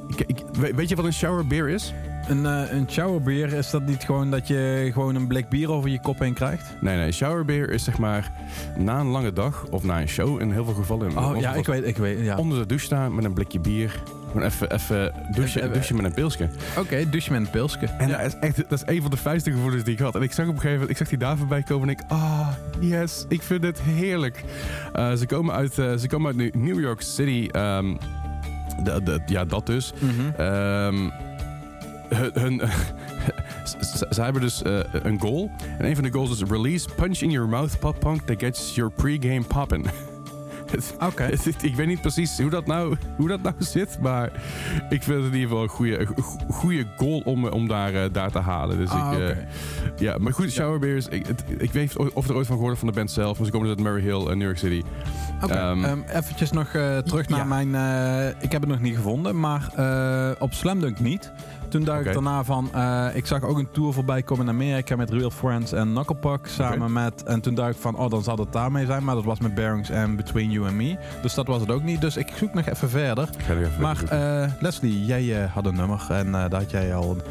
ik, 0.07 0.19
ik, 0.27 0.37
we- 0.59 0.73
weet 0.75 0.89
je 0.89 0.95
wat 0.95 1.05
een 1.05 1.13
shower 1.13 1.47
beer 1.47 1.69
is? 1.69 1.93
Een, 2.27 2.45
eh 2.45 2.71
een 2.71 2.85
showerbeer, 2.89 3.53
is 3.53 3.69
dat 3.69 3.85
niet 3.85 4.03
gewoon 4.03 4.31
dat 4.31 4.47
je 4.47 4.89
gewoon 4.93 5.15
een 5.15 5.27
blik 5.27 5.49
bier 5.49 5.71
over 5.71 5.89
je 5.89 5.99
kop 5.99 6.19
heen 6.19 6.33
krijgt? 6.33 6.75
Nee, 6.81 6.97
nee. 6.97 7.11
Shower 7.11 7.45
beer 7.45 7.69
is 7.69 7.83
zeg 7.83 7.97
maar 7.97 8.31
na 8.77 8.99
een 8.99 9.07
lange 9.07 9.33
dag 9.33 9.65
of 9.69 9.83
na 9.83 10.01
een 10.01 10.07
show 10.07 10.41
in 10.41 10.51
heel 10.51 10.65
veel 10.65 10.73
gevallen. 10.73 11.09
In 11.09 11.17
Oh 11.17 11.39
ja, 11.39 11.53
ik 11.53 11.65
weet, 11.65 11.85
ik 11.87 11.97
weet. 11.97 12.19
Ja. 12.19 12.31
Oké, 12.31 12.41
Onder 12.41 12.59
de 12.59 12.65
douche 12.65 12.85
staan 12.85 13.15
met 13.15 13.23
een 13.25 13.33
blikje 13.33 13.59
bier. 13.59 14.01
Gewoon 14.31 14.47
even, 14.47 14.71
even 14.71 15.13
douchen, 15.31 15.61
Even- 15.61 15.73
douchen 15.73 15.95
met 15.95 16.05
een 16.05 16.13
pilsje. 16.13 16.49
douche 17.09 17.31
met 17.31 17.41
een 17.41 17.49
pilsje. 17.49 17.77
En 17.97 18.09
dat, 18.09 18.19
is 18.19 18.35
echt, 18.39 18.55
dat 18.55 18.71
is 18.71 18.95
een 18.95 19.01
van 19.01 19.11
de 19.11 19.17
fijnste 19.17 19.51
gevoelens 19.51 19.83
die 19.83 19.93
ik 19.93 19.99
had. 19.99 20.15
En 20.15 20.21
ik 20.21 20.31
zag 20.31 20.45
op 20.45 20.51
een 20.53 20.59
gegeven 20.59 20.79
moment, 20.79 20.89
ik 20.91 20.97
zag 20.97 21.07
die 21.09 21.17
daar 21.17 21.37
voorbij 21.37 21.63
komen 21.63 21.87
en 21.87 21.93
ik, 21.93 22.01
ah, 22.07 22.47
yes, 22.79 23.25
ik 23.27 23.41
vind 23.41 23.63
het 23.63 23.81
heerlijk. 23.81 24.43
Eh, 24.93 25.13
ze, 25.13 25.25
komen 25.25 25.53
uit, 25.55 25.77
eh, 25.79 25.93
ze 25.95 26.07
komen 26.07 26.35
uit 26.39 26.55
New 26.55 26.79
York 26.79 27.01
City. 27.01 27.47
ehm, 27.51 27.95
de, 28.83 29.01
de, 29.03 29.19
ja, 29.25 29.45
dat 29.45 29.65
dus. 29.65 29.93
Hun, 30.35 31.11
hun, 32.09 32.61
z- 33.63 34.01
ze 34.09 34.21
hebben 34.21 34.41
dus 34.41 34.61
eh, 34.61 34.79
een 34.91 35.19
goal. 35.19 35.51
En 35.77 35.85
een 35.85 35.95
van 35.95 36.03
de 36.03 36.11
goals 36.11 36.41
is 36.41 36.49
release 36.49 36.87
punch 36.95 37.19
in 37.19 37.31
your 37.31 37.49
mouth 37.49 37.79
pop 37.79 37.99
punk 37.99 38.21
that 38.21 38.39
gets 38.39 38.75
your 38.75 38.91
pre-game 38.91 39.43
poppin'. 39.43 39.85
Oké. 41.07 41.29
ik 41.61 41.75
weet 41.75 41.87
niet 41.87 42.01
precies 42.01 42.37
hoe 42.39 42.49
dat, 42.49 42.65
nou, 42.65 42.95
hoe 43.17 43.27
dat 43.27 43.41
nou 43.41 43.55
zit, 43.75 43.97
maar 44.01 44.31
ik 44.89 45.03
vind 45.03 45.23
het 45.23 45.33
in 45.33 45.39
ieder 45.39 45.47
geval 45.47 45.63
een 45.63 45.69
goede, 45.69 46.07
goede 46.49 46.85
goal 46.97 47.21
om, 47.25 47.47
om 47.47 47.67
daar, 47.67 47.93
eh, 47.93 48.03
daar 48.11 48.31
te 48.31 48.39
halen. 48.39 48.77
Dus 48.77 48.89
Ah, 48.89 49.13
ik, 49.13 49.19
eh, 49.19 49.37
ja, 49.97 50.17
maar 50.17 50.33
goed, 50.33 50.51
Shower 50.51 50.79
Bears, 50.79 51.07
ik, 51.07 51.27
ik 51.57 51.71
weet 51.71 52.13
of 52.13 52.29
er 52.29 52.35
ooit 52.35 52.47
van 52.47 52.55
gehoord 52.57 52.77
van 52.79 52.87
de 52.87 52.93
band 52.93 53.11
zelf, 53.11 53.37
maar 53.37 53.45
ze 53.45 53.51
komen 53.51 53.67
dus 53.67 53.75
uit 53.77 53.85
Murray 53.85 54.01
Hill, 54.01 54.31
in 54.31 54.37
New 54.37 54.47
York 54.47 54.57
City. 54.57 54.83
Oké, 55.43 55.53
Ehm, 55.53 55.83
ehm, 55.83 55.99
eventjes 56.07 56.51
nog 56.51 56.73
eh, 56.73 56.97
terug 56.97 57.29
naar 57.29 57.39
Ja. 57.39 57.45
mijn... 57.45 57.75
eh, 57.75 58.27
ik 58.43 58.51
heb 58.51 58.61
het 58.61 58.69
nog 58.69 58.79
niet 58.79 58.95
gevonden, 58.95 59.39
maar 59.39 59.69
eh, 59.75 60.41
op 60.41 60.53
Slam 60.53 60.79
Dunk 60.79 60.99
niet. 60.99 61.31
Toen 61.69 61.83
dacht 61.83 62.05
ik 62.05 62.13
daarna 62.13 62.43
van... 62.43 62.69
ik 63.13 63.25
zag 63.25 63.43
ook 63.43 63.57
een 63.57 63.71
tour 63.71 63.93
voorbij 63.93 64.21
komen 64.23 64.45
in 64.45 64.51
Amerika 64.53 64.95
met 64.95 65.09
Real 65.09 65.29
Friends 65.29 65.71
en 65.71 65.91
Knucklepuck 65.93 66.47
samen 66.47 66.93
met... 66.93 67.23
En 67.23 67.41
toen 67.41 67.55
dacht 67.55 67.69
ik 67.75 67.81
van, 67.81 67.95
oh, 67.95 68.09
dan 68.09 68.23
zal 68.23 68.35
het 68.37 68.51
daarmee 68.53 68.85
zijn. 68.85 69.03
Maar 69.03 69.15
dat 69.15 69.23
was 69.23 69.39
met 69.39 69.55
Bearings 69.55 69.89
en 69.89 70.15
Between 70.15 70.51
You 70.51 70.65
and 70.67 70.75
Me. 70.75 70.97
Dus 71.21 71.33
dat 71.33 71.47
was 71.47 71.61
het 71.61 71.71
ook 71.71 71.83
niet. 71.83 72.01
Dus 72.01 72.17
ik 72.17 72.31
zoek 72.35 72.53
nog 72.53 72.65
even 72.65 72.89
verder. 72.89 73.29
Er 73.47 73.57
even 73.57 73.81
Maar 73.81 73.97
Leslie, 74.59 75.05
jij 75.05 75.49
had 75.53 75.65
een 75.65 75.75
nummer 75.75 76.05
en 76.09 76.31
daar 76.31 76.53
had 76.53 76.71
jij 76.71 76.95
al 76.95 77.11
een, 77.11 77.21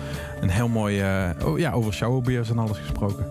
een 0.41 0.51
heel 0.51 0.69
mooi... 0.69 1.03
oh, 1.45 1.59
ja, 1.59 1.73
over 1.73 1.93
showerbeers 1.93 2.51
en 2.51 2.59
alles 2.59 2.79
gesproken. 2.79 3.27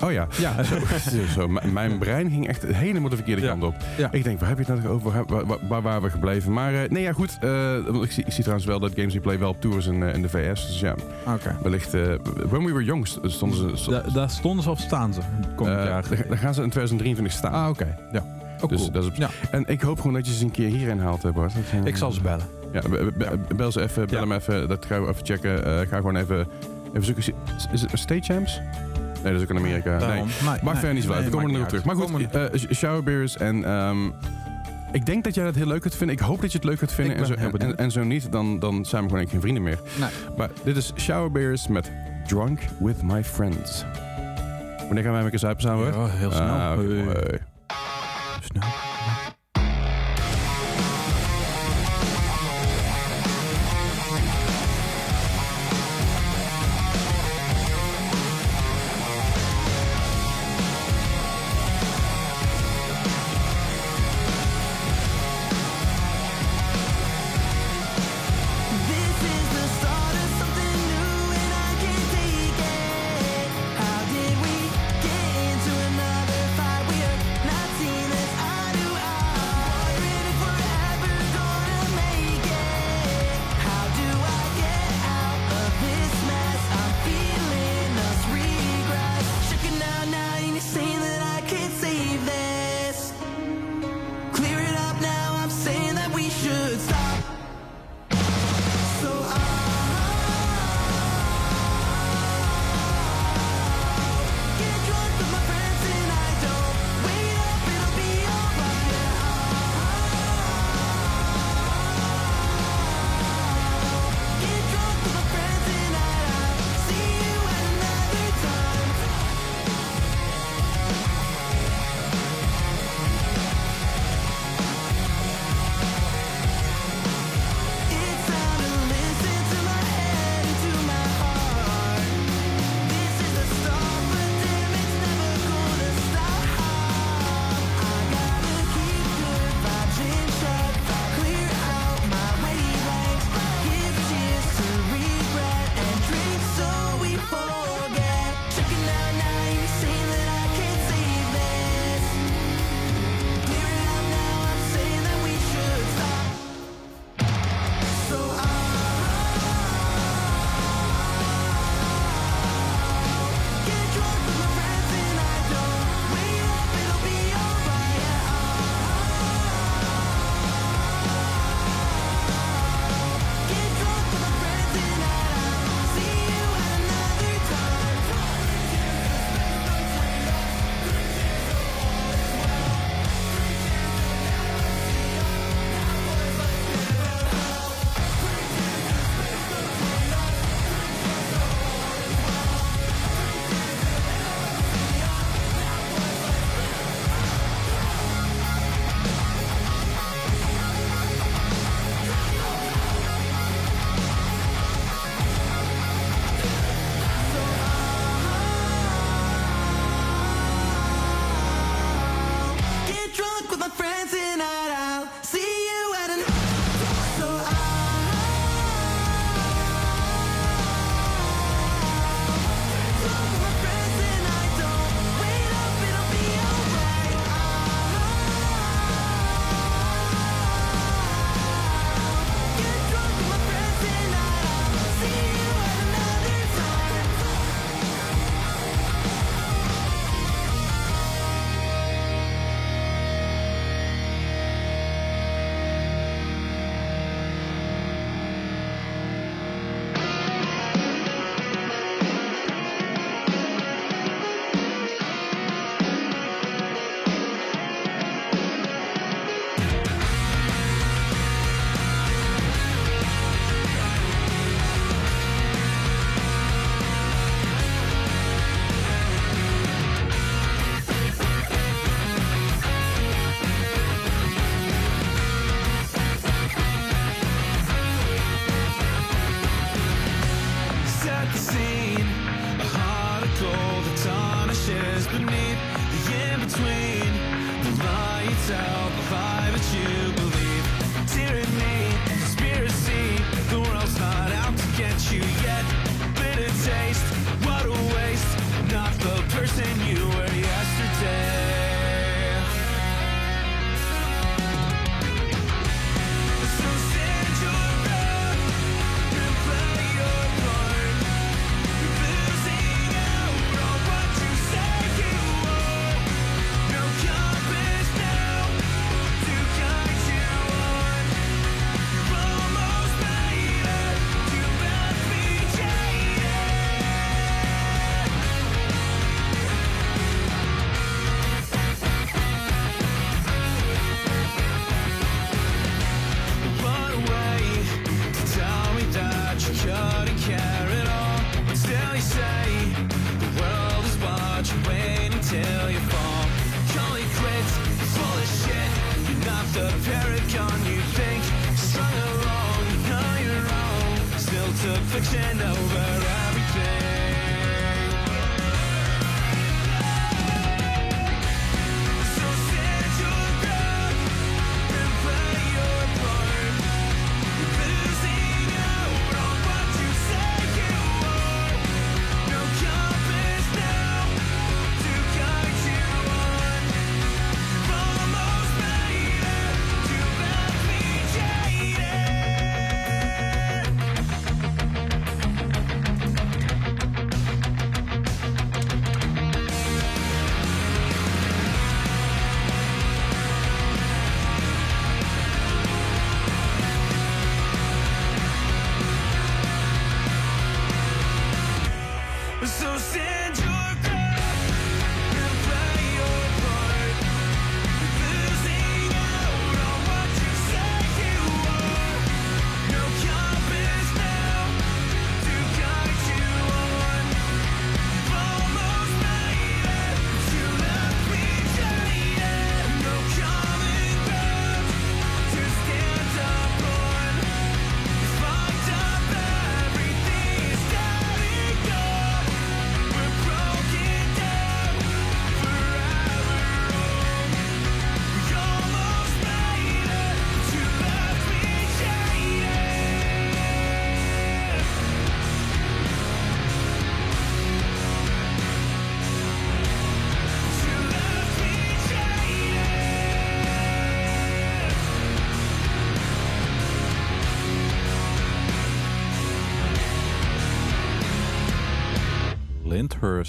Oh 0.00 0.12
ja. 0.12 0.26
Ja, 0.38 0.54
Zo, 1.34 1.48
mijn 1.72 1.98
brein 1.98 2.30
ging 2.30 2.48
echt 2.48 2.62
helemaal 2.62 3.08
de 3.10 3.16
verkeerde 3.16 3.46
kant 3.46 3.62
op. 3.62 3.74
Ja. 3.96 4.08
Ik 4.12 4.24
denk, 4.24 4.40
waar 4.40 4.48
heb 4.48 4.58
je 4.58 4.72
het 4.72 4.82
nou 4.82 4.94
over? 4.94 5.12
Waar, 5.26 5.46
waar, 5.46 5.58
waar- 5.68 5.82
waren 5.82 6.02
we 6.02 6.10
gebleven? 6.10 6.52
Maar 6.52 6.74
eh, 6.74 6.90
nee, 6.90 7.02
ja, 7.02 7.12
goed. 7.12 7.38
want 7.90 8.04
ik, 8.04 8.12
zie, 8.12 8.24
ik 8.24 8.32
zie 8.32 8.40
trouwens 8.42 8.66
wel 8.68 8.80
dat 8.80 8.92
Games 8.94 9.16
Play 9.18 9.38
wel 9.38 9.48
op 9.48 9.60
tour 9.60 9.76
is 9.78 9.86
in, 9.86 10.02
eh, 10.02 10.14
in 10.14 10.22
de 10.22 10.28
VS. 10.28 10.66
Dus 10.66 10.80
ja, 10.80 10.94
wellicht... 11.62 11.90
when 12.48 12.64
we 12.64 12.72
were 12.72 12.84
young 12.84 13.06
st- 13.06 13.18
stonden 13.22 13.78
ze... 13.78 13.90
Da- 13.90 14.02
daar 14.12 14.30
stonden 14.30 14.62
ze 14.64 14.70
of 14.70 14.78
staan 14.80 15.12
ze 15.14 15.20
komend 15.56 15.76
jaar? 15.82 16.04
daar- 16.08 16.38
gaan 16.38 16.54
ze 16.54 16.62
in 16.62 16.70
2023 16.70 17.32
staan. 17.32 17.52
Ah, 17.52 17.68
oké. 17.68 17.96
Ja. 18.12 18.24
Ook 18.60 18.68
Dus 18.70 18.78
cool. 18.80 18.90
dat 18.92 19.02
is 19.02 19.08
op- 19.08 19.16
ja. 19.16 19.28
En 19.50 19.64
ik 19.66 19.80
hoop 19.80 19.96
gewoon 19.96 20.12
dat 20.12 20.26
je 20.26 20.32
ze 20.34 20.44
een 20.44 20.50
keer 20.50 20.68
hierin 20.68 20.98
haalt, 20.98 21.32
Bart. 21.34 21.52
Ik 21.84 21.96
zal 21.96 22.12
ze 22.12 22.20
bellen. 22.20 22.46
Ja, 22.72 22.80
be- 22.88 23.12
be- 23.16 23.54
bel 23.56 23.72
ze 23.72 23.82
even, 23.82 24.06
bel 24.06 24.20
hem 24.20 24.32
even. 24.32 24.68
Dat 24.68 24.86
gaan 24.86 25.02
we 25.02 25.08
even 25.08 25.26
checken. 25.26 25.86
Ga 25.88 25.96
gewoon 25.96 26.16
even, 26.16 26.46
even 26.88 27.04
zoeken. 27.04 27.24
Is- 27.72 27.80
het 27.80 27.90
State 27.98 28.32
Champs? 28.32 28.60
Nee, 29.26 29.34
dat 29.34 29.42
is 29.42 29.50
ook 29.50 29.56
in 29.56 29.64
Amerika. 29.64 29.90
Nee. 29.90 29.98
Daarom. 29.98 30.28
Nee, 30.44 30.58
Maakt 30.62 30.78
verder 30.78 30.94
niet 30.94 31.04
zo 31.04 31.12
uit. 31.12 31.24
We 31.24 31.30
komen 31.30 31.46
er 31.46 31.52
nog 31.52 31.62
op 31.62 31.68
terug. 31.68 31.84
Maar 31.84 31.96
goed, 31.96 32.34
uit. 32.34 32.66
eh 32.66 32.70
showerbeers 32.76 33.36
en... 33.36 33.64
ehm, 33.64 34.06
ik 34.92 35.06
denk 35.06 35.24
dat 35.24 35.34
jij 35.34 35.44
dat 35.44 35.54
heel 35.54 35.66
leuk 35.66 35.80
kunt 35.80 35.94
vinden. 35.94 36.16
Ik 36.16 36.22
hoop 36.22 36.40
dat 36.40 36.52
je 36.52 36.58
het 36.58 36.66
leuk 36.66 36.78
kunt 36.78 36.92
vinden. 36.92 37.16
En 37.16 37.26
zo, 37.26 37.34
en, 37.76 37.90
zo 37.90 38.04
niet, 38.04 38.32
dan, 38.32 38.58
dan 38.58 38.84
zijn 38.84 39.02
we 39.02 39.08
gewoon 39.08 39.28
geen 39.28 39.40
vrienden 39.40 39.62
meer. 39.62 39.78
Nee. 40.00 40.08
Maar 40.36 40.50
dit 40.64 40.76
is 40.76 40.92
Showerbeers 40.96 41.68
met 41.68 41.90
Drunk 42.26 42.60
With 42.78 43.02
My 43.02 43.24
Friends. 43.24 43.84
Wanneer 44.86 45.02
gaan 45.04 45.12
wij 45.12 45.22
met 45.22 45.32
elkaar 45.32 45.38
zuipen 45.38 45.62
samen? 45.62 45.86
Ja, 45.86 46.16
heel 46.16 46.30
snel. 46.32 46.46
Ah, 46.46 46.76
mooi. 46.76 47.38
Snel. 48.40 48.85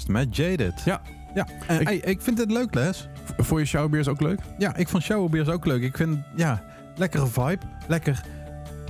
Met 0.08 0.36
Jaded. 0.36 0.82
Ja. 0.84 1.00
Ja, 1.34 1.46
en, 1.66 2.08
Ik- 2.08 2.22
vind 2.22 2.38
het 2.38 2.50
leuk, 2.50 2.74
Les. 2.74 3.08
Voor 3.36 3.58
je 3.58 3.64
showerbeers 3.64 4.08
ook 4.08 4.20
leuk? 4.20 4.40
Ja, 4.58 4.76
ik 4.76 4.88
vond 4.88 5.02
Showerbeers 5.02 5.48
ook 5.48 5.66
leuk. 5.66 5.82
Ik 5.82 5.96
vind, 5.96 6.18
ja, 6.36 6.62
lekkere 6.96 7.26
vibe. 7.26 7.58
Lekker, 7.88 8.20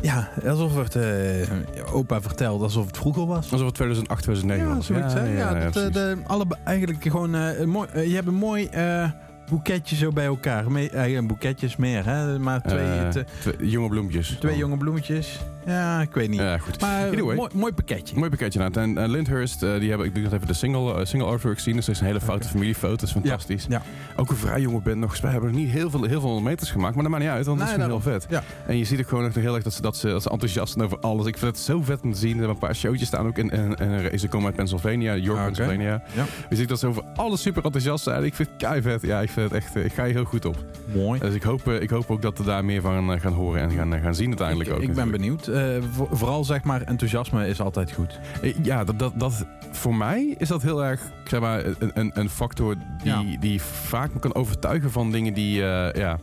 ja, 0.03 0.29
alsof 0.47 0.77
het 0.77 0.97
eh, 0.97 1.95
opa 1.95 2.21
vertelt 2.21 2.63
alsof 2.63 2.87
het 2.87 2.97
vroeger 2.97 3.27
was. 3.27 3.53
Alsof 3.53 3.67
het 3.67 3.75
2008, 3.75 4.23
2009 4.23 4.69
Ja, 4.69 4.75
was. 4.77 4.87
zoiets, 4.87 5.15
hè? 5.15 5.39
Ja, 5.39 5.55
dat, 5.55 5.77
eh, 5.77 5.93
de, 5.93 6.17
alle, 6.27 6.45
eigenlijk 6.65 7.03
gewoon, 7.03 7.35
eh, 7.35 7.59
een 7.61 7.69
mooi, 7.69 7.89
eh, 7.93 8.07
je 8.09 8.15
hebt 8.15 8.27
een 8.27 8.35
mooi 8.35 8.67
eh, 8.67 9.11
boeketje 9.51 9.97
zo 9.97 10.11
bij 10.13 10.25
elkaar. 10.27 10.71
Me, 10.73 10.91
eh, 10.91 11.15
een 11.15 11.27
boeketje 11.27 11.67
is 11.67 11.77
meer, 11.77 12.05
hè? 12.07 12.39
Maar 12.39 12.63
twee, 12.63 12.85
Eh, 12.99 13.09
te- 13.09 13.25
twee 13.41 13.69
jonge 13.71 13.89
bloempjes. 13.89 14.29
twee 14.41 14.53
Oh. 14.53 14.59
jonge 14.59 14.77
bloemetjes. 14.77 15.39
Ja, 15.69 16.01
ik 16.01 16.13
weet 16.15 16.29
niet. 16.29 16.39
Ja, 16.41 16.59
goed. 16.59 16.81
Maar 16.81 17.11
way. 17.25 17.35
mooi, 17.37 17.51
mooi 17.55 17.73
pakketje. 17.73 18.17
Mooi 18.17 18.29
pakketje 18.31 18.59
inderdaad. 18.61 18.85
En 18.85 18.99
eh, 19.03 19.09
Lyndhurst, 19.09 19.63
eh, 19.63 19.79
die 19.79 19.89
hebben, 19.89 20.07
ik 20.07 20.15
doe 20.15 20.23
nog 20.23 20.33
even 20.33 20.47
de 20.47 20.53
single, 20.55 20.95
eh, 20.95 21.05
single 21.05 21.29
artwork 21.29 21.57
gezien. 21.57 21.75
Dus 21.77 21.87
er 21.87 21.93
is 21.93 22.01
een 22.01 22.07
hele 22.07 22.21
foute 22.21 22.49
familiefoto. 22.49 22.95
Dat 22.97 23.03
is 23.03 23.11
fantastisch. 23.13 23.67
Ja. 23.69 23.83
Ook 24.17 24.31
een 24.31 24.37
vrij 24.37 24.61
jonge 24.61 24.81
band 24.81 24.97
nog. 24.97 25.21
Wij 25.21 25.31
hebben 25.31 25.51
nog 25.51 25.61
niet 25.61 25.71
heel 25.71 25.91
veel, 25.91 26.03
heel 26.05 26.21
veel 26.21 26.41
meters 26.41 26.71
gemaakt. 26.71 26.95
Maar 26.95 27.03
dat 27.03 27.13
maakt 27.13 27.25
niet 27.25 27.33
uit, 27.33 27.47
want 27.47 27.59
dat 27.59 27.69
is 27.69 27.75
gewoon 27.75 27.89
heel 27.89 28.01
vet. 28.01 28.27
Ja. 28.29 28.43
En 28.67 28.79
je 28.79 28.85
ziet 28.85 29.01
ook 29.01 29.09
gewoon 29.09 29.25
nog 29.25 29.35
heel 29.35 29.55
erg 29.55 29.65
dat 29.65 29.73
ze, 29.73 29.83
dat, 29.83 29.97
ze, 29.97 30.09
dat 30.09 30.23
ze 30.23 30.31
enthousiast 30.31 30.73
zijn 30.73 30.85
over 30.85 30.99
alles. 30.99 31.27
Ik 31.27 31.39
vind 31.39 31.57
het 31.57 31.65
zo 31.65 31.83
vet 31.83 32.01
om 32.03 32.13
te 32.13 32.19
zien. 32.19 32.31
Ze 32.31 32.37
hebben 32.37 32.55
een 32.55 32.61
paar 32.61 32.77
showtjes 32.77 33.09
staan 33.09 33.27
ook 33.27 33.39
een 33.39 33.77
race. 33.77 34.19
Ze 34.19 34.29
komen 34.29 34.47
uit 34.47 34.57
Pennsylvania, 34.57 35.17
York, 35.17 35.39
Ah. 35.39 35.45
Pennsylvania. 35.45 36.03
Ja. 36.15 36.25
Je 36.51 36.57
ziet 36.57 36.69
dat 36.69 36.79
ze 36.79 36.87
over 36.87 37.03
alles 37.17 37.43
super 37.43 37.65
enthousiast 37.65 38.05
zijn. 38.05 38.25
Ik 38.25 38.35
vind 38.35 38.49
het 38.49 38.59
kei 38.59 38.83
vet. 38.83 39.03
Ja, 39.03 39.21
ik 39.21 39.31
vind 39.31 39.51
het 39.51 39.63
echt, 39.63 39.77
eh, 39.77 39.85
ik 39.85 39.93
ga 39.93 40.05
hier 40.05 40.15
heel 40.15 40.25
goed 40.25 40.45
op. 40.45 40.57
Mooi. 40.95 41.21
Dus 41.21 41.35
ik 41.35 41.43
hoop, 41.43 41.69
eh, 41.69 41.81
ik 41.81 41.91
hoop 41.91 42.11
ook 42.11 42.23
dat 42.23 42.39
we 42.39 42.45
daar 42.45 42.65
meer 42.65 42.81
van 42.81 43.13
eh, 43.13 43.21
gaan 43.21 43.33
horen 43.33 43.61
en 43.63 43.71
gaan, 43.71 43.95
eh, 43.95 44.03
gaan 44.03 44.15
zien 44.15 44.29
uiteindelijk 44.29 44.71
ik, 44.71 44.77
ook. 44.77 44.83
ik 44.83 44.95
ben 44.95 45.11
benieuwd. 45.11 45.47
Eh, 45.59 45.83
voor- 45.93 46.09
vooral 46.13 46.45
zeg 46.45 46.65
maar 46.65 46.83
enthousiasme 46.83 47.49
is 47.49 47.61
altijd 47.61 47.93
goed. 47.93 48.19
Eh, 48.43 48.55
Ja, 48.63 48.85
dat, 48.85 48.99
dat, 48.99 49.13
dat, 49.17 49.47
voor 49.71 49.95
mij 49.95 50.35
is 50.39 50.49
dat 50.49 50.63
heel 50.63 50.85
erg 50.85 51.01
zeg 51.25 51.41
maar, 51.41 51.65
een, 51.95 52.11
een, 52.15 52.29
factor 52.31 52.75
die, 53.03 53.13
Ja. 53.13 53.23
die 53.41 53.63
vaak 53.63 54.15
me 54.15 54.21
kan 54.21 54.35
overtuigen 54.35 54.91
van 54.91 55.11
dingen 55.11 55.35
die, 55.35 55.63
eh, 55.65 56.01
ja, 56.01 56.19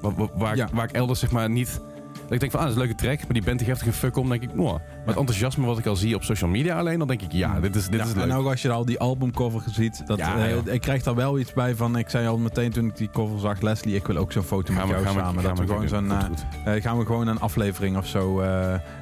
waar, 0.00 0.12
waar- 0.34 0.56
Ja. 0.56 0.66
ik, 0.66 0.72
waar 0.74 0.84
ik 0.84 0.92
elders 0.92 1.20
zeg 1.20 1.30
maar 1.30 1.50
niet... 1.50 1.80
Dat 2.22 2.32
ik 2.32 2.40
denk 2.40 2.50
van, 2.52 2.60
ah, 2.60 2.66
dat 2.66 2.76
is 2.76 2.80
een 2.82 2.86
leuke 2.88 3.02
track, 3.02 3.18
maar 3.44 3.56
die 3.56 3.66
geeft 3.66 3.80
er 3.80 3.86
geen 3.86 3.92
fuck 3.92 4.16
om. 4.16 4.28
denk 4.28 4.42
ik, 4.42 4.54
nou, 4.54 4.78
met 5.04 5.14
het 5.14 5.16
enthousiasme 5.16 5.66
wat 5.66 5.78
ik 5.78 5.86
al 5.86 5.96
zie 5.96 6.14
op 6.14 6.22
social 6.22 6.50
media 6.50 6.78
alleen, 6.78 6.98
dan 6.98 7.08
denk 7.08 7.22
ik, 7.22 7.32
ja, 7.32 7.60
dit 7.60 7.76
is, 7.76 7.86
dit 7.88 8.00
Ja, 8.00 8.04
is 8.06 8.12
en 8.12 8.28
leuk. 8.28 8.36
ook 8.36 8.46
als 8.46 8.62
je 8.62 8.70
al 8.70 8.84
die 8.84 8.98
albumcover 8.98 9.62
ziet, 9.70 10.02
dat, 10.06 10.18
Ja, 10.18 10.38
eh, 10.38 10.56
ik 10.74 10.80
krijg 10.80 11.02
daar 11.02 11.14
wel 11.14 11.38
iets 11.38 11.52
bij 11.52 11.74
van. 11.74 11.96
Ik 11.96 12.08
zei 12.10 12.26
al 12.26 12.38
meteen 12.38 12.70
toen 12.70 12.86
ik 12.86 12.96
die 12.96 13.10
cover 13.12 13.40
zag, 13.40 13.60
Leslie, 13.60 13.94
ik 13.94 14.06
wil 14.06 14.16
ook 14.16 14.32
zo'n 14.32 14.42
foto 14.42 14.72
met 14.72 14.88
jou 14.88 15.06
samen. 15.06 15.42
dat 15.42 15.58
we 15.58 15.66
gewoon 15.66 15.88
zo'n, 15.88 16.10
goed, 16.10 16.44
eh, 16.64 16.76
eh, 16.76 16.82
gaan 16.82 16.98
we 16.98 17.06
gewoon 17.06 17.26
een 17.26 17.40
aflevering 17.40 17.96
of 17.96 18.06
zo, 18.06 18.36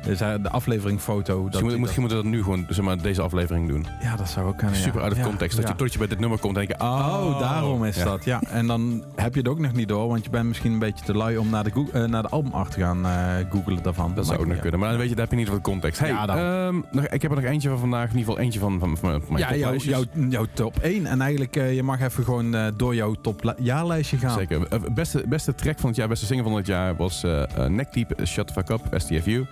de 0.03 0.49
aflevering 0.51 1.01
foto. 1.01 1.49
Dat 1.49 1.63
moet, 1.63 1.79
misschien 1.79 2.01
moeten 2.01 2.19
we 2.19 2.25
dat 2.25 2.33
nu 2.33 2.43
gewoon, 2.43 2.67
zeg 2.69 2.85
maar, 2.85 3.03
deze 3.03 3.23
aflevering 3.23 3.69
doen. 3.69 3.87
ja, 4.03 4.17
dat 4.17 4.29
zou 4.29 4.47
ook 4.49 4.57
kunnen. 4.57 4.77
Super 4.77 5.03
of 5.11 5.17
Ja, 5.17 5.23
context. 5.23 5.57
Dat 5.57 5.69
je 5.69 5.75
tot 5.77 5.93
je 5.93 5.99
bij 5.99 6.07
dit 6.09 6.19
nummer 6.19 6.39
komt 6.39 6.57
en 6.57 6.67
denk 6.67 6.81
je, 6.81 6.85
oh, 6.87 6.99
Oh, 7.21 7.39
daarom 7.41 7.85
is 7.85 8.03
dat. 8.03 8.25
Ja, 8.25 8.41
en 8.43 8.67
dan 8.67 9.05
heb 9.17 9.33
je 9.35 9.41
het 9.41 9.49
ook 9.49 9.59
nog 9.59 9.73
niet 9.73 9.89
door, 9.89 10.09
want 10.09 10.25
je 10.25 10.31
bent 10.31 10.47
misschien 10.47 10.73
een 10.73 10.79
beetje 10.79 11.05
te 11.05 11.15
lui 11.15 11.37
om 11.37 11.51
naar 11.51 11.65
de, 11.65 12.07
naar 12.09 12.23
de 12.23 12.29
albumart 12.29 12.71
te 12.71 12.81
gaan 12.81 13.07
googelen 13.51 13.83
daarvan. 13.83 14.15
Dat 14.15 14.27
zou 14.27 14.39
ook 14.39 14.47
nog 14.47 14.59
kunnen. 14.59 14.81
Maar 14.81 14.89
dan 14.89 14.99
weet 14.99 15.09
je, 15.09 15.15
daar 15.15 15.25
heb 15.25 15.33
je 15.33 15.41
niet 15.41 15.49
wat 15.49 15.61
context. 15.61 15.90
Hey, 15.99 16.09
Ja, 16.09 16.27
ehm, 16.67 16.81
nog, 16.91 17.05
ik 17.07 17.23
heb 17.23 17.31
er 17.31 17.37
nog 17.43 17.47
eentje 17.51 17.69
van 17.69 17.79
vandaag. 17.79 18.11
In 18.11 18.17
ieder 18.19 18.25
geval 18.25 18.39
eentje 18.39 18.59
van, 18.61 18.79
van, 18.79 18.97
van 18.97 19.23
mijn 19.29 19.59
Ja, 19.59 19.75
jouw, 19.77 20.05
jouw 20.29 20.47
top 20.55 20.79
1. 20.79 21.07
En 21.07 21.21
eigenlijk, 21.21 21.57
eh, 21.57 21.75
je 21.75 21.83
mag 21.83 22.01
even 22.01 22.25
gewoon 22.25 22.55
eh, 22.55 22.67
door 22.77 22.95
jouw 22.95 23.15
top 23.15 23.55
jaarlijstje 23.59 24.17
gaan. 24.19 24.39
Zeker. 24.39 24.67
Eh, 24.69 24.79
Beste, 24.95 25.25
beste 25.29 25.55
track 25.55 25.79
van 25.79 25.89
het 25.89 25.99
jaar, 25.99 26.09
beste 26.09 26.27
single 26.27 26.45
van 26.49 26.57
het 26.57 26.67
jaar 26.67 26.97
was 26.97 27.23
eh, 27.25 27.67
Neck 27.67 27.93
Deep, 27.93 28.13
Shut 28.27 28.47
the 28.47 28.53
Fuck 28.53 28.69
Up, 28.69 28.81
STFU. 28.97 29.45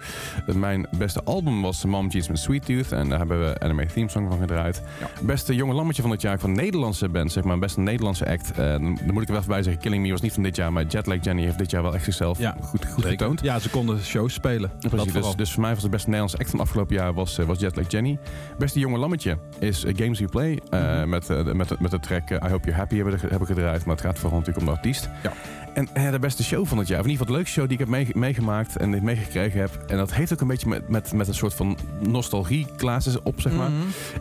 Mijn 0.54 0.86
beste 0.98 1.20
album 1.24 1.62
was 1.62 1.84
Mom 1.84 2.08
Jeans 2.08 2.28
met 2.28 2.38
Sweet 2.38 2.66
Tooth. 2.66 2.92
En 2.92 3.08
daar 3.08 3.18
hebben 3.18 3.40
we 3.40 3.60
Anime 3.60 3.86
Theme 3.86 4.08
Song 4.08 4.28
van 4.28 4.38
gedraaid. 4.38 4.82
Beste 5.22 5.54
jonge 5.54 5.74
lammetje 5.74 6.02
van 6.02 6.10
het 6.10 6.20
jaar 6.22 6.38
van 6.38 6.52
Nederlandse 6.52 7.08
band, 7.08 7.32
zeg 7.32 7.44
maar. 7.44 7.58
Beste 7.58 7.80
Nederlandse 7.80 8.26
act. 8.28 8.54
Dan, 8.56 8.82
moet 8.82 8.98
ik 9.22 9.28
er 9.28 9.32
wel 9.32 9.36
even 9.36 9.48
bij 9.48 9.62
zeggen, 9.62 9.82
Killing 9.82 10.02
Me 10.02 10.10
was 10.10 10.20
niet 10.20 10.32
van 10.32 10.42
dit 10.42 10.56
jaar. 10.56 10.72
Maar 10.72 10.84
Jetlag 10.86 11.24
Jenny 11.24 11.42
heeft 11.42 11.58
dit 11.58 11.70
jaar 11.70 11.82
wel 11.82 11.94
echt 11.94 12.04
zichzelf 12.04 12.38
Ja, 12.38 12.56
goed, 12.60 12.84
goed 12.86 13.02
Zeker. 13.02 13.10
getoond. 13.10 13.40
Ja, 13.42 13.58
ze 13.58 13.70
konden 13.70 14.00
shows 14.00 14.32
spelen. 14.34 14.70
Precies, 14.90 15.12
dus, 15.12 15.34
dus 15.36 15.52
voor 15.52 15.60
mij 15.62 15.72
was 15.72 15.82
het 15.82 15.90
beste 15.90 16.06
Nederlandse 16.06 16.27
act 16.36 16.50
van 16.50 16.60
afgelopen 16.60 16.96
jaar 16.96 17.14
was, 17.14 17.38
eh, 17.38 17.46
was 17.46 17.58
Jetlag 17.58 17.90
Jenny. 17.90 18.18
Beste 18.58 18.78
jonge 18.78 18.98
lammetje 18.98 19.38
is 19.58 19.84
eh, 19.84 19.96
Games 19.96 20.20
We 20.20 20.26
Play. 20.26 20.58
eh, 20.70 20.80
Mhm. 20.80 21.08
met, 21.08 21.26
de- 21.26 21.50
met, 21.54 21.80
met 21.80 21.90
de 21.90 22.00
track 22.00 22.30
I 22.30 22.34
Hope 22.34 22.48
You're 22.48 22.72
Happy 22.72 22.94
hebben 22.96 23.14
we, 23.20 23.26
hebben 23.28 23.46
gedraaid. 23.46 23.84
Maar 23.84 23.96
het 23.96 24.04
gaat 24.04 24.18
vooral 24.18 24.38
natuurlijk 24.38 24.66
om 24.66 24.72
de 24.72 24.78
artiest. 24.78 25.08
Ja. 25.22 25.32
En 25.74 25.88
eh, 25.94 26.10
de 26.10 26.18
beste 26.18 26.44
show 26.44 26.66
van 26.66 26.78
het 26.78 26.88
jaar, 26.88 26.98
of 26.98 27.04
in 27.04 27.10
ieder 27.10 27.26
geval 27.26 27.26
de 27.26 27.32
leukste 27.42 27.60
show 27.60 27.64
die 27.70 27.78
ik 27.78 27.78
heb 27.78 27.88
meege- 27.88 28.18
meegemaakt 28.18 28.76
en 28.76 29.04
meegekregen 29.04 29.60
heb. 29.60 29.70
En 29.86 29.96
dat 29.96 30.14
heeft 30.14 30.32
ook 30.32 30.40
een 30.40 30.46
beetje 30.46 30.68
met, 30.68 30.88
met, 30.88 31.12
met 31.12 31.28
een 31.28 31.34
soort 31.34 31.54
van 31.54 31.78
nostalgie 32.08 32.66
glazen 32.76 33.20
op, 33.24 33.40
zeg 33.40 33.52
maar. 33.52 33.70
Mhm. 33.70 33.78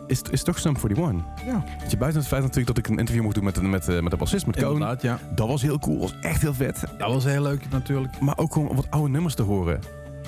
Is, 0.07 0.21
is 0.31 0.43
toch 0.43 0.59
Sum 0.59 0.75
41. 0.75 1.25
Ja, 1.45 1.63
Weet 1.81 1.91
je, 1.91 1.97
buiten 1.97 2.19
het 2.19 2.29
feit 2.29 2.41
natuurlijk 2.41 2.67
dat 2.67 2.77
ik 2.77 2.87
een 2.87 2.97
interview 2.99 3.23
mocht 3.23 3.35
doen 3.35 3.43
met, 3.43 3.61
met, 3.61 4.01
met 4.01 4.11
de 4.11 4.17
bassist, 4.17 4.45
met 4.45 4.55
inderdaad, 4.57 5.01
ja. 5.01 5.19
Dat 5.35 5.47
was 5.47 5.61
heel 5.61 5.79
cool, 5.79 5.99
was 5.99 6.15
echt 6.21 6.41
heel 6.41 6.53
vet. 6.53 6.83
Dat 6.97 7.11
was 7.13 7.23
heel 7.23 7.41
leuk 7.41 7.69
natuurlijk. 7.69 8.19
Maar 8.19 8.37
ook 8.37 8.53
gewoon 8.53 8.75
wat 8.75 8.87
oude 8.89 9.09
nummers 9.09 9.35
te 9.35 9.41
horen. 9.43 9.79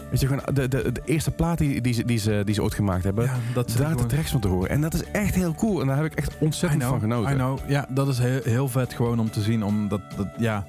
Weet 0.10 0.20
je, 0.20 0.28
gewoon 0.28 0.44
de, 0.54 0.68
de, 0.68 0.92
de 0.92 1.02
eerste 1.06 1.32
plaat 1.32 1.58
die, 1.58 1.82
die, 1.82 1.94
ze, 1.94 2.06
die, 2.06 2.18
ze, 2.18 2.42
die 2.46 2.56
ze 2.56 2.64
ooit 2.64 2.74
gemaakt 2.74 3.04
hebben. 3.04 3.24
Ja, 3.24 3.36
dat 3.54 3.76
daar 3.78 3.98
de 3.98 4.06
tracks 4.06 4.32
van 4.32 4.40
te 4.40 4.48
horen. 4.48 4.70
En 4.70 4.82
dat 4.82 4.94
is 4.94 5.04
echt 5.12 5.36
heel 5.36 5.54
cool. 5.54 5.82
En 5.82 5.88
daar 5.88 5.96
heb 5.96 6.06
ik 6.06 6.14
echt 6.14 6.38
ontzettend 6.40 6.82
know, 6.82 6.92
van 6.92 7.02
genoten. 7.02 7.32
I 7.32 7.36
know. 7.36 7.60
Ja, 7.68 7.86
dat 7.90 8.08
is 8.08 8.20
heel, 8.20 8.40
heel 8.44 8.68
vet 8.68 8.94
gewoon 8.94 9.20
om 9.20 9.32
te 9.32 9.42
zien. 9.42 9.64
Om, 9.64 9.88
dat, 9.88 10.02
dat, 10.16 10.28
ja, 10.38 10.66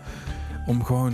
om 0.66 0.84
gewoon 0.84 1.12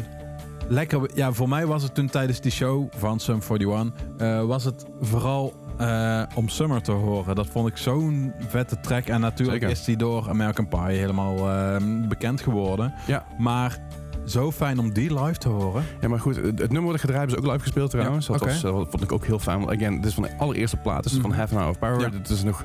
lekker... 0.68 1.10
Ja, 1.14 1.32
voor 1.32 1.48
mij 1.48 1.66
was 1.66 1.82
het 1.82 1.94
toen 1.94 2.08
tijdens 2.08 2.40
die 2.40 2.52
show 2.52 2.86
van 2.96 3.20
Sum 3.20 3.40
41... 3.50 3.92
eh, 4.18 4.44
was 4.44 4.64
het 4.64 4.84
vooral 5.00 5.54
eh, 5.76 6.22
om 6.34 6.48
Summer 6.48 6.82
te 6.82 6.92
horen. 6.92 7.34
Dat 7.34 7.46
vond 7.46 7.68
ik 7.68 7.76
zo'n 7.76 8.32
vette 8.48 8.80
track. 8.80 9.06
En 9.06 9.20
natuurlijk 9.20 9.60
Zeker. 9.60 9.76
is 9.76 9.84
die 9.84 9.96
door 9.96 10.28
American 10.28 10.68
Pie 10.68 10.96
helemaal 10.96 11.50
eh, 11.50 11.76
bekend 12.08 12.40
geworden. 12.40 12.94
Ja. 13.06 13.24
Maar 13.38 13.78
zo 14.26 14.52
fijn 14.52 14.78
om 14.78 14.92
die 14.92 15.22
live 15.24 15.38
te 15.38 15.48
horen. 15.48 15.84
Ja, 16.00 16.08
maar 16.08 16.20
goed, 16.20 16.36
het, 16.36 16.44
het 16.44 16.58
nummer 16.58 16.82
wordt 16.82 17.00
gedraaid 17.00 17.30
is 17.30 17.36
ook 17.36 17.46
live 17.46 17.58
gespeeld 17.58 17.90
trouwens. 17.90 18.26
Ja, 18.26 18.32
dat 18.32 18.44
was, 18.44 18.64
eh, 18.64 18.70
vond 18.72 19.02
ik 19.02 19.12
ook 19.12 19.24
heel 19.26 19.38
fijn. 19.38 19.58
Want 19.58 19.70
again, 19.70 19.94
dit 19.96 20.04
is 20.04 20.14
van 20.14 20.22
de 20.22 20.30
allereerste 20.38 20.76
plaat. 20.76 21.02
Dit 21.02 21.12
is 21.12 21.18
van 21.18 21.30
Mhm. 21.30 21.38
Half 21.38 21.50
an 21.50 21.56
Hour 21.56 21.70
of 21.70 21.78
Power. 21.78 22.00
Ja. 22.00 22.08
Dit 22.08 22.28
is 22.28 22.42
nog... 22.42 22.64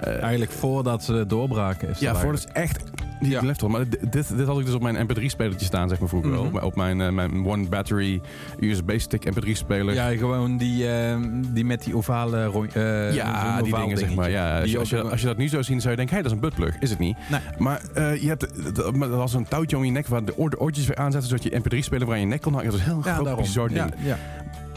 eh, 0.00 0.22
Eigenlijk 0.22 0.52
voordat 0.52 1.04
ze 1.04 1.24
doorbraken 1.26 1.88
is 1.88 1.98
ja, 1.98 2.12
dat 2.12 2.20
voor 2.20 2.30
eigenlijk. 2.32 2.58
het 2.58 2.72
is 2.80 2.80
echt 2.80 2.90
niet 3.20 3.60
Ja. 3.60 3.68
Maar 3.68 3.88
dit, 3.88 4.12
dit, 4.12 4.46
had 4.46 4.58
ik 4.58 4.64
dus 4.64 4.74
op 4.74 4.82
mijn 4.82 5.08
mp3-spelertje 5.08 5.64
staan, 5.66 5.88
zeg 5.88 5.98
maar 5.98 6.08
vroeger. 6.08 6.30
Mhm. 6.30 6.56
Op 6.56 6.76
mijn, 6.76 7.00
eh, 7.00 7.08
mijn 7.10 7.46
One 7.46 7.68
Battery 7.68 8.20
USB-stick 8.60 9.24
mp3-speler. 9.30 9.94
Ja, 9.94 10.08
gewoon 10.16 10.56
die, 10.56 10.88
eh, 10.90 11.16
die 11.52 11.64
met 11.64 11.82
die 11.84 11.96
ovale... 11.96 12.44
ro- 12.44 12.66
Ja, 13.12 13.62
die 13.62 13.74
dingen 13.74 13.98
zeg 13.98 14.14
maar. 14.14 14.30
Ja, 14.30 14.54
als, 14.54 14.62
Die 14.62 14.72
je, 14.72 14.78
als, 14.78 14.90
je, 14.90 15.02
ook- 15.02 15.10
als 15.10 15.20
je 15.20 15.26
dat 15.26 15.36
nu 15.36 15.48
zou 15.48 15.62
zien, 15.62 15.78
zou 15.80 15.90
je 15.90 15.96
denken, 15.96 16.16
hé, 16.16 16.22
dat 16.22 16.30
is 16.30 16.36
een 16.36 16.42
buttplug. 16.42 16.76
Is 16.78 16.90
het 16.90 16.98
niet. 16.98 17.16
Nee. 17.30 17.40
Maar 17.58 17.80
je 17.94 18.28
hebt, 18.28 18.74
dat 18.74 18.94
dat 18.98 19.10
was 19.10 19.34
een 19.34 19.48
touwtje 19.48 19.76
om 19.76 19.84
je 19.84 19.90
nek 19.90 20.06
waar 20.06 20.24
de, 20.24 20.36
oor, 20.38 20.50
de 20.50 20.60
oortjes 20.60 20.86
weer 20.86 20.96
aanzetten, 20.96 21.28
zodat 21.30 21.44
je 21.44 21.60
mp3-speler 21.60 22.06
waar 22.06 22.18
je 22.18 22.26
nek 22.26 22.40
kon 22.40 22.52
hangen. 22.54 22.70
Dat 22.70 22.78
is 22.80 22.84
heel 22.86 23.00
Ja, 23.04 23.14
groot 23.14 23.36
bizar 23.36 23.68
ding. 23.68 23.78
Ja, 23.78 23.88
ja. 24.04 24.16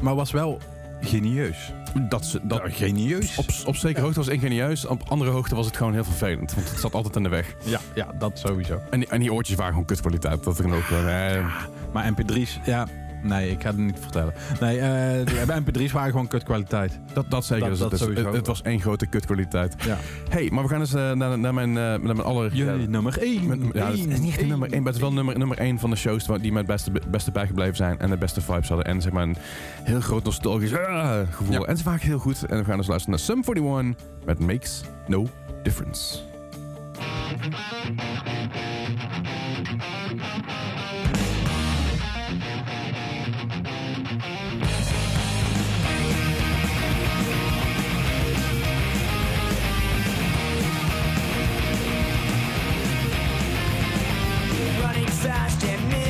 Maar 0.02 0.16
was 0.16 0.32
wel 0.32 0.60
genieus. 1.02 1.74
Dat, 2.10 2.26
ze- 2.26 2.40
dat, 2.44 2.62
Ja, 2.64 2.70
genieus. 2.86 3.38
op, 3.38 3.46
op 3.66 3.76
zekere 3.76 4.02
hoogte 4.02 4.18
was 4.18 4.26
het 4.26 4.36
ingenieus, 4.36 4.86
op 4.86 5.02
andere 5.08 5.32
hoogte 5.32 5.56
was 5.56 5.66
het 5.66 5.78
gewoon 5.78 5.94
heel 5.94 6.04
vervelend. 6.04 6.54
Want 6.54 6.70
het 6.70 6.80
zat 6.80 6.94
altijd 6.94 7.16
in 7.16 7.24
de 7.24 7.30
weg. 7.30 7.56
Ja, 7.64 7.80
ja, 7.96 8.08
dat 8.20 8.40
sowieso. 8.40 8.82
En 8.90 9.00
die, 9.00 9.10
en 9.10 9.20
die 9.20 9.34
oortjes 9.34 9.56
waren 9.56 9.72
gewoon 9.72 9.86
kutkwaliteit. 9.88 10.44
Dat 10.44 10.60
er 10.60 10.66
ook 10.76 10.90
eh, 10.90 11.46
Maar 11.94 12.14
MP3's, 12.14 12.60
ja... 12.66 12.88
Nee, 13.24 13.52
ik 13.52 13.62
ga 13.62 13.68
het 13.68 13.78
niet 13.78 14.00
vertellen. 14.00 14.34
Nee, 14.60 14.80
eh, 14.80 15.26
de- 15.26 15.44
bij 15.48 15.62
MP3's 15.62 15.92
waren 15.92 16.12
gewoon 16.12 16.28
kutkwaliteit. 16.28 17.00
dat, 17.14 17.32
dat 17.32 17.46
zeker. 17.46 17.70
Dat- 17.70 17.90
Dus 17.90 18.00
dat 18.00 18.10
het, 18.10 18.18
het, 18.18 18.34
het 18.36 18.48
was 18.48 18.62
één 18.62 18.82
grote 18.82 19.06
kutkwaliteit. 19.06 19.76
Ja. 19.86 19.98
hey, 20.30 20.50
maar 20.52 20.64
we 20.64 20.70
gaan 20.70 20.80
eens 20.80 20.94
eh, 20.94 21.12
naar, 21.12 21.40
naar 21.40 21.54
mijn, 21.54 21.70
eh, 21.70 21.76
naar 21.84 22.00
mijn 22.02 22.22
aller... 22.22 22.54
Jullie 22.54 22.88
nummer 22.90 23.18
1. 23.22 23.48
met- 23.48 23.60
ja, 23.74 23.86
het 23.88 23.98
is 24.08 24.20
niet 24.20 24.40
de 24.40 24.46
nummer 24.46 24.72
één, 24.72 24.78
maar 24.84 24.88
het 24.94 24.96
is 24.96 25.02
wel 25.08 25.14
nummer, 25.14 25.38
nummer 25.38 25.58
één 25.58 25.80
van 25.80 25.90
de 25.90 25.96
shows 25.96 26.26
die 26.26 26.52
mij 26.52 26.62
het 26.62 26.68
beste, 26.72 26.92
beste 27.10 27.32
bijgebleven 27.32 27.76
zijn 27.76 28.00
en 28.00 28.10
de 28.10 28.18
beste 28.18 28.42
vibes 28.42 28.68
hadden. 28.68 28.86
En 28.86 29.02
zeg 29.02 29.12
maar 29.12 29.24
een 29.24 29.38
heel 29.84 30.02
groot 30.02 30.24
nostalgisch 30.24 30.76
ah, 30.76 31.20
gevoel. 31.32 31.54
Ja. 31.54 31.60
En 31.68 31.78
ze 31.78 31.84
waren 31.84 32.00
heel 32.00 32.20
goed. 32.20 32.46
En 32.46 32.58
we 32.58 32.64
gaan 32.64 32.78
dus 32.78 32.88
luisteren 32.88 33.10
naar 33.18 33.20
Sum 33.46 33.56
41 33.56 34.06
met 34.26 34.40
Makes 34.40 34.82
No 35.08 35.28
Difference. 35.64 36.20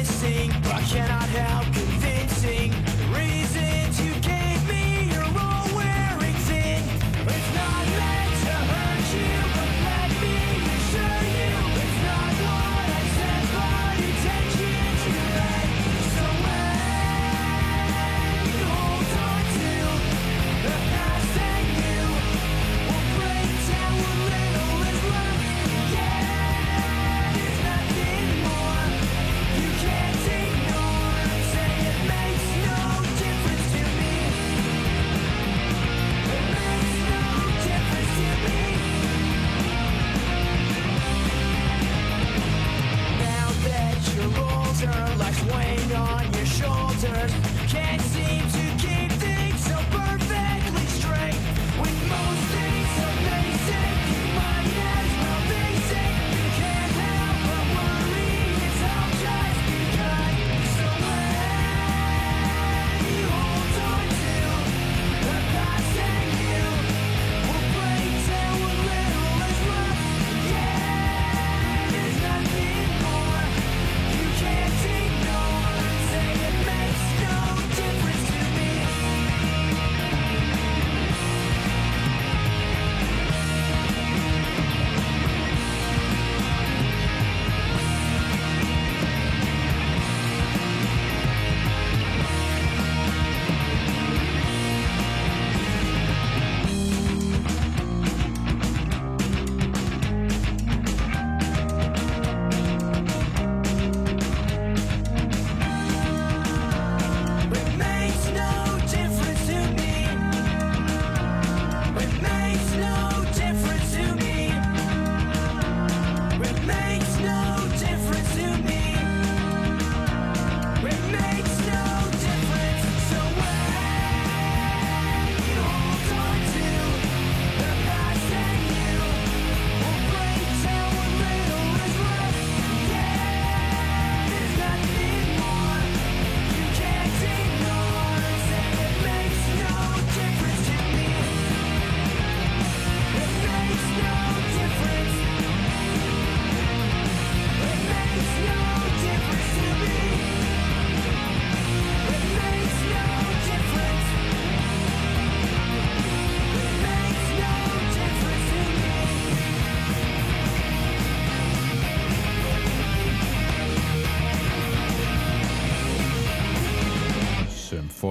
Missing. 0.02 0.52
I 0.66 0.82
cannot 0.82 1.30
help 1.30 1.81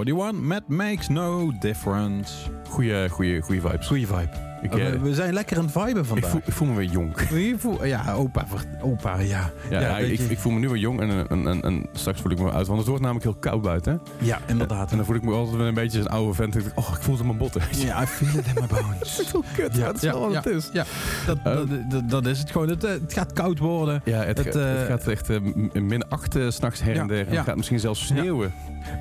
41 0.01 0.47
met 0.47 0.69
Makes 0.69 1.09
No 1.09 1.53
Difference. 1.59 2.33
Goeie, 2.69 3.09
goeie, 3.09 3.43
goeie 3.43 3.61
vibes. 3.61 3.87
Goeie 3.87 4.07
vibe. 4.07 4.50
Ik, 4.63 4.73
we, 4.73 4.81
eh, 4.83 5.01
we 5.01 5.15
zijn 5.15 5.33
lekker 5.33 5.57
aan 5.57 5.63
het 5.65 5.73
viben 5.73 5.99
ik, 6.03 6.05
vandaag. 6.05 6.31
voel, 6.31 6.41
ik 6.45 6.53
voel 6.53 6.69
me 6.69 6.75
weer 6.75 6.89
jong. 6.89 7.13
Voel- 7.61 7.85
ja, 7.85 8.13
opa, 8.13 8.45
opa, 8.83 9.19
ja. 9.19 9.51
Ja, 9.71 9.99
ik, 9.99 10.19
ik 10.21 10.39
voel 10.39 10.53
me 10.53 10.59
nu 10.59 10.69
weer 10.69 10.79
jong 10.79 11.01
en, 11.01 11.29
en, 11.29 11.47
en, 11.47 11.63
en 11.63 11.87
straks 11.93 12.21
voel 12.21 12.33
ik 12.33 12.39
me 12.39 12.53
uit. 12.53 12.67
Want 12.67 12.79
het 12.79 12.89
wordt 12.89 13.03
namelijk 13.03 13.25
heel 13.25 13.37
koud 13.41 13.63
buiten. 13.63 14.01
ja, 14.19 14.39
inderdaad. 14.47 14.91
En 14.91 14.97
dan 14.97 15.07
voel 15.07 15.15
ik 15.17 15.23
me 15.23 15.33
altijd 15.33 15.57
weer 15.57 15.67
een 15.67 15.75
beetje 15.75 16.01
een 16.01 16.09
oude 16.09 16.35
vent. 16.35 16.57
Ik 16.57 16.65
Oh, 16.75 16.89
ik 16.97 17.03
voel 17.03 17.13
het 17.13 17.21
in 17.21 17.27
mijn 17.27 17.39
botten. 17.39 17.63
Ja, 17.71 18.03
I 18.03 18.07
feel 18.07 18.29
it 18.39 18.47
in 18.47 18.55
my 18.55 18.67
bones. 18.67 19.17
Zo 19.33 19.43
kut, 19.57 19.77
ja, 19.77 19.85
dat 19.87 19.95
is 19.95 20.03
wel 20.03 20.21
wat 20.21 20.45
het 20.45 20.55
is. 20.55 20.71
Ja, 20.73 20.85
dat, 21.27 21.39
Eh. 21.45 21.55
dat, 21.55 21.69
dat, 21.91 22.11
dat 22.11 22.27
is 22.27 22.39
het 22.39 22.51
gewoon. 22.51 22.69
Het, 22.69 22.85
eh, 22.85 22.91
het 22.91 23.13
gaat 23.13 23.33
koud 23.33 23.59
worden. 23.59 24.03
Ja, 24.05 24.23
het, 24.25 24.39
Het, 24.39 24.47
gaat, 24.47 24.55
het 24.55 24.77
eh, 24.79 24.87
gaat 24.87 25.07
echt 25.07 25.29
min 25.73 26.09
8 26.09 26.37
s 26.49 26.55
s'nachts 26.55 26.83
her 26.83 26.97
en 26.97 27.07
der. 27.07 27.27
Het 27.29 27.39
gaat 27.39 27.57
misschien 27.57 27.81
zelfs 27.81 28.07
sneeuwen. 28.07 28.53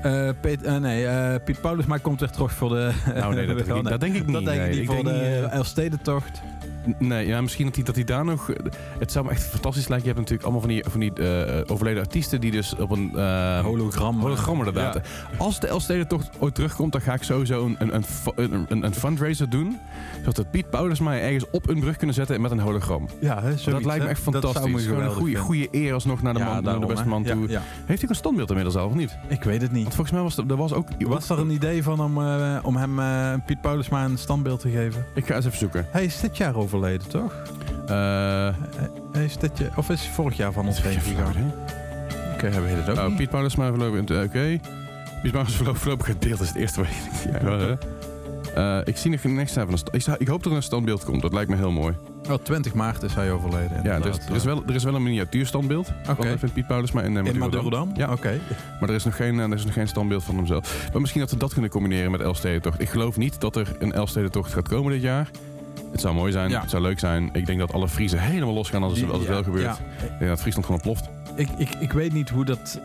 Eh, 0.02 0.28
Piet, 0.40 0.62
eh, 0.62 0.76
nee, 0.76 1.06
eh, 1.06 1.44
Piet 1.44 1.60
Paulus 1.60 1.86
maar 1.86 2.00
komt 2.00 2.20
weer 2.20 2.30
terug 2.30 2.52
voor 2.52 2.68
de... 2.68 2.90
Nou 3.14 3.34
nee, 3.34 3.46
dat 3.46 3.56
denk 3.66 3.78
ik, 3.78 3.88
dat 3.88 4.00
denk 4.00 4.14
ik 4.14 4.24
niet. 4.26 4.34
Dat 4.34 4.44
denk 4.44 4.62
ik 4.62 4.70
niet 4.70 4.78
ik 4.80 4.86
voor 4.86 5.04
de 5.04 5.48
Elfstedentocht. 5.50 6.42
Nee, 6.98 7.26
ja, 7.26 7.40
misschien 7.40 7.66
dat 7.66 7.74
hij, 7.74 7.84
dat 7.84 7.94
hij 7.94 8.04
daar 8.04 8.24
nog... 8.24 8.50
Het 8.98 9.12
zou 9.12 9.24
me 9.24 9.30
echt 9.30 9.42
fantastisch 9.42 9.88
lijken. 9.88 10.08
Je 10.08 10.14
hebt 10.14 10.30
natuurlijk 10.30 10.42
allemaal 10.42 10.60
van 10.60 10.70
die, 10.70 10.84
van 10.88 11.00
die 11.00 11.12
eh, 11.12 11.72
overleden 11.72 12.02
artiesten... 12.02 12.40
die 12.40 12.50
dus 12.50 12.76
op 12.76 12.90
een... 12.90 13.10
eh, 13.16 13.60
Hologram. 13.60 14.20
Hologram 14.20 14.58
inderdaad. 14.58 14.94
Ja. 14.94 15.00
Als 15.38 15.60
de 15.60 15.66
Elfstedentocht 15.66 16.28
ooit 16.38 16.54
terugkomt... 16.54 16.92
dan 16.92 17.00
ga 17.00 17.12
ik 17.14 17.22
sowieso 17.22 17.64
een, 17.66 17.76
een, 17.78 18.04
een, 18.68 18.84
een, 18.84 18.94
fundraiser 18.94 19.50
doen. 19.50 19.78
Zodat 20.18 20.36
we 20.36 20.44
Piet 20.44 20.70
Paulusma 20.70 21.18
eens 21.18 21.44
op 21.50 21.68
een 21.68 21.80
brug 21.80 21.96
kunnen 21.96 22.14
zetten 22.14 22.40
met 22.40 22.50
een 22.50 22.60
hologram. 22.60 23.08
Ja, 23.20 23.42
hè, 23.42 23.54
dat 23.70 23.84
lijkt 23.84 24.04
me 24.04 24.10
echt 24.10 24.24
Dat 24.24 24.32
zou 24.42 24.44
fantastisch. 24.54 24.72
me 24.72 24.80
Gewoon 24.80 25.02
een 25.04 25.10
goede, 25.10 25.36
goede 25.36 25.68
eer 25.70 25.94
alsnog 25.94 26.22
naar 26.22 26.32
de, 26.32 26.38
Ja, 26.38 26.44
man, 26.54 26.62
naar 26.64 26.80
de 26.80 26.86
beste 26.86 27.08
man 27.08 27.24
toe. 27.24 27.48
ja. 27.48 27.62
Heeft 27.86 28.00
hij 28.00 28.10
een 28.10 28.16
standbeeld 28.16 28.48
inmiddels 28.48 28.76
al 28.76 28.86
of 28.86 28.94
niet? 28.94 29.16
Ik 29.28 29.42
weet 29.42 29.62
het 29.62 29.72
niet. 29.72 29.82
Want 29.82 29.94
volgens 29.94 30.14
mij 30.16 30.22
was 30.24 30.36
er, 30.36 30.44
er 30.48 30.56
was 30.56 30.72
ook... 30.72 30.88
Was 30.98 31.28
er 31.30 31.38
een 31.38 31.50
idee 31.50 31.82
van 31.82 32.00
om, 32.00 32.20
eh, 32.22 32.58
om 32.62 32.76
hem, 32.76 32.98
Piet 33.46 33.60
Paulusma, 33.60 34.04
een 34.04 34.18
standbeeld 34.18 34.60
te 34.60 34.70
geven? 34.70 35.04
Ik 35.14 35.26
ga 35.26 35.34
eens 35.34 35.46
even 35.46 35.58
zoeken. 35.58 35.86
Hij 35.90 36.04
is 36.04 36.20
dit 36.20 36.36
jaar 36.36 36.54
overleden, 36.74 37.08
toch? 37.08 37.32
Eh 37.86 38.48
is 39.12 39.36
dit 39.36 39.58
jaar, 39.58 39.70
of 39.76 39.90
is 39.90 40.00
hij 40.04 40.12
vorig 40.12 40.36
jaar 40.36 40.52
van 40.52 40.66
ons 40.66 40.82
heen 40.82 41.00
gegaan? 41.00 41.52
Oké, 42.34 42.46
hij 42.46 42.62
weet 42.62 42.76
het 42.76 42.88
ook 42.90 42.96
Oh, 42.96 43.06
niet. 43.06 43.16
Piet 43.16 43.30
Paulusma 43.30 43.68
voorlopig... 43.68 44.16
eh, 44.16 44.22
Oké. 44.22 44.60
Piet 45.22 45.32
Paulusma 45.32 45.56
voorlopig, 45.56 45.80
voorlopig 45.80 46.06
gedeeld 46.06 46.40
is 46.40 46.48
het 46.48 46.56
eerste 46.56 46.80
wat 46.80 46.88
ik... 46.88 47.42
Ja. 47.42 47.76
Eh, 48.54 48.78
ik 48.84 48.96
zie 48.96 49.10
nog 49.10 49.24
niks 49.24 49.52
van 49.52 49.68
een 49.68 49.78
ik, 49.92 50.06
ik 50.18 50.28
hoop 50.28 50.42
dat 50.42 50.50
er 50.52 50.56
een 50.58 50.62
standbeeld 50.62 51.04
komt. 51.04 51.22
Dat 51.22 51.32
lijkt 51.32 51.50
me 51.50 51.56
heel 51.56 51.70
mooi. 51.70 51.94
Oh, 52.30 52.34
20 52.42 52.74
maart 52.74 53.02
is 53.02 53.14
hij 53.14 53.32
overleden. 53.32 53.70
Ja, 53.82 53.94
inderdaad. 53.94 54.02
dus, 54.20 54.26
er, 54.28 54.34
is 54.34 54.44
wel, 54.44 54.62
er 54.66 54.74
is 54.74 54.84
wel 54.84 54.94
een 54.94 55.02
miniatuurstandbeeld 55.02 55.92
Oké. 56.10 56.38
van 56.38 56.52
Piet 56.52 56.66
Paulusma 56.66 57.02
in, 57.02 57.16
eh, 57.16 57.24
In 57.24 57.38
Madurodam. 57.38 57.48
Madurodam? 57.64 57.90
Ja. 57.96 58.12
Oké. 58.12 58.40
Maar 58.80 58.88
er 58.88 58.94
is, 58.94 59.04
nog 59.04 59.16
geen, 59.16 59.38
er 59.38 59.52
is 59.54 59.64
nog 59.64 59.74
geen 59.74 59.88
standbeeld 59.88 60.24
van 60.24 60.36
hemzelf. 60.36 60.88
Maar 60.92 61.00
misschien 61.00 61.20
dat 61.20 61.30
we 61.30 61.36
dat 61.36 61.52
kunnen 61.52 61.70
combineren 61.70 62.10
met 62.10 62.20
Elfstedentocht. 62.20 62.80
Ik 62.80 62.88
geloof 62.88 63.16
niet 63.16 63.40
dat 63.40 63.56
er 63.56 63.76
een 63.78 63.92
Elfstedentocht 63.92 64.52
gaat 64.52 64.68
komen 64.68 64.92
dit 64.92 65.02
jaar. 65.02 65.30
Het 65.90 66.00
zou 66.00 66.14
mooi 66.14 66.32
zijn, 66.32 66.50
Ja. 66.50 66.60
het 66.60 66.70
zou 66.70 66.82
leuk 66.82 66.98
zijn. 66.98 67.28
Ik 67.32 67.46
denk 67.46 67.58
dat 67.58 67.72
alle 67.72 67.88
Friesen 67.88 68.18
helemaal 68.20 68.54
losgaan 68.54 68.82
als, 68.82 69.00
het- 69.00 69.10
als 69.10 69.18
het 69.18 69.28
wel 69.28 69.42
gebeurt. 69.42 69.62
ja. 69.64 69.76
Ik 70.04 70.18
denk 70.18 70.30
dat 70.30 70.40
Friesland 70.40 70.66
gewoon 70.66 70.80
ontploft. 70.84 71.10
Ik, 71.34 71.48
ik, 71.56 71.74
ik 71.78 71.92
weet 71.92 72.12
niet 72.12 72.28
hoe 72.30 72.44
dat... 72.44 72.80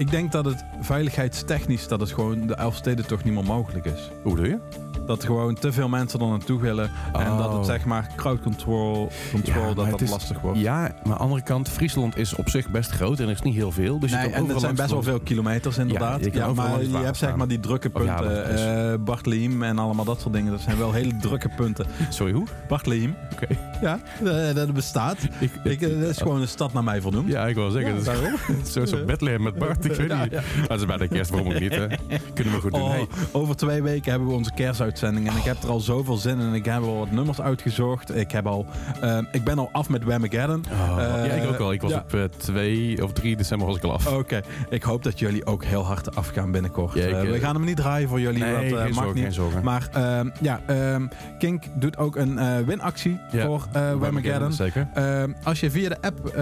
Ik 0.00 0.10
denk 0.10 0.32
dat 0.32 0.44
het 0.44 0.64
veiligheidstechnisch, 0.80 1.88
dat 1.88 2.00
het 2.00 2.12
gewoon 2.12 2.46
de 2.46 2.54
Elfsteden 2.54 3.06
toch 3.06 3.24
niet 3.24 3.34
meer 3.34 3.44
mogelijk 3.44 3.84
is. 3.86 4.10
Hoe 4.22 4.34
bedoel 4.34 4.50
je? 4.50 4.58
Dat 5.06 5.24
gewoon 5.24 5.54
te 5.54 5.72
veel 5.72 5.88
mensen 5.88 6.20
er 6.20 6.26
naartoe 6.26 6.60
willen. 6.60 6.90
En 7.12 7.30
Oh. 7.32 7.38
dat 7.38 7.52
het 7.52 7.66
zeg 7.66 7.84
maar 7.84 8.10
crowd 8.16 8.40
control, 8.40 9.10
control 9.30 9.74
dat 9.74 9.90
dat 9.90 10.00
is- 10.00 10.10
lastig 10.10 10.40
wordt. 10.40 10.58
Ja, 10.58 10.78
maar 10.80 10.92
aan 11.02 11.10
de 11.10 11.14
andere 11.14 11.42
kant, 11.42 11.68
Friesland 11.68 12.16
is 12.16 12.34
op 12.34 12.48
zich 12.48 12.70
best 12.70 12.90
groot 12.90 13.18
en 13.18 13.24
er 13.24 13.30
is 13.30 13.42
niet 13.42 13.54
heel 13.54 13.70
veel. 13.72 13.98
Dus 13.98 14.10
je 14.10 14.16
Nee, 14.16 14.30
kan 14.30 14.34
en 14.42 14.48
het 14.48 14.60
zijn 14.60 14.74
best 14.74 14.90
wel 14.90 15.02
veel 15.02 15.20
kilometers 15.20 15.78
inderdaad. 15.78 16.18
Ja, 16.18 16.24
je 16.24 16.30
kan 16.30 16.42
overal 16.42 16.54
maar 16.54 16.68
langs 16.70 16.84
je 16.86 16.90
water 16.90 17.06
hebt 17.06 17.16
zeg 17.18 17.36
maar 17.36 17.48
die 17.48 17.60
drukke 17.60 17.90
Of 17.92 18.04
ja, 18.04 18.14
punten. 18.16 18.36
dat 18.36 18.46
is- 18.52 18.60
eh 18.64 18.94
Bartlehem 19.04 19.62
en 19.62 19.78
allemaal 19.78 20.04
dat 20.04 20.20
soort 20.20 20.34
dingen. 20.34 20.50
Dat 20.52 20.60
zijn 20.60 20.78
wel 20.78 20.92
hele 20.92 21.16
drukke 21.16 21.48
punten. 21.56 21.86
Sorry, 22.08 22.32
hoe? 22.32 22.46
Bartlehem. 22.68 23.14
Oké. 23.32 23.46
Ja, 23.80 24.00
eh, 24.24 24.54
dat 24.54 24.72
bestaat. 24.72 25.16
Ik, 25.38 25.50
Ik, 25.64 25.80
eh, 25.82 26.00
dat 26.00 26.08
is 26.10 26.18
gewoon 26.18 26.40
een 26.40 26.48
stad 26.48 26.72
naar 26.72 26.84
mij 26.84 27.00
vernoemd. 27.00 27.28
ja, 27.28 27.46
ik 27.46 27.54
wil 27.54 27.70
zeggen, 27.70 27.90
dat 27.90 28.00
is 28.00 28.06
daarom. 28.06 28.34
zo'n 28.64 28.86
soort 28.86 29.06
Bethlehem 29.06 29.42
met 29.42 29.54
Bart. 29.58 29.82
Ik 29.90 29.96
weet 29.96 30.08
Ja, 30.10 30.22
niet. 30.22 30.32
ja. 30.32 30.40
Dat 30.68 30.78
is 30.80 30.86
bij 30.86 30.96
de 30.96 31.08
kerst, 31.08 31.30
waarom 31.30 31.52
ook 31.52 31.60
niet, 31.60 31.74
hè? 31.74 31.86
Kunnen 32.34 32.54
we 32.54 32.60
goed 32.60 32.72
doen. 32.72 32.80
Oh, 32.82 32.88
Hey, 32.90 33.06
over 33.32 33.56
twee 33.56 33.82
weken 33.82 34.10
hebben 34.10 34.28
we 34.28 34.34
onze 34.34 34.50
kerstuitzending. 34.54 35.28
En 35.28 35.36
ik 35.36 35.42
heb 35.42 35.62
er 35.62 35.68
al 35.70 35.80
zoveel 35.80 36.16
zin 36.16 36.40
in. 36.40 36.54
Ik 36.54 36.64
heb 36.64 36.82
al 36.82 36.98
wat 36.98 37.10
nummers 37.10 37.40
uitgezocht. 37.40 38.14
Ik, 38.16 38.30
heb 38.30 38.46
al, 38.46 38.66
eh, 39.00 39.18
ik 39.32 39.44
ben 39.44 39.58
al 39.58 39.68
af 39.72 39.88
met 39.88 40.04
Whamageddon. 40.04 40.64
Oh, 40.72 40.98
Eh, 40.98 41.26
ja, 41.26 41.32
ik 41.32 41.48
ook 41.48 41.58
al. 41.58 41.72
Ik 41.72 41.80
was 41.82 41.90
ja. 41.90 41.98
op 41.98 42.14
eh, 42.14 42.24
2 42.24 43.02
of 43.04 43.12
3 43.12 43.36
december 43.36 43.66
was 43.66 43.76
ik 43.76 43.82
al 43.82 43.92
af. 43.92 44.06
Oké, 44.06 44.40
ik 44.68 44.82
hoop 44.82 45.02
dat 45.02 45.18
jullie 45.18 45.46
ook 45.46 45.64
heel 45.64 45.84
hard 45.86 46.16
afgaan 46.16 46.50
binnenkort. 46.50 46.94
Ja, 46.94 47.06
ik, 47.06 47.14
Eh, 47.14 47.20
we 47.20 47.34
eh, 47.34 47.40
gaan 47.40 47.54
hem 47.54 47.64
niet 47.64 47.76
draaien 47.76 48.08
voor 48.08 48.20
jullie. 48.20 48.42
nee, 48.42 48.52
dat 48.52 48.62
eh, 48.62 48.68
geen 48.68 48.94
mag 48.94 48.94
zorgen, 48.94 49.14
niet. 49.14 49.22
geen 49.24 49.32
zorgen. 49.32 49.64
Maar 49.64 49.88
ehm, 49.92 50.28
ja, 50.40 50.60
ehm, 50.66 51.06
Kink 51.38 51.62
doet 51.74 51.96
ook 51.98 52.16
een 52.16 52.38
eh, 52.38 52.58
winactie 52.66 53.18
Ja, 53.30 53.46
voor 53.46 53.66
uh, 53.76 53.92
Whamageddon. 53.94 54.52
Zeker. 54.52 54.88
Ehm, 54.94 55.32
als 55.42 55.60
je 55.60 55.70
via 55.70 55.88
de 55.88 55.96
app, 56.00 56.26
eh, 56.26 56.32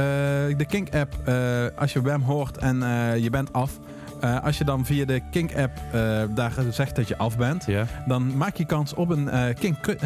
de 0.56 0.64
Kink-app, 0.68 1.14
eh, 1.24 1.34
als 1.76 1.92
je 1.92 2.02
Wham 2.02 2.22
hoort 2.22 2.56
en 2.58 2.82
eh, 2.82 3.16
je 3.22 3.30
bent 3.30 3.37
af... 3.52 3.78
eh, 4.20 4.44
als 4.44 4.58
je 4.58 4.64
dan 4.64 4.84
via 4.86 5.04
de 5.04 5.20
Kink-app 5.30 5.78
eh, 5.92 6.22
daar 6.34 6.52
zegt 6.70 6.96
dat 6.96 7.08
je 7.08 7.16
af 7.16 7.36
bent... 7.36 7.66
Dan 8.06 8.36
maak 8.36 8.56
je 8.56 8.64
kans 8.66 8.94
op 8.94 9.10
een 9.10 9.28
eh 9.28 9.54
Kink... 9.54 9.96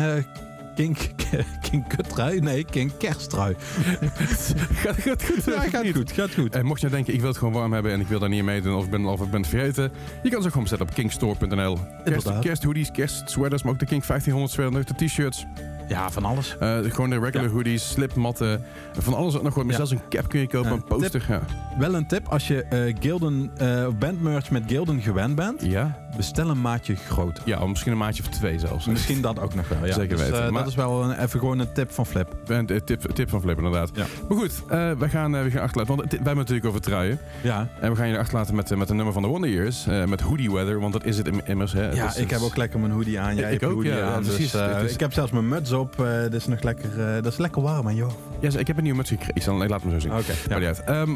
Kink, 0.74 0.99
Kink 1.70 1.89
kuttrui? 1.89 2.41
Nee, 2.41 2.64
Kink 2.64 2.91
kersttrui. 2.99 3.55
gaat, 4.83 4.97
gaat 4.97 5.22
goed. 5.24 5.45
Ja, 5.45 5.61
gaat 5.61 5.83
Niet. 5.83 5.97
goed, 5.97 6.12
gaat 6.12 6.35
goed. 6.35 6.55
En 6.55 6.66
mocht 6.66 6.80
je 6.80 6.89
denken, 6.89 7.14
ik 7.14 7.20
wil 7.20 7.28
het 7.28 7.39
gewoon 7.39 7.53
warm 7.53 7.72
hebben 7.72 7.93
en 7.93 8.01
ik 8.01 8.07
wil 8.07 8.18
daar 8.18 8.28
niet 8.28 8.45
meedoen 8.45 8.74
of 8.74 8.85
ik 8.85 8.91
ben, 8.91 9.05
of 9.05 9.20
ik 9.20 9.30
ben 9.30 9.41
het 9.41 9.51
vergeten, 9.51 9.93
je 10.22 10.30
kan 10.30 10.41
ze 10.41 10.47
ook 10.47 10.53
gewoon 10.53 10.68
zetten 10.68 10.89
op 10.89 10.95
kingstore.nl. 10.95 11.78
Kerst, 12.05 12.39
kersthoodies, 12.39 12.91
kerstsweaters, 12.91 13.62
maar 13.62 13.72
ook 13.72 13.78
de 13.78 13.87
King 13.87 14.05
1500 14.05 14.53
sweater, 14.53 14.97
de 14.97 15.05
t-shirts. 15.07 15.47
Ja, 15.89 16.11
van 16.11 16.24
alles. 16.24 16.57
eh, 16.61 16.78
gewoon 16.89 17.11
de 17.11 17.18
regular 17.18 17.47
Ja. 17.47 17.53
hoodies, 17.53 17.91
slipmatten, 17.91 18.64
van 18.99 19.14
alles 19.14 19.37
ook 19.37 19.43
nog 19.43 19.55
wat. 19.55 19.62
Maar 19.64 19.72
Ja. 19.72 19.87
zelfs 19.87 19.91
een 19.93 20.09
cap 20.09 20.28
kun 20.28 20.41
je 20.41 20.47
kopen, 20.49 20.70
Ja. 20.70 20.76
een 20.76 20.85
poster. 20.85 21.24
Ja. 21.28 21.41
Wel 21.78 21.95
een 21.95 22.07
tip, 22.07 22.28
als 22.28 22.47
je 22.49 22.62
eh 22.64 22.95
Gilden, 23.01 23.51
eh 23.57 23.87
bandmerch 23.99 24.51
met 24.51 24.62
Gilden 24.66 25.01
gewend 25.01 25.35
bent, 25.35 25.62
Ja? 25.64 25.99
bestel 26.16 26.49
een 26.51 26.61
maatje 26.61 26.95
groter. 26.97 27.43
ja, 27.47 27.61
of 27.61 27.68
misschien 27.68 27.93
een 27.93 27.99
maatje 27.99 28.22
of 28.22 28.28
twee 28.28 28.59
zelfs. 28.59 28.87
Misschien 28.87 29.20
dat 29.20 29.41
ook 29.41 29.55
nog 29.55 29.68
wel, 29.68 29.87
ja. 29.87 29.93
Zeker 29.93 30.16
Dus, 30.16 30.20
weten. 30.26 30.45
eh, 30.45 30.51
Maar- 30.51 30.61
dat 30.62 30.70
is 30.70 30.76
wel 30.76 31.03
een, 31.03 31.18
even 31.22 31.39
gewoon 31.41 31.59
een 31.59 31.72
tip 31.72 31.91
van 31.91 32.07
Flip. 32.07 32.35
Een 32.47 32.66
tip, 32.66 33.01
tip 33.01 33.28
van 33.28 33.41
Flip, 33.41 33.57
inderdaad. 33.57 33.91
Ja. 33.95 34.05
Maar 34.28 34.39
goed, 34.39 34.62
eh, 34.68 34.91
we, 34.99 35.09
gaan, 35.09 35.37
eh, 35.37 35.43
we 35.43 35.51
gaan 35.51 35.62
achterlaten. 35.62 35.97
Want 35.97 36.09
wij 36.11 36.16
hebben 36.18 36.37
natuurlijk 36.37 36.66
over 36.66 36.80
truien. 36.80 37.18
Ja, 37.43 37.68
En 37.80 37.91
we 37.91 37.97
gaan 37.97 38.09
je 38.09 38.18
achterlaten 38.18 38.55
met, 38.55 38.70
eh, 38.70 38.78
met 38.78 38.91
een 38.91 38.97
nummer 38.97 39.12
van 39.14 39.22
de 39.22 39.28
Wonder 39.28 39.51
Years. 39.51 39.87
eh, 39.87 40.05
met 40.05 40.20
Hoodie 40.20 40.53
Weather, 40.53 40.80
want 40.80 40.93
dat 40.93 41.05
is 41.05 41.16
het 41.18 41.26
im- 41.26 41.41
immers. 41.45 41.72
Hè. 41.72 41.91
ja 41.91 42.07
Dus 42.07 42.16
ik 42.16 42.30
heb 42.30 42.41
ook 42.41 42.57
lekker 42.57 42.80
mijn 42.80 42.93
hoodie 42.93 43.20
aan. 43.20 43.35
Jij 43.37 43.45
Ik 43.53 43.61
hebt 43.61 43.64
ook, 43.72 43.76
hoodie 43.76 44.03
aan. 44.03 44.22
precies. 44.22 44.51
Dus, 44.51 44.61
eh, 44.61 44.91
Ik 44.93 45.01
heb 45.01 45.12
zelfs 45.12 45.30
mijn 45.33 45.49
muts 45.49 45.72
op. 45.73 46.01
eh 46.01 46.20
dat 46.23 46.33
is 46.35 46.47
nog 46.47 46.62
lekker, 46.62 47.01
eh, 47.07 47.14
dat 47.23 47.33
is 47.33 47.39
lekker 47.39 47.62
warm 47.62 47.87
aan, 47.87 47.95
joh. 47.95 48.11
Ja, 48.41 48.59
ik 48.59 48.66
heb 48.66 48.77
een 48.77 48.83
nieuwe 48.83 48.99
muts 48.99 49.11
gekregen. 49.11 49.61
Ik 49.62 49.68
laat 49.68 49.85
me 49.85 49.91
zo 49.91 49.99
zien. 49.99 50.12
Oké. 50.12 50.33
Maar 50.49 50.66
uit. 50.66 50.83
Ehm, 50.85 51.11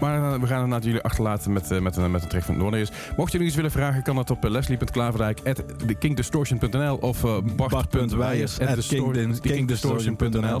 maar 0.00 0.32
eh, 0.32 0.40
we 0.40 0.46
gaan 0.46 0.62
inderdaad 0.62 0.84
jullie 0.84 1.00
achterlaten 1.00 1.52
met, 1.52 1.80
met, 1.80 1.96
een- 1.96 2.10
met 2.10 2.22
een 2.22 2.28
track 2.28 2.42
van 2.42 2.58
Wonder 2.58 2.78
Years. 2.78 2.90
Mocht 3.16 3.32
je 3.32 3.38
nog 3.38 3.46
iets 3.46 3.56
willen 3.56 3.70
vragen, 3.70 4.02
kan 4.02 4.16
dat 4.16 4.30
op 4.30 4.44
leslie.klaverdijk.kingdistortion.nl 4.48 6.96
of 6.96 7.24
uh. 7.24 7.36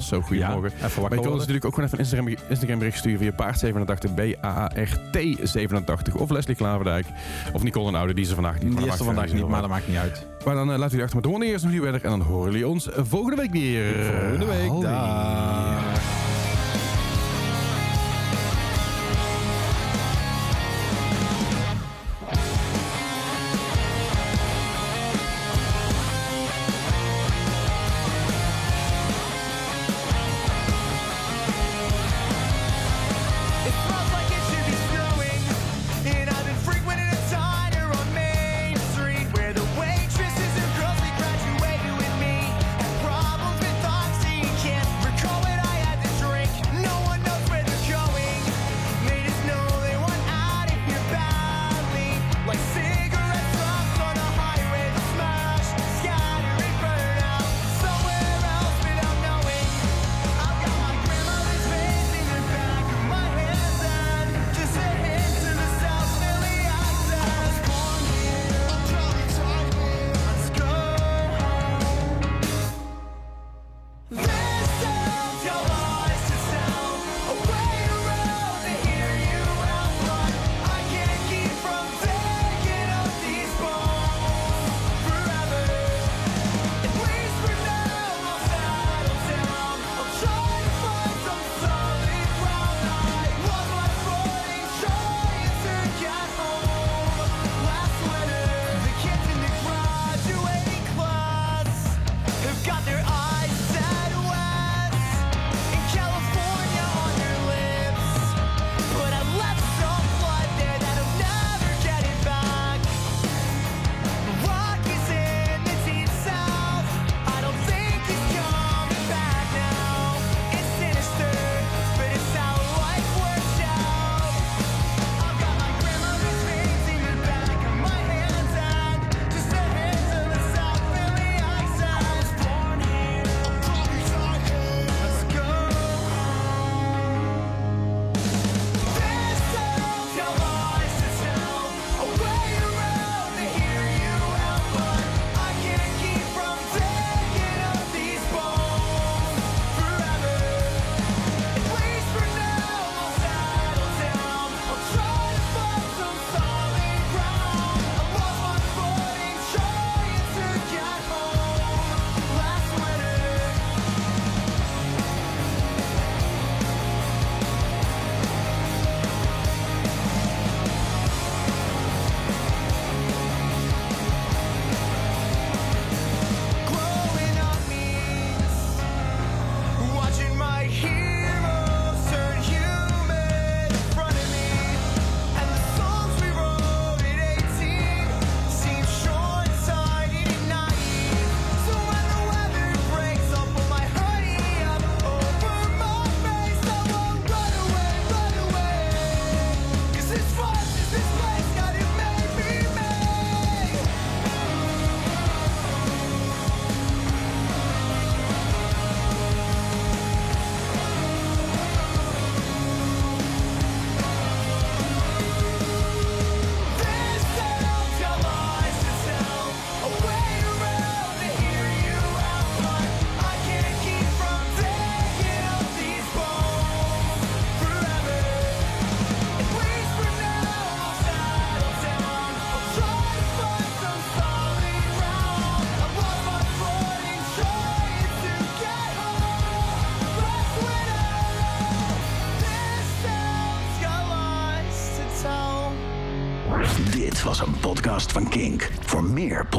Zo, 0.00 0.20
goedemorgen. 0.20 0.70
Ja, 0.78 0.86
even 0.86 0.90
Maar 0.90 0.90
je 0.94 1.00
wakker 1.00 1.18
kan 1.18 1.28
ons 1.30 1.38
natuurlijk 1.38 1.64
ook 1.64 1.74
gewoon 1.74 1.88
even 1.88 1.98
een 1.98 2.04
Instagram, 2.04 2.28
Instagram 2.48 2.78
bericht 2.78 2.98
sturen 2.98 3.18
via 3.18 3.32
paard87 3.32 4.14
B-A-A-R-T87 4.14 6.12
of 6.16 6.30
Leslie 6.30 6.56
Klaverdijk 6.56 7.06
of 7.52 7.62
Nicole 7.62 7.88
en 7.88 7.94
Oude, 7.94 8.14
die 8.14 8.22
is 8.24 8.28
er 8.28 8.34
vandaag 8.34 8.54
niet. 8.62 8.72
maar 8.72 8.82
Die 8.82 8.92
is 8.92 8.98
er 8.98 9.04
vandaag 9.04 9.32
niet, 9.32 9.48
maar 9.48 9.60
dat 9.60 9.70
maakt 9.70 9.88
niet 9.88 9.96
uit. 9.96 10.26
Maar 10.44 10.54
dan 10.54 10.70
uh, 10.70 10.76
laten 10.78 10.84
we 10.84 10.88
jullie 10.88 11.02
achter 11.02 11.14
met 11.14 11.24
de 11.24 11.30
Wonder 11.30 11.48
Years 11.48 11.62
nog 11.62 11.72
niet 11.72 11.80
verder 11.80 12.04
en 12.04 12.10
dan 12.10 12.20
horen 12.20 12.50
jullie 12.50 12.68
ons 12.68 12.88
volgende 12.96 13.36
week 13.36 13.52
weer. 13.52 14.04
Volgende 14.04 14.46
week. 14.46 14.80
Dag. 14.80 15.71